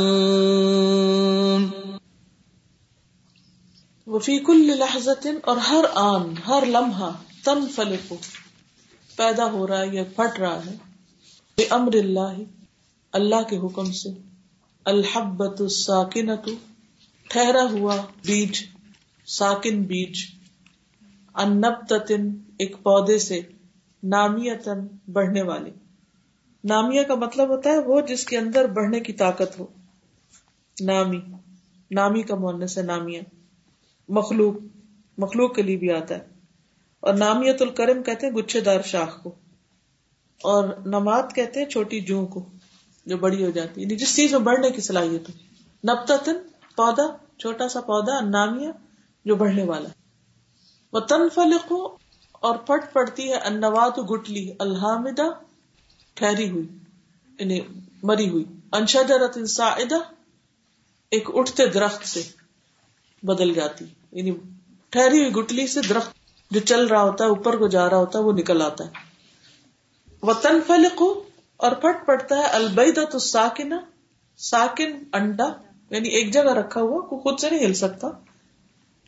وفي 4.07 4.39
كل 4.39 4.67
لحظة 4.67 5.31
اور 5.43 5.57
ہر 5.57 5.85
آن، 5.95 6.33
ہر 6.47 6.63
لمحہ 6.65 7.11
تنفلق 7.45 8.13
پیدا 9.15 9.51
ہو 9.51 9.67
رہا 9.67 9.81
ہے 9.81 9.87
یا 9.91 10.03
پھٹ 10.15 10.39
رہا 10.39 10.59
ہے 10.65 10.75
بأمر 11.57 11.93
اللہ 11.93 12.41
اللہ 13.13 13.43
کے 13.49 13.57
حکم 13.57 13.91
سے۔ 13.91 14.32
الحبت 14.85 15.61
الساکنت 15.61 16.49
ٹھہرا 17.29 17.63
ہوا 17.71 17.95
بیج، 18.25 18.63
ساکن 19.25 19.83
بیج۔ 19.83 20.17
انبتتن 21.33 22.29
ایک 22.59 22.75
پودے 22.83 23.17
سے 23.17 23.41
نامیتن 24.03 24.87
بڑھنے 25.13 25.41
والی 25.41 25.71
نامیہ 26.63 27.03
کا 27.03 27.15
مطلب 27.15 27.49
ہوتا 27.49 27.69
ہے 27.69 27.79
وہ 27.79 28.01
جس 28.01 28.25
کے 28.25 28.37
اندر 28.37 28.67
بڑھنے 28.67 28.99
کی 28.99 29.13
طاقت 29.13 29.59
ہو۔ 29.59 29.67
نامی۔ 30.81 31.21
نامی 31.91 32.21
کا 32.21 32.35
مونس 32.35 32.77
ہے 32.77 32.83
نامیہ۔ 32.83 33.21
مخلوق۔ 34.09 34.55
مخلوق 35.17 35.55
کے 35.55 35.61
لیے 35.61 35.77
بھی 35.77 35.91
آتا 35.91 36.15
ہے۔ 36.15 36.25
اور 36.99 37.13
نامیت 37.13 37.61
الکرم 37.61 38.03
کہتے 38.03 38.27
ہیں 38.27 38.33
گچھے 38.33 38.61
دار 38.61 38.81
شاخ 38.81 39.23
کو۔ 39.23 39.29
اور 40.43 40.63
نمات 40.85 41.35
کہتے 41.35 41.59
ہیں 41.61 41.69
چھوٹی 41.69 41.99
جو 42.01 42.25
کو۔ 42.25 42.45
جو 43.05 43.17
بڑی 43.17 43.45
ہو 43.45 43.49
جاتی 43.49 43.81
یعنی 43.81 43.95
جس 43.95 44.15
چیز 44.15 44.31
میں 44.31 44.39
بڑھنے 44.39 44.69
کی 44.69 44.81
صلاحیت 44.81 45.29
ہو۔ 45.29 45.33
نبتتن، 45.91 46.35
پودا، 46.75 47.03
چھوٹا 47.37 47.67
سا 47.67 47.81
پودا 47.81 48.19
نامیہ 48.19 48.69
جو 49.25 49.35
بڑھنے 49.35 49.63
والا 49.63 49.89
وہ 50.93 50.99
تنفلق 50.99 51.73
اور 52.31 52.57
پھٹ 52.57 52.93
پڑتی 52.93 53.29
ہے 53.29 53.33
انوات 53.33 53.99
گٹلی، 54.11 54.53
الحامدہ، 54.59 55.23
ٹھہری 56.13 56.49
ہوئی 56.49 56.67
یعنی 57.39 57.59
مری 58.03 58.29
ہوئی۔ 58.29 58.45
انشجرت 58.71 59.49
سائدہ 59.49 59.95
ایک 61.11 61.29
اٹھتے 61.33 61.67
درخت 61.67 62.07
سے 62.07 62.21
بدل 63.23 63.53
جاتی۔ 63.53 63.85
یعنی 64.11 64.31
ٹھہری 64.89 65.19
ہوئی 65.19 65.35
گٹلی 65.35 65.67
سے 65.67 65.79
درخت 65.89 66.11
جو 66.51 66.59
چل 66.59 66.87
رہا 66.87 67.01
ہوتا 67.01 67.23
ہے، 67.23 67.29
اوپر 67.29 67.57
کو 67.57 67.67
جا 67.67 67.89
رہا 67.89 67.97
ہوتا 67.97 68.19
ہے، 68.19 68.23
وہ 68.23 68.31
نکل 68.31 68.61
آتا 68.61 68.83
ہے۔ 68.83 68.89
وطن 70.21 70.59
فلق 70.67 71.03
اور 71.63 71.71
پھٹ 71.71 72.05
پڑتا 72.05 72.37
ہے 72.37 72.43
البیدا 72.43 73.03
تو 73.03 73.19
ساکن 73.19 73.73
ساکن 74.37 74.91
انڈا 75.13 75.45
یعنی 75.89 76.09
ایک 76.09 76.33
جگہ 76.33 76.53
رکھا 76.53 76.81
ہوا، 76.81 77.01
کو 77.01 77.19
خود 77.19 77.39
سے 77.39 77.49
نہیں 77.49 77.65
ہل 77.65 77.73
سکتا۔ 77.73 78.07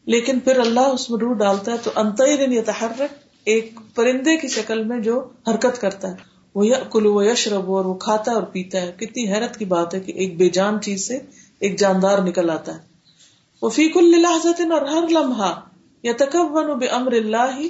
لیکن 0.06 0.40
پھر 0.40 0.60
اللہ 0.60 0.80
اس 0.80 1.10
میں 1.10 1.20
روح 1.20 1.38
ڈالتا 1.38 1.72
ہے، 1.72 1.78
تو 1.84 1.92
انتر 1.96 2.26
یتحرک، 2.28 3.14
ایک 3.44 3.80
پرندے 3.96 4.38
کی 4.38 4.48
شکل 4.48 4.84
میں 4.84 5.00
جو 5.00 5.30
حرکت 5.48 5.82
کرتا 5.82 6.08
ہے۔ 6.08 6.16
وہ 6.56 6.66
کلو 6.92 7.14
و 7.14 7.24
یشرب، 7.24 7.72
اور 7.72 7.86
وہ 7.86 7.94
کھاتا 7.94 8.32
اور 8.32 8.44
پیتا 8.44 8.82
ہے۔ 8.82 8.92
کتنی 8.92 9.34
حیرت 9.34 9.58
کی 9.58 9.66
بات 9.66 9.96
ہے 9.96 10.00
کہ 10.00 10.12
ایک 10.12 10.38
بے 10.38 10.50
جان 10.50 10.82
چیز 10.82 11.08
سے 11.08 11.20
ایک 11.60 11.80
جاندار 11.80 12.20
نکل 12.20 12.50
آتا 12.50 12.76
ہے۔ 12.76 12.80
وہ 13.62 13.70
فیق 13.70 13.98
اللہ 13.98 14.72
اور 14.74 14.82
ہر 14.82 15.08
لمحہ 15.10 15.60
یا 16.04 16.14
تکبن 16.18 16.78
بے 16.78 16.88
امر 16.88 17.12
اللہ 17.12 17.58
ہی 17.58 17.70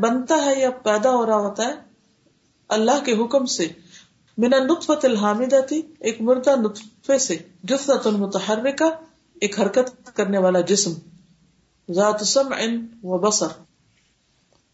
بنتا 0.00 0.44
ہے 0.44 0.60
یا 0.60 0.70
پیدا 0.70 1.10
ہو 1.10 1.26
رہا 1.26 1.36
ہوتا 1.36 1.66
ہے 1.66 1.72
اللہ 2.68 3.04
کے 3.04 3.12
حکم 3.12 3.46
سے۔ 3.46 3.68
من 4.38 4.50
نطفت 4.50 5.04
الحامدہ 5.04 5.60
تھی 5.68 5.82
ایک 6.00 6.20
مردہ 6.20 6.56
نطفے 6.56 7.18
سے 7.18 7.36
جثت 7.62 8.06
المتحرکہ 8.06 8.84
ایک 9.40 9.60
حرکت 9.60 10.16
کرنے 10.16 10.38
والا 10.38 10.60
جسم، 10.60 10.92
ذات 11.92 12.20
سمع 12.20 12.56
و 13.02 13.18
بصر، 13.18 13.46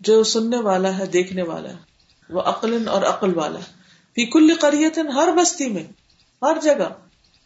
جو 0.00 0.22
سننے 0.24 0.56
والا 0.56 0.98
ہے، 0.98 1.06
دیکھنے 1.06 1.42
والا 1.42 1.68
ہے، 1.68 1.76
وہ 2.30 2.40
عقل 2.40 2.88
اور 2.88 3.02
عقل 3.02 3.34
والا 3.34 3.58
ہے۔ 3.58 3.76
فی 4.14 4.26
کل 4.26 4.54
قریت، 4.60 4.98
ہر 5.14 5.28
بستی 5.36 5.68
میں، 5.68 5.82
ہر 6.42 6.56
جگہ، 6.62 6.88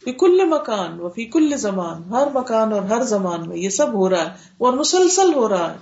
فی 0.02 0.12
کل 0.12 0.44
مکان 0.44 1.00
و 1.00 1.08
فی 1.08 1.24
کل 1.24 1.56
زمان، 1.56 2.02
ہر 2.02 2.26
مکان 2.34 2.72
اور 2.72 2.82
ہر 2.82 3.02
زمان 3.02 3.48
میں 3.48 3.56
یہ 3.56 3.68
سب 3.68 3.92
ہو 3.92 4.08
رہا 4.10 4.24
ہے 4.24 4.30
اور 4.58 4.72
مسلسل 4.72 5.34
ہو 5.34 5.48
رہا 5.48 5.72
ہے۔ 5.72 5.76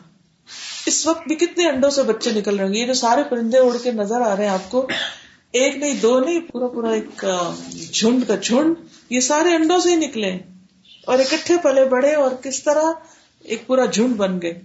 اس 0.87 1.07
وقت 1.07 1.27
بھی 1.29 1.37
کتنے 1.37 1.69
انڈوں 1.69 1.91
سے 1.91 2.03
بچے 2.03 2.31
نکل 2.31 2.57
رہے 2.57 2.67
ہیں 2.67 2.75
یہ 2.75 2.87
جو 2.87 2.95
سارے 2.95 3.23
پرندے 3.31 3.59
اڑ 3.59 3.77
کے 3.83 3.93
نظر 3.93 4.21
آ 4.21 4.37
رہے 4.37 4.45
ہیں 4.45 4.51
آپ 4.51 4.71
کو 4.71 4.87
ایک 5.53 5.77
نہیں، 5.77 6.01
دو 6.03 6.21
نہیں، 6.21 6.41
پورا 6.41 6.67
پورا 6.67 6.91
ایک 6.91 7.25
جھنڈ 7.93 8.29
کا 8.29 8.37
جھنڈ۔ 8.37 8.75
یہ 9.11 9.21
سارے 9.21 9.55
انڈوں 9.55 9.79
سے 9.79 9.91
ہی 9.91 9.97
نکلے 9.97 10.39
اور 11.07 11.19
اکٹھے 11.19 11.55
پلے 11.63 11.85
بڑے 11.85 12.15
اور 12.15 12.31
کس 12.31 12.63
طرح 12.63 12.83
ایک 13.45 13.67
پورا 13.67 13.85
جھنڈ 13.85 14.17
بن 14.17 14.43
گئے۔ 14.43 14.61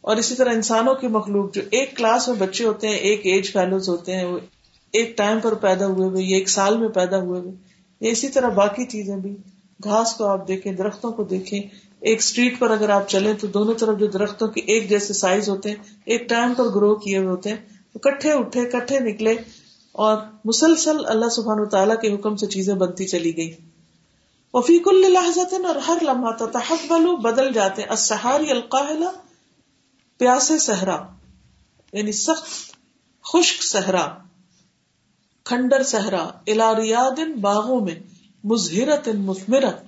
اور 0.00 0.16
اسی 0.16 0.34
طرح 0.34 0.52
انسانوں 0.52 0.94
کی 0.94 1.06
مخلوق 1.06 1.54
جو 1.54 1.62
ایک 1.70 1.96
کلاس 1.96 2.28
میں 2.28 2.36
بچے 2.36 2.64
ہوتے 2.64 2.88
ہیں، 2.88 2.94
ایک 2.94 3.20
ایج 3.24 3.52
فیلوز 3.52 3.88
ہوتے 3.88 4.16
ہیں، 4.16 4.24
وہ 4.24 4.38
ایک 4.92 5.16
ٹائم 5.16 5.40
پر 5.40 5.54
پیدا 5.54 5.86
ہوئے 5.86 6.08
ہوئے 6.08 6.24
ایک 6.24 6.48
سال 6.48 6.76
میں 6.76 6.88
پیدا 6.88 7.18
ہوئے 7.18 7.40
ہوئے۔ 7.40 7.52
اسی 8.10 8.28
طرح 8.28 8.48
باقی 8.48 8.84
چیزیں 8.84 9.16
بھی۔ 9.16 9.36
گھاس 9.84 10.12
کو 10.12 10.24
آپ 10.24 10.48
دیکھیں، 10.48 10.72
درختوں 10.72 11.12
کو 11.12 11.22
دیکھیں۔ 11.24 11.60
ایک 12.00 12.18
اسٹریٹ 12.18 12.58
پر 12.58 12.70
اگر 12.70 12.88
آپ 12.88 13.08
چلیں 13.08 13.34
تو 13.40 13.46
دونوں 13.46 13.74
طرف 13.74 13.98
جو 13.98 14.06
درختوں 14.06 14.48
کے 14.48 14.60
ایک 14.60 14.90
جیسے 14.90 15.12
سائز 15.12 15.48
ہوتے 15.48 15.68
ہیں، 15.68 15.76
ایک 16.04 16.28
ٹائم 16.28 16.54
پر 16.54 16.64
گرو 16.64 16.94
کیے 16.94 17.16
ہوئے 17.16 17.28
ہوتے 17.28 17.50
ہیں۔ 17.50 17.56
کٹھے 17.98 18.32
اٹھے، 18.32 18.64
کٹھے 18.64 19.00
نکلے۔ 19.00 19.34
اور 19.94 20.18
مسلسل 20.44 21.06
اللہ 21.06 21.28
سبحان 21.28 21.60
و 21.60 21.66
تعالیٰ 21.66 22.00
کے 22.00 22.14
حکم 22.14 22.36
سے 22.36 22.46
چیزیں 22.46 22.74
بنتی 22.74 23.06
چلی 23.06 23.36
گئی 23.36 23.56
وفیق 24.54 24.88
اللہ 24.88 25.64
اور 25.66 25.76
ہر 25.76 25.98
لمحہ 26.02 26.46
تحق 26.46 26.92
بلو 26.92 27.16
بدل 27.16 27.52
جاتے 27.52 27.82
ہیں۔ 27.82 27.88
السہاری 27.88 28.60
پیاسے 30.18 30.58
صحرا 30.58 30.96
یعنی 31.92 32.12
سخت، 32.12 32.44
خشک 33.24 33.62
صحرا، 33.62 34.08
کھنڈر 35.44 35.82
صحرا 35.82 36.22
الاریاد 36.46 37.36
باغوں 37.40 37.80
میں، 37.80 37.94
مظہرت 38.44 39.08
مثمرت، 39.08 39.82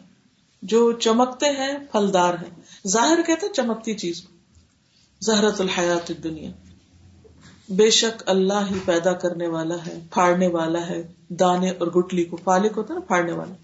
جو 0.62 0.92
چمکتے 0.92 1.46
ہیں، 1.46 1.78
پھلدار 1.92 2.34
ہیں۔ 2.34 2.88
ظاہر 2.88 3.22
کہتے 3.26 3.46
چمکتی 3.48 3.94
چیز۔ 3.94 4.26
زہرت 5.20 5.60
الحیات 5.60 6.12
دنیا 6.24 6.50
بے 7.68 7.90
شک 7.90 8.22
اللہ 8.26 8.66
ہی 8.70 8.78
پیدا 8.84 9.12
کرنے 9.12 9.48
والا 9.48 9.74
ہے، 9.86 10.00
پھاڑنے 10.10 10.46
والا 10.46 10.86
ہے، 10.86 11.06
دانے 11.28 11.70
اور 11.70 11.86
گٹلی 11.86 12.24
کو 12.24 12.36
فالک 12.44 12.72
ہوتا 12.76 12.94
ہے 12.94 12.98
نا 12.98 13.04
پھاڑنے 13.06 13.32
والا۔ 13.32 13.54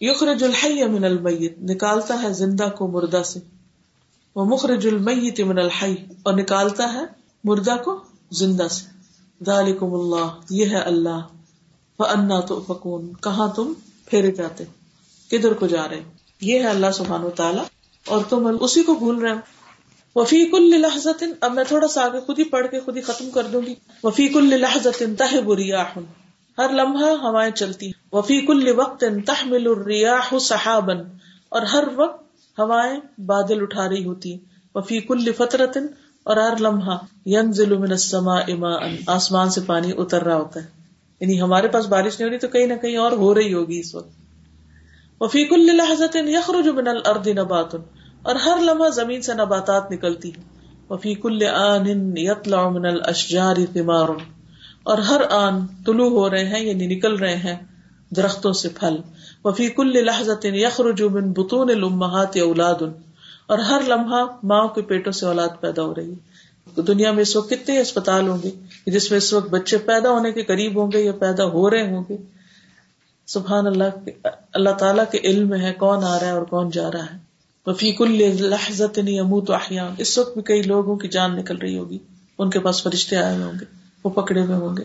یخرج 0.00 0.44
الحی 0.44 0.84
من 0.84 1.04
المیت، 1.04 1.58
نکالتا 1.62 2.22
ہے 2.22 2.32
زندہ 2.32 2.68
کو 2.78 2.86
مردہ 2.86 3.22
سے۔ 3.24 3.40
وہ 4.34 4.44
مخرج 4.44 4.86
المیت 4.86 5.40
من 5.40 5.58
الحی، 5.58 5.94
اور 6.22 6.34
نکالتا 6.34 6.92
ہے 6.92 7.04
مردہ 7.44 7.76
کو 7.84 8.00
زندہ 8.30 8.68
سے۔ 8.70 8.84
ذالکم 9.44 9.94
اللہ، 9.94 10.26
یہ 10.50 10.66
ہے 10.66 10.78
اللہ۔ 10.78 11.20
فانا 11.96 12.40
تو 12.40 12.64
فکون 12.66 13.12
کہاں 13.20 13.48
تم 13.48 13.72
پھیرے 14.06 14.30
جاتے؟ 14.30 14.64
کدھر 15.30 15.52
کو 15.52 15.66
جا 15.66 15.88
رہے؟ 15.88 16.02
یہ 16.40 16.60
ہے 16.60 16.66
اللہ 16.66 16.86
سبحانہ 16.94 17.24
و 17.24 17.30
تعالیٰ 17.30 17.64
اور 18.06 18.24
تم 18.28 18.56
اسی 18.60 18.82
کو 18.82 18.94
بھول 18.94 19.18
رہے 19.18 19.30
ہو۔ 19.30 19.53
وفیق 20.16 20.54
الحظت 20.54 21.22
اب 21.40 21.54
میں 21.54 21.64
تھوڑا 21.64 21.86
سا 21.88 22.04
آگے 22.04 22.20
خود 22.20 22.38
ہی 22.38 22.44
پڑھ 22.44 22.66
کے 22.70 22.80
خود 22.80 22.96
ہی 22.96 23.02
ختم 23.02 23.30
کر 23.30 23.46
دوں 23.52 23.62
گی۔ 23.62 23.74
وفیق 24.04 24.36
الحظت 24.36 25.02
تہ 25.18 25.40
بریاح 25.40 25.98
ہر 26.58 26.72
لمحہ 26.72 27.10
ہوائیں 27.22 27.50
چلتی 27.52 27.90
وفیق 28.12 28.50
الوقت 28.50 29.04
تحمل 29.26 29.66
الریاح 29.66 30.38
سحابا، 30.40 30.94
اور 31.48 31.62
ہر 31.62 31.84
وقت 31.96 32.58
ہوائیں 32.58 33.00
بادل 33.26 33.62
اٹھا 33.62 33.88
رہی 33.88 34.04
ہوتی 34.04 34.36
وفیق 34.74 35.10
الفطرت 35.10 35.76
اور 36.26 36.36
ہر 36.36 36.60
لمحہ 36.60 36.96
ینزل 37.26 37.76
من 37.76 37.90
السماء 37.90 38.40
ماء، 38.58 38.78
آسمان 39.06 39.50
سے 39.50 39.60
پانی 39.66 39.92
اتر 39.98 40.22
رہا 40.22 40.36
ہوتا 40.36 40.60
ہے۔ 40.60 40.66
یعنی 41.20 41.40
ہمارے 41.40 41.68
پاس 41.68 41.86
بارش 41.86 42.18
نہیں 42.18 42.28
ہو 42.28 42.30
رہی 42.30 42.38
تو 42.38 42.48
کہیں 42.48 42.66
نہ 42.66 42.74
کہیں 42.74 42.96
اور 42.96 43.12
ہو 43.14 43.34
رہی 43.34 43.52
ہوگی 43.54 43.78
اس 43.80 43.94
وقت۔ 43.94 45.22
وفیق 45.22 45.52
اللہ 45.52 46.16
یخرج 46.28 46.68
من 46.68 46.88
الارض 46.88 47.28
نبات 47.28 47.74
اور 48.24 48.34
ہر 48.34 48.58
لمحہ 48.60 48.88
زمین 48.88 49.22
سے 49.22 49.34
نباتات 49.34 49.90
نکلتی 49.90 50.30
وفیق 50.90 51.26
آن 51.54 52.16
یطلع 52.16 52.68
من 52.68 52.86
الاشجار 52.86 53.54
ثمار۔ 53.74 54.08
اور 54.82 54.98
ہر 54.98 55.20
آن 55.30 55.66
طلوع 55.86 56.10
ہو 56.10 56.30
رہے 56.30 56.44
ہیں 56.44 56.60
یعنی 56.60 56.86
نکل 56.86 57.14
رہے 57.16 57.36
ہیں 57.36 57.56
درختوں 58.16 58.52
سے 58.52 58.68
پھل۔ 58.68 58.96
وفی 59.44 59.68
کل 59.68 60.04
لحظت 60.04 60.44
یخرج 60.44 61.02
من 61.02 61.32
بطون 61.32 61.70
الامہات 61.70 62.36
اولاد۔ 62.36 62.82
اور 63.46 63.58
ہر 63.58 63.80
لمحہ 63.88 64.24
ماں 64.42 64.68
کے 64.68 64.82
پیٹوں 64.82 65.12
سے 65.12 65.26
اولاد 65.26 65.48
پیدا 65.60 65.82
ہو 65.82 65.94
رہی 65.94 66.12
ہے۔ 66.12 66.34
دنیا 66.82 67.12
میں 67.12 67.22
اس 67.22 67.36
وقت 67.36 67.50
کتنے 67.50 67.80
اسپتال 67.80 68.28
ہوں 68.28 68.38
گے 68.42 68.50
جس 68.86 69.10
میں 69.10 69.18
اس 69.18 69.32
وقت 69.32 69.48
بچے 69.48 69.78
پیدا 69.78 70.10
ہونے 70.10 70.32
کے 70.32 70.42
قریب 70.42 70.82
ہوں 70.82 70.92
گے 70.92 71.00
یا 71.00 71.12
پیدا 71.12 71.44
ہو 71.44 71.70
رہے 71.70 71.90
ہوں 71.90 72.04
گے؟ 72.08 72.16
سبحان 73.26 73.66
اللہ 73.66 74.08
اللہ 74.52 74.70
تعالیٰ 74.70 75.04
کے 75.12 75.18
علم 75.24 75.54
ہے 75.54 75.72
کون 75.72 76.04
آ 76.04 76.18
رہا 76.20 76.26
ہے 76.26 76.32
اور 76.32 76.42
کون 76.42 76.70
جا 76.70 76.92
رہا 76.92 77.04
ہے۔ 77.04 77.23
وفیق 77.66 78.02
الحظت 78.02 78.98
یموت 79.06 79.50
احیان 79.50 79.94
اس 79.98 80.18
وقت 80.18 80.34
بھی 80.34 80.42
کئی 80.42 80.62
لوگوں 80.62 80.96
کی 80.96 81.08
جان 81.08 81.36
نکل 81.36 81.56
رہی 81.56 81.78
ہوگی. 81.78 81.98
ان 82.38 82.50
کے 82.50 82.60
پاس 82.60 82.82
فرشتے 82.82 83.16
آئے 83.16 83.34
ہوئے 83.34 83.44
ہوں 83.44 83.58
گے. 83.60 83.64
وہ 84.04 84.10
پکڑے 84.10 84.42
ہوئے 84.42 84.56
ہوں 84.56 84.76
گے. 84.76 84.82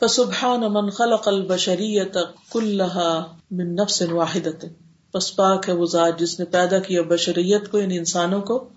فسبحان 0.00 0.60
من 0.60 0.90
خلق 0.90 1.28
البشرية 1.28 2.12
كلها 2.48 3.22
من 3.50 3.74
نفس 3.74 4.02
واحدة 4.02 4.68
بس 5.14 5.36
پاک 5.36 5.68
ہے 5.68 5.74
وہ 5.74 5.86
ذات 5.86 6.18
جس 6.18 6.38
نے 6.40 6.44
پیدا 6.44 6.78
کیا 6.78 7.02
بشریت 7.02 7.70
کو 7.70 7.78
یعنی 7.78 7.98
انسانوں 7.98 8.40
کو، 8.40 8.68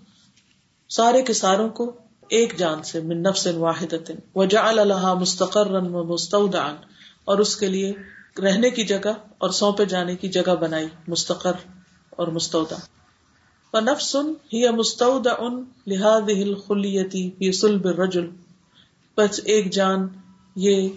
سارے 0.88 1.22
کے 1.22 1.32
ساروں 1.32 1.68
کو 1.68 1.92
ایک 2.30 2.58
جان 2.58 2.82
سے، 2.82 3.00
من 3.00 3.22
نفس 3.22 3.46
واحد 3.56 3.94
وجعل 4.34 4.78
لها 4.78 5.14
مستقرا 5.14 5.80
ومستودعا 5.92 6.70
اور 7.24 7.38
اس 7.38 7.56
کے 7.56 7.68
لیے 7.68 7.92
رہنے 8.42 8.70
کی 8.70 8.84
جگہ 8.84 9.12
اور 9.38 9.50
سونپے 9.50 9.84
جانے 9.84 10.16
کی 10.16 10.28
جگہ 10.28 10.54
بنائی، 10.60 10.86
مستقر 11.08 11.64
اور 12.10 12.28
مستودع. 12.28 12.76
نفس 13.74 14.14
ہی 14.52 14.68
مستعود 14.70 15.26
ان 15.38 15.62
لحاظ 15.86 16.30
خلیتی 16.66 17.30
فی 17.30 17.50
سلب 17.52 17.86
رجل 17.98 18.26
بس 19.18 19.40
ایک 19.44 19.70
جان، 19.72 20.06
یہ 20.56 20.88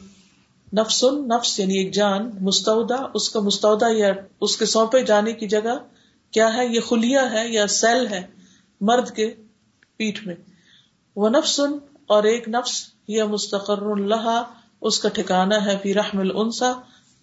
نفس 0.74 1.04
نفس 1.28 1.60
یعنی 1.60 1.78
ایک 1.78 1.94
جان 1.94 2.30
مستعودہ 2.42 3.00
اس 3.14 3.30
کا 3.30 3.40
مستعودہ 3.40 3.86
یا 3.94 4.14
اس 4.42 4.58
کے 4.58 4.66
سونپے 4.66 5.02
جانے 5.04 5.34
کی 5.34 5.48
جگہ 5.48 5.78
کیا 6.34 6.54
ہے؟ 6.54 6.66
یہ 6.68 6.80
خلیا 6.80 7.32
ہے 7.32 7.48
یا 7.50 7.68
سیل 7.68 8.08
ہے 8.08 8.22
مرد 8.82 9.10
کے 9.16 9.28
پیٹ 9.98 10.26
میں. 10.28 10.36
وہ 11.16 11.30
نفس 11.30 11.62
اور 12.08 12.24
ایک 12.24 12.50
نفس 12.50 12.86
یہ 13.08 13.24
مستقر 13.24 13.82
اللہ 13.82 14.44
اس 14.82 15.00
کا 15.00 15.10
ٹھکانا 15.10 15.66
ہے 15.66 15.78
فی 15.84 15.94
رحم 15.94 16.20
الانسا، 16.20 16.74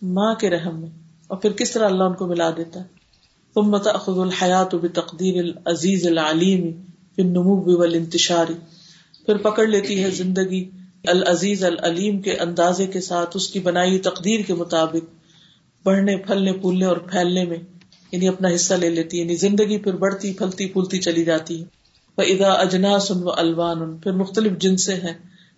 ماں 0.02 0.34
کے 0.34 0.50
رحم 0.50 0.80
میں۔ 0.80 0.90
اور 1.26 1.38
پھر 1.38 1.52
کس 1.52 1.72
طرح 1.72 1.86
اللہ 1.86 2.04
ان 2.04 2.14
کو 2.14 2.26
ملا 2.26 2.50
دیتا 2.50 2.80
ہے؟ 2.80 2.84
ثم 3.54 3.78
تأخذ 3.78 4.18
الحیات 4.18 4.74
بتقدیر 4.74 5.44
العزیز 5.44 6.06
العلیم 6.06 6.72
فی 7.16 7.22
النمو 7.22 7.78
والانتشار۔ 7.78 8.46
پھر 9.26 9.36
پکڑ 9.36 9.66
لیتی 9.66 10.04
ہے 10.04 10.10
زندگی 10.10 10.70
العزیز 11.06 11.64
العلیم 11.64 12.22
کے 12.22 12.36
اندازے 12.36 12.86
کے 12.86 13.00
ساتھ، 13.00 13.30
اس 13.34 13.48
کی 13.48 13.60
بنائی 13.60 13.98
تقدیر 13.98 14.40
کے 14.40 14.54
مطابق، 14.54 15.14
بڑھنے، 15.84 16.16
پھلنے، 16.16 16.52
پھولنے 16.52 16.84
اور 16.84 16.96
پھیلنے 16.96 17.44
میں۔ 17.44 17.58
یعنی 18.12 18.28
اپنا 18.28 18.48
حصہ 18.54 18.74
لے 18.74 18.90
لیتی 18.90 19.18
ہے 19.18 19.22
یعنی 19.22 19.36
زندگی 19.36 19.78
پھر 19.78 19.96
بڑھتی، 19.96 20.32
پھلتی، 20.32 20.66
پھولتی 20.66 20.98
چلی 20.98 21.24
جاتی 21.24 21.60
ہے۔ 21.60 21.85
وہ 22.18 22.22
ادا 22.22 22.52
اجناس 22.52 23.10
ان 23.10 23.22
و 23.22 23.30
الوان 23.36 23.82
ان 23.82 23.98
پھر 23.98 24.12
مختلف 24.12 24.58
جنسے 24.58 24.94
ہیں 24.94 25.14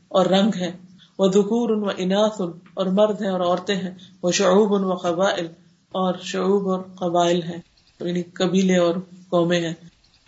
اور 0.08 0.26
رنگ 0.26 0.50
ہیں 0.54 0.72
وہ 1.18 1.28
دکور 1.28 1.70
ان 1.70 1.84
و 1.84 1.88
اناث 1.96 2.40
ان 2.40 2.50
اور 2.74 2.86
مرد 2.86 3.22
ہیں 3.22 3.30
اور 3.30 3.40
عورتیں 3.40 3.76
ہیں 3.76 3.90
وہ 4.22 4.30
شعوب 4.30 4.74
ان 4.74 4.84
و 4.84 4.94
قبائل 4.94 5.46
اور 5.88 6.14
شعوب 6.22 6.68
اور 6.68 6.80
قبائل 6.80 7.42
ہیں 7.42 7.58
یعنی 8.00 8.22
قبیلے 8.22 8.76
اور 8.76 8.94
قومیں 9.28 9.60
ہیں۔ 9.60 9.74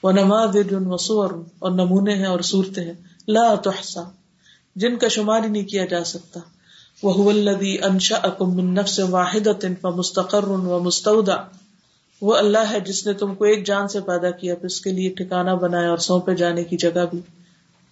وہ 0.03 0.13
نماز 0.13 0.57
ان 0.57 0.87
و 0.87 0.97
سور 0.97 1.31
اور 1.59 1.71
نمونے 1.71 2.15
ہیں 2.15 2.27
اور 2.27 2.41
صورتیں 2.41 2.85
ہیں۔ 2.85 2.95
لا 3.29 3.55
تحسا 3.55 4.01
جن 4.77 4.99
کا 4.99 5.09
شمار 5.09 5.43
ہی 5.43 5.49
نہیں 5.49 5.65
کیا 5.65 5.85
جا 5.85 6.05
سکتا۔ 6.05 6.41
وہ 7.03 7.31
الذي 7.31 7.77
انشأكم 7.83 8.57
من 8.57 8.75
نفس 8.75 9.01
واحدة 9.01 9.73
فمستقر 9.81 10.49
ومستودع۔ 10.49 11.37
وہ 12.21 12.37
اللہ 12.37 12.71
ہے 12.71 12.81
جس 12.81 13.07
نے 13.07 13.13
تم 13.13 13.35
کو 13.35 13.45
ایک 13.45 13.67
جان 13.67 13.89
سے 13.89 14.01
پیدا 14.01 14.31
کیا، 14.31 14.55
پھر 14.55 14.67
اس 14.67 14.81
کے 14.81 14.93
لیے 14.93 15.09
ٹھکانا 15.09 15.55
بنایا 15.55 15.91
اور 15.91 15.99
سونپے 15.99 16.35
جانے 16.35 16.65
کی 16.65 16.77
جگہ 16.77 17.05
بھی۔ 17.11 17.21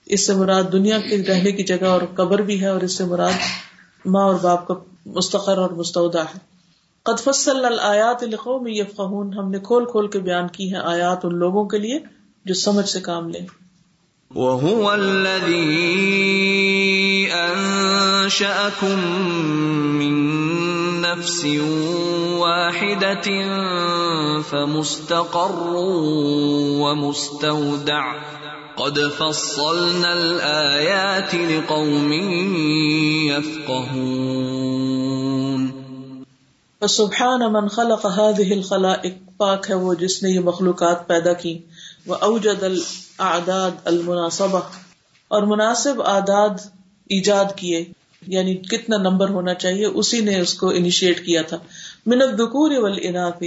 اس 0.06 0.26
سے 0.26 0.34
مراد 0.34 0.62
دنیا 0.72 0.98
کے 0.98 1.22
رہنے 1.28 1.52
کی 1.52 1.62
جگہ 1.62 1.86
اور 1.86 2.00
قبر 2.14 2.38
بھی 2.38 2.60
ہے 2.60 2.66
اور 2.66 2.80
اس 2.80 2.92
سے 2.92 3.04
مراد 3.04 3.32
ماں 4.06 4.24
اور 4.24 4.34
باپ 4.34 4.66
کا 4.66 4.74
مستقر 5.06 5.58
اور 5.58 5.70
مستعودہ 5.70 6.20
ہے۔ 6.20 6.38
قد 7.02 7.20
فصل 7.20 7.64
الآیات 7.64 8.22
لقوم 8.22 8.66
یفقہون، 8.66 9.32
ہم 9.38 9.50
نے 9.50 9.58
کھول 9.58 9.84
کھول 9.84 10.08
کے 10.08 10.18
بیان 10.18 10.48
کی 10.48 10.74
ہیں 10.74 10.80
آیات 10.84 11.24
ان 11.24 11.36
لوگوں 11.36 11.64
کے 11.64 11.78
لیے 11.78 11.98
جو 12.44 12.54
سمجھ 12.54 12.88
سے 12.88 13.00
کام 13.00 13.28
لیں۔ 13.28 13.46
وهو 14.34 14.88
الذي 14.88 15.94
أنشأكم 17.52 19.00
من 19.98 20.67
نفس 21.18 21.44
واحدة 22.38 23.30
فمستقر 24.50 25.72
ومستودع. 26.80 28.02
قد 28.76 28.98
فصلنا 29.18 30.12
الآيات 30.12 31.34
لقوم 31.34 32.12
يفقهون. 33.28 33.88
فسبحان 36.80 37.52
من 37.52 37.68
خلق 37.68 38.06
هذه 38.06 38.52
الخلائق، 38.52 39.14
پاک 39.36 39.70
ہے 39.70 39.74
وہ 39.74 39.94
جس 39.94 40.22
نے 40.22 40.30
یہ 40.30 40.40
مخلوقات 40.40 41.08
پیدا 41.08 41.32
کی 41.32 41.58
وہ 42.06 42.14
اوجد 42.14 42.62
الاعداد 42.62 43.70
المناسبہ 43.84 44.60
اور 45.28 45.42
مناسب 45.42 46.02
اعداد 46.02 46.66
ایجاد 47.10 47.44
کیے. 47.56 47.84
یعنی 48.26 48.54
کتنا 48.54 48.96
نمبر 48.96 49.28
ہونا 49.28 49.54
چاہیے، 49.54 49.86
اسی 49.86 50.20
نے 50.20 50.40
اس 50.40 50.54
کو 50.54 50.68
انیشیٹ 50.68 51.26
کیا 51.26 51.42
تھا۔ 51.42 51.56
منت 52.06 52.38
دکور 52.38 52.70
والاناث، 52.70 53.42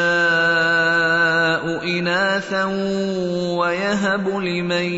إناثا 1.84 2.64
ويهب 3.56 4.28
لمن 4.28 4.92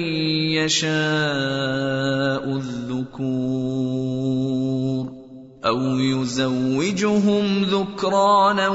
يشاء 0.59 2.45
الذكور 2.57 4.05
أو 5.64 5.99
يزوجهم 5.99 7.62
ذكرانا 7.62 8.68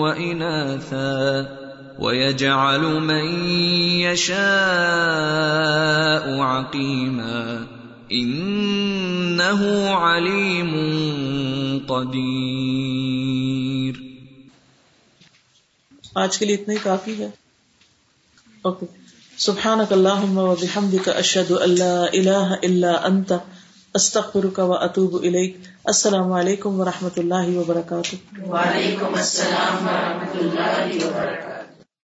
وإناثا 0.00 1.48
ويجعل 1.98 2.80
من 2.80 3.24
يشاء 4.00 4.36
عقيما 6.40 7.75
إنه 8.10 9.96
عليم 9.96 10.70
قدیر 11.88 13.94
آج 16.16 16.38
کے 16.38 16.46
لیے 16.46 16.54
اتنا 16.54 16.74
ہی 16.74 16.78
کافی 16.82 17.18
ہے۔ 17.18 17.28
اوکے 18.64 18.86
سبحانک 19.38 19.92
اللہم 19.92 20.38
و 20.38 20.54
بحمدک 20.60 21.08
اشہد 21.08 21.50
اللہ 21.60 22.06
الہ 22.12 22.54
الا 22.62 22.92
انت 23.04 23.32
استغفرک 23.94 24.58
و 24.58 24.74
اتوب 24.74 25.14
الیک 25.22 25.56
السلام 25.84 26.32
علیکم 26.32 26.80
و 26.80 26.84
رحمۃ 26.84 27.16
اللہ 27.16 27.56
وبرکاتہ 27.56 28.16
وعلیکم 28.48 29.14
السلام 29.14 29.86
و 29.86 29.90
رحمۃ 29.90 30.40
اللہ 30.40 31.06
وبرکاتہ 31.06 31.55